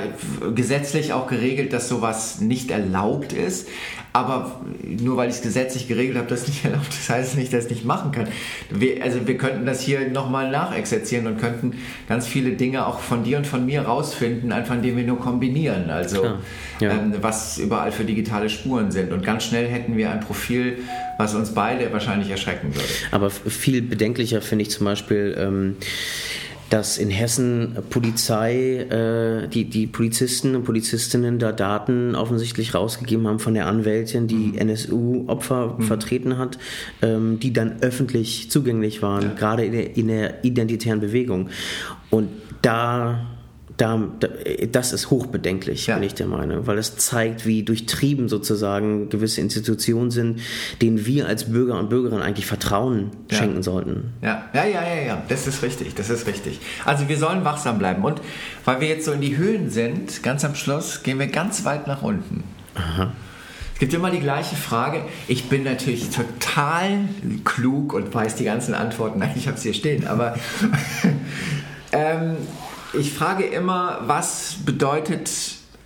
gesetzlich 0.53 1.13
auch 1.13 1.27
geregelt, 1.27 1.73
dass 1.73 1.87
sowas 1.87 2.41
nicht 2.41 2.71
erlaubt 2.71 3.33
ist, 3.33 3.67
aber 4.15 4.61
nur 4.81 5.17
weil 5.17 5.27
ich 5.27 5.35
es 5.35 5.41
gesetzlich 5.41 5.89
geregelt 5.89 6.17
habe, 6.17 6.29
das 6.29 6.47
nicht 6.47 6.63
erlaubt, 6.63 6.87
das 6.87 7.09
heißt 7.09 7.35
nicht, 7.35 7.51
dass 7.51 7.65
ich 7.65 7.71
nicht 7.71 7.85
machen 7.85 8.13
kann. 8.13 8.29
Wir, 8.69 9.03
also 9.03 9.27
wir 9.27 9.37
könnten 9.37 9.65
das 9.65 9.81
hier 9.81 10.07
nochmal 10.07 10.49
nachexerzieren 10.51 11.27
und 11.27 11.37
könnten 11.37 11.73
ganz 12.07 12.25
viele 12.25 12.51
Dinge 12.51 12.87
auch 12.87 13.01
von 13.01 13.25
dir 13.25 13.37
und 13.37 13.45
von 13.45 13.65
mir 13.65 13.81
rausfinden, 13.81 14.53
einfach 14.53 14.75
indem 14.75 14.95
wir 14.95 15.03
nur 15.03 15.19
kombinieren. 15.19 15.89
Also 15.89 16.37
ja. 16.79 16.91
ähm, 16.91 17.15
was 17.19 17.57
überall 17.57 17.91
für 17.91 18.05
digitale 18.05 18.49
Spuren 18.49 18.89
sind. 18.89 19.11
Und 19.11 19.25
ganz 19.25 19.43
schnell 19.43 19.67
hätten 19.67 19.97
wir 19.97 20.09
ein 20.11 20.21
Profil, 20.21 20.77
was 21.17 21.35
uns 21.35 21.53
beide 21.53 21.91
wahrscheinlich 21.91 22.29
erschrecken 22.29 22.73
würde. 22.73 22.87
Aber 23.11 23.29
viel 23.29 23.81
bedenklicher 23.81 24.41
finde 24.41 24.63
ich 24.63 24.71
zum 24.71 24.85
Beispiel. 24.85 25.35
Ähm, 25.37 25.75
dass 26.69 26.97
in 26.97 27.09
Hessen 27.09 27.77
Polizei, 27.89 28.77
äh, 28.79 29.47
die, 29.47 29.65
die 29.65 29.87
Polizisten 29.87 30.55
und 30.55 30.63
Polizistinnen 30.63 31.39
da 31.39 31.51
Daten 31.51 32.15
offensichtlich 32.15 32.73
rausgegeben 32.73 33.27
haben 33.27 33.39
von 33.39 33.53
der 33.53 33.67
Anwältin, 33.67 34.27
die 34.27 34.53
mhm. 34.53 34.57
NSU-Opfer 34.57 35.75
mhm. 35.77 35.83
vertreten 35.83 36.37
hat, 36.37 36.57
ähm, 37.01 37.39
die 37.39 37.53
dann 37.53 37.81
öffentlich 37.81 38.49
zugänglich 38.49 39.01
waren, 39.01 39.23
ja. 39.23 39.33
gerade 39.33 39.65
in 39.65 39.71
der, 39.73 39.97
in 39.97 40.07
der 40.07 40.43
identitären 40.43 40.99
Bewegung. 40.99 41.49
Und 42.09 42.29
da 42.61 43.34
da, 43.77 44.01
da, 44.19 44.27
das 44.71 44.93
ist 44.93 45.09
hochbedenklich, 45.09 45.87
Ja. 45.87 45.95
bin 45.95 46.03
ich 46.03 46.13
der 46.13 46.27
Meinung, 46.27 46.65
weil 46.67 46.77
es 46.77 46.95
zeigt, 46.97 47.45
wie 47.45 47.63
durchtrieben 47.63 48.29
sozusagen 48.29 49.09
gewisse 49.09 49.41
Institutionen 49.41 50.11
sind, 50.11 50.39
denen 50.81 51.05
wir 51.05 51.27
als 51.27 51.51
Bürger 51.51 51.77
und 51.79 51.89
Bürgerinnen 51.89 52.21
eigentlich 52.21 52.45
Vertrauen 52.45 53.11
Ja. 53.29 53.37
schenken 53.37 53.63
sollten. 53.63 54.13
Ja, 54.21 54.45
ja, 54.53 54.65
ja, 54.65 54.81
ja, 54.87 55.01
ja, 55.07 55.21
das 55.27 55.45
ist 55.47 55.61
richtig, 55.61 55.93
das 55.95 56.09
ist 56.09 56.25
richtig. 56.27 56.59
Also 56.85 57.09
wir 57.09 57.17
sollen 57.17 57.43
wachsam 57.43 57.77
bleiben. 57.77 58.03
Und 58.03 58.21
weil 58.63 58.79
wir 58.81 58.87
jetzt 58.87 59.05
so 59.05 59.11
in 59.11 59.21
die 59.21 59.35
Höhen 59.37 59.69
sind, 59.69 60.23
ganz 60.23 60.45
am 60.45 60.55
Schluss, 60.55 61.03
gehen 61.03 61.19
wir 61.19 61.27
ganz 61.27 61.65
weit 61.65 61.87
nach 61.87 62.01
unten. 62.01 62.43
Es 63.73 63.79
gibt 63.79 63.93
immer 63.93 64.09
die 64.09 64.19
gleiche 64.21 64.55
Frage. 64.55 65.01
Ich 65.27 65.49
bin 65.49 65.63
natürlich 65.63 66.09
total 66.09 66.99
klug 67.43 67.93
und 67.93 68.13
weiß 68.13 68.35
die 68.35 68.45
ganzen 68.45 68.73
Antworten. 68.73 69.19
Nein, 69.19 69.33
ich 69.35 69.47
habe 69.47 69.57
es 69.57 69.63
hier 69.63 69.73
stehen. 69.73 70.07
Aber 70.07 70.35
ähm, 71.91 72.37
ich 72.99 73.13
frage 73.13 73.43
immer, 73.43 73.99
was 74.05 74.55
bedeutet 74.65 75.29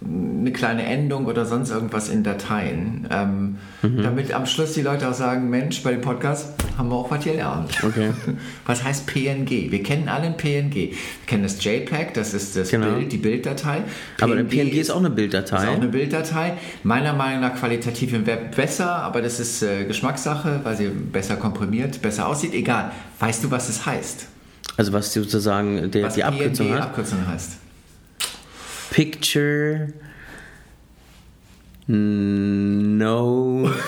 eine 0.01 0.53
kleine 0.53 0.83
Endung 0.85 1.25
oder 1.25 1.45
sonst 1.45 1.71
irgendwas 1.71 2.07
in 2.07 2.23
Dateien, 2.23 3.05
ähm, 3.11 3.57
damit 3.81 4.33
am 4.33 4.45
Schluss 4.45 4.71
die 4.71 4.81
Leute 4.81 5.09
auch 5.09 5.13
sagen, 5.13 5.49
Mensch, 5.49 5.83
bei 5.83 5.91
dem 5.91 5.99
Podcast 5.99 6.53
haben 6.77 6.87
wir 6.87 6.95
auch 6.95 7.11
was 7.11 7.21
gelernt. 7.25 7.77
Okay. 7.83 8.11
Was 8.65 8.81
heißt 8.85 9.05
PNG? 9.07 9.69
Wir 9.71 9.83
kennen 9.83 10.07
alle 10.07 10.27
ein 10.27 10.37
PNG. 10.37 10.73
Wir 10.75 10.95
kennen 11.27 11.43
das 11.43 11.61
JPEG, 11.61 12.13
das 12.13 12.33
ist 12.33 12.55
das 12.55 12.69
Genau. 12.69 12.93
Bild, 12.95 13.11
die 13.11 13.17
Bilddatei. 13.17 13.81
Aber 14.21 14.35
ein 14.35 14.47
PNG 14.47 14.75
ist 14.79 14.89
auch 14.89 14.99
eine 14.99 15.09
Ist 15.09 15.15
Bilddatei. 15.15 15.67
auch 15.67 15.75
eine 15.75 15.87
Bilddatei. 15.89 16.53
Meiner 16.83 17.11
Meinung 17.11 17.41
nach 17.41 17.55
qualitativ 17.55 18.13
im 18.13 18.25
Web 18.25 18.55
besser, 18.55 18.89
aber 18.89 19.21
das 19.21 19.41
ist 19.41 19.61
äh, 19.63 19.83
Geschmackssache, 19.83 20.61
weil 20.63 20.77
sie 20.77 20.87
besser 20.87 21.35
komprimiert, 21.35 22.01
besser 22.01 22.27
aussieht. 22.29 22.53
Egal. 22.53 22.93
Weißt 23.19 23.43
du, 23.43 23.51
was 23.51 23.67
es 23.67 23.85
heißt? 23.85 24.27
Also 24.77 24.93
was 24.93 25.13
sozusagen 25.13 25.91
der, 25.91 26.03
Was 26.05 26.13
die 26.15 26.23
Abkürzung 26.23 26.67
PNG 26.67 26.75
hat? 26.75 26.83
Abkürzung 26.83 27.27
heißt? 27.27 27.57
Picture 28.91 29.93
No. 31.87 33.69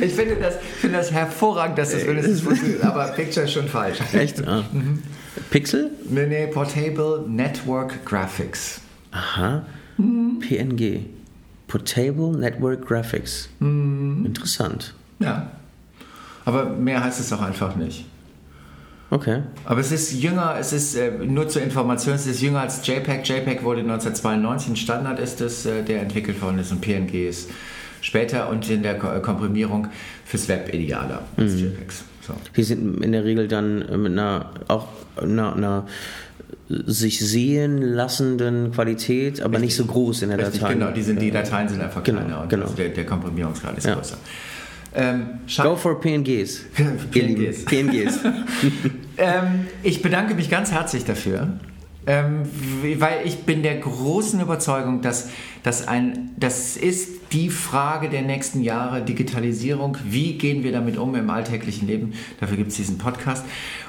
Ich 0.00 0.14
finde 0.14 0.34
das, 0.36 0.56
finde 0.80 0.96
das 0.98 1.12
hervorragend, 1.12 1.78
dass 1.78 1.92
das 1.92 2.04
mindestens 2.04 2.40
funktioniert, 2.40 2.82
aber 2.82 3.04
Picture 3.12 3.46
ist 3.46 3.52
schon 3.52 3.68
falsch. 3.68 3.98
Echt? 4.12 4.44
Ah. 4.46 4.64
Pixel? 5.50 5.90
Nee, 6.08 6.26
nee, 6.26 6.46
Portable 6.48 7.24
Network 7.28 8.04
Graphics. 8.04 8.80
Aha. 9.12 9.64
PNG. 10.40 11.06
Portable 11.68 12.36
Network 12.36 12.86
Graphics. 12.86 13.48
Interessant. 13.60 14.94
Ja. 15.20 15.52
Aber 16.44 16.64
mehr 16.70 17.02
heißt 17.04 17.20
es 17.20 17.32
auch 17.32 17.42
einfach 17.42 17.76
nicht. 17.76 18.04
Okay. 19.12 19.42
Aber 19.66 19.78
es 19.80 19.92
ist 19.92 20.12
jünger, 20.14 20.56
es 20.58 20.72
ist 20.72 20.94
äh, 20.96 21.10
nur 21.10 21.46
zur 21.46 21.60
Information, 21.60 22.14
es 22.14 22.26
ist 22.26 22.40
jünger 22.40 22.60
als 22.60 22.86
JPEG. 22.86 23.28
JPEG 23.28 23.62
wurde 23.62 23.80
1992, 23.82 24.70
ein 24.70 24.76
Standard 24.76 25.18
ist 25.20 25.42
es, 25.42 25.66
äh, 25.66 25.82
der 25.82 26.00
entwickelt 26.00 26.40
worden 26.40 26.58
ist 26.58 26.72
und 26.72 26.80
PNG 26.80 27.28
ist 27.28 27.50
später 28.00 28.48
und 28.48 28.70
in 28.70 28.82
der 28.82 28.94
äh, 28.96 29.20
Komprimierung 29.20 29.88
fürs 30.24 30.48
Web 30.48 30.72
idealer 30.72 31.20
als 31.36 31.60
JPEGs. 31.60 32.04
So. 32.26 32.32
Die 32.56 32.62
sind 32.62 33.04
in 33.04 33.12
der 33.12 33.24
Regel 33.24 33.48
dann 33.48 33.80
mit 34.02 34.12
einer 34.12 34.50
auch 34.68 34.88
einer, 35.20 35.56
einer 35.56 35.86
sich 36.68 37.20
sehen 37.20 37.82
lassenden 37.82 38.72
Qualität, 38.72 39.42
aber 39.42 39.58
nicht 39.58 39.76
so 39.76 39.84
groß 39.84 40.22
in 40.22 40.30
der 40.30 40.38
Richtig, 40.38 40.60
Datei. 40.62 40.72
genau, 40.72 40.90
die, 40.90 41.02
sind, 41.02 41.20
die 41.20 41.30
Dateien 41.30 41.68
sind 41.68 41.82
einfach 41.82 42.02
Genau, 42.02 42.20
kleiner 42.20 42.40
und 42.40 42.48
genau. 42.48 42.62
also 42.64 42.76
der, 42.76 42.88
der 42.88 43.04
Komprimierungsgrad 43.04 43.76
ist 43.76 43.84
Ja. 43.84 43.94
größer. 43.94 44.16
Ähm, 44.94 45.40
Go 45.56 45.76
for 45.76 46.00
PNGs. 46.00 46.64
PNGs. 47.10 47.64
PNGs. 47.64 48.20
Ähm, 49.18 49.66
ich 49.82 50.02
bedanke 50.02 50.34
mich 50.34 50.48
ganz 50.50 50.72
herzlich 50.72 51.04
dafür, 51.04 51.58
ähm, 52.06 52.42
weil 52.98 53.26
ich 53.26 53.40
bin 53.40 53.62
der 53.62 53.76
großen 53.76 54.40
Überzeugung, 54.40 55.02
dass, 55.02 55.28
dass 55.62 55.86
ein, 55.86 56.30
das 56.38 56.76
ist 56.76 57.32
die 57.32 57.50
Frage 57.50 58.08
der 58.08 58.22
nächsten 58.22 58.62
Jahre, 58.62 59.02
Digitalisierung. 59.02 59.98
Wie 60.04 60.38
gehen 60.38 60.64
wir 60.64 60.72
damit 60.72 60.96
um 60.96 61.14
im 61.14 61.30
alltäglichen 61.30 61.86
Leben? 61.86 62.14
Dafür 62.40 62.56
gibt 62.56 62.70
es 62.70 62.76
diesen 62.76 62.98
Podcast. 62.98 63.44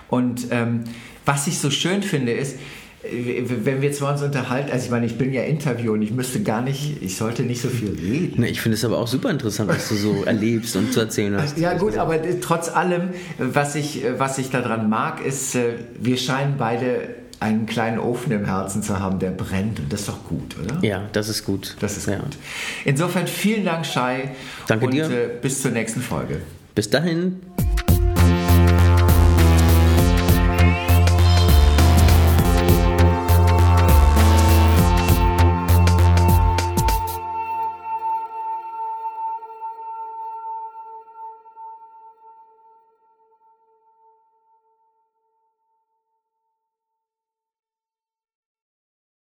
Und 0.09 0.47
ähm, 0.51 0.83
was 1.25 1.47
ich 1.47 1.57
so 1.57 1.71
schön 1.71 2.03
finde, 2.03 2.33
ist, 2.33 2.59
wenn 3.03 3.81
wir 3.81 3.91
zwar 3.91 4.13
uns 4.13 4.21
unterhalten, 4.21 4.71
also 4.71 4.85
ich 4.85 4.91
meine, 4.91 5.05
ich 5.05 5.17
bin 5.17 5.33
ja 5.33 5.43
Interview 5.43 5.93
und 5.93 6.01
ich 6.01 6.11
müsste 6.11 6.41
gar 6.41 6.61
nicht, 6.61 7.01
ich 7.01 7.17
sollte 7.17 7.43
nicht 7.43 7.61
so 7.61 7.67
viel 7.67 7.89
reden. 7.89 8.41
Ne, 8.41 8.49
ich 8.49 8.61
finde 8.61 8.77
es 8.77 8.85
aber 8.85 8.97
auch 8.97 9.07
super 9.07 9.29
interessant, 9.29 9.69
was 9.69 9.89
du 9.89 9.95
so 9.95 10.23
erlebst 10.25 10.75
und 10.77 10.93
zu 10.93 11.01
erzählen 11.01 11.35
hast. 11.35 11.57
Ja 11.57 11.73
gut, 11.73 11.97
aber 11.97 12.23
äh, 12.23 12.39
trotz 12.39 12.69
allem, 12.69 13.09
was 13.37 13.75
ich, 13.75 14.03
was 14.17 14.37
ich 14.37 14.51
daran 14.51 14.89
mag, 14.89 15.23
ist, 15.25 15.55
äh, 15.55 15.73
wir 15.99 16.17
scheinen 16.17 16.55
beide 16.57 17.23
einen 17.41 17.65
kleinen 17.65 17.99
Ofen 17.99 18.31
im 18.31 18.45
Herzen 18.45 18.81
zu 18.81 18.99
haben, 18.99 19.19
der 19.19 19.31
brennt. 19.31 19.79
Und 19.79 19.91
das 19.91 20.01
ist 20.01 20.09
doch 20.09 20.23
gut, 20.23 20.55
oder? 20.63 20.79
Ja, 20.81 21.09
das 21.11 21.27
ist 21.27 21.43
gut. 21.43 21.75
Das 21.81 21.97
ist 21.97 22.07
ja. 22.07 22.19
gut. 22.19 22.37
Insofern 22.85 23.27
vielen 23.27 23.65
Dank, 23.65 23.85
Shai. 23.85 24.29
Danke 24.67 24.85
und, 24.85 24.93
dir. 24.93 25.09
Äh, 25.09 25.29
bis 25.41 25.61
zur 25.61 25.71
nächsten 25.71 26.01
Folge. 26.01 26.39
Bis 26.73 26.89
dahin, 26.89 27.41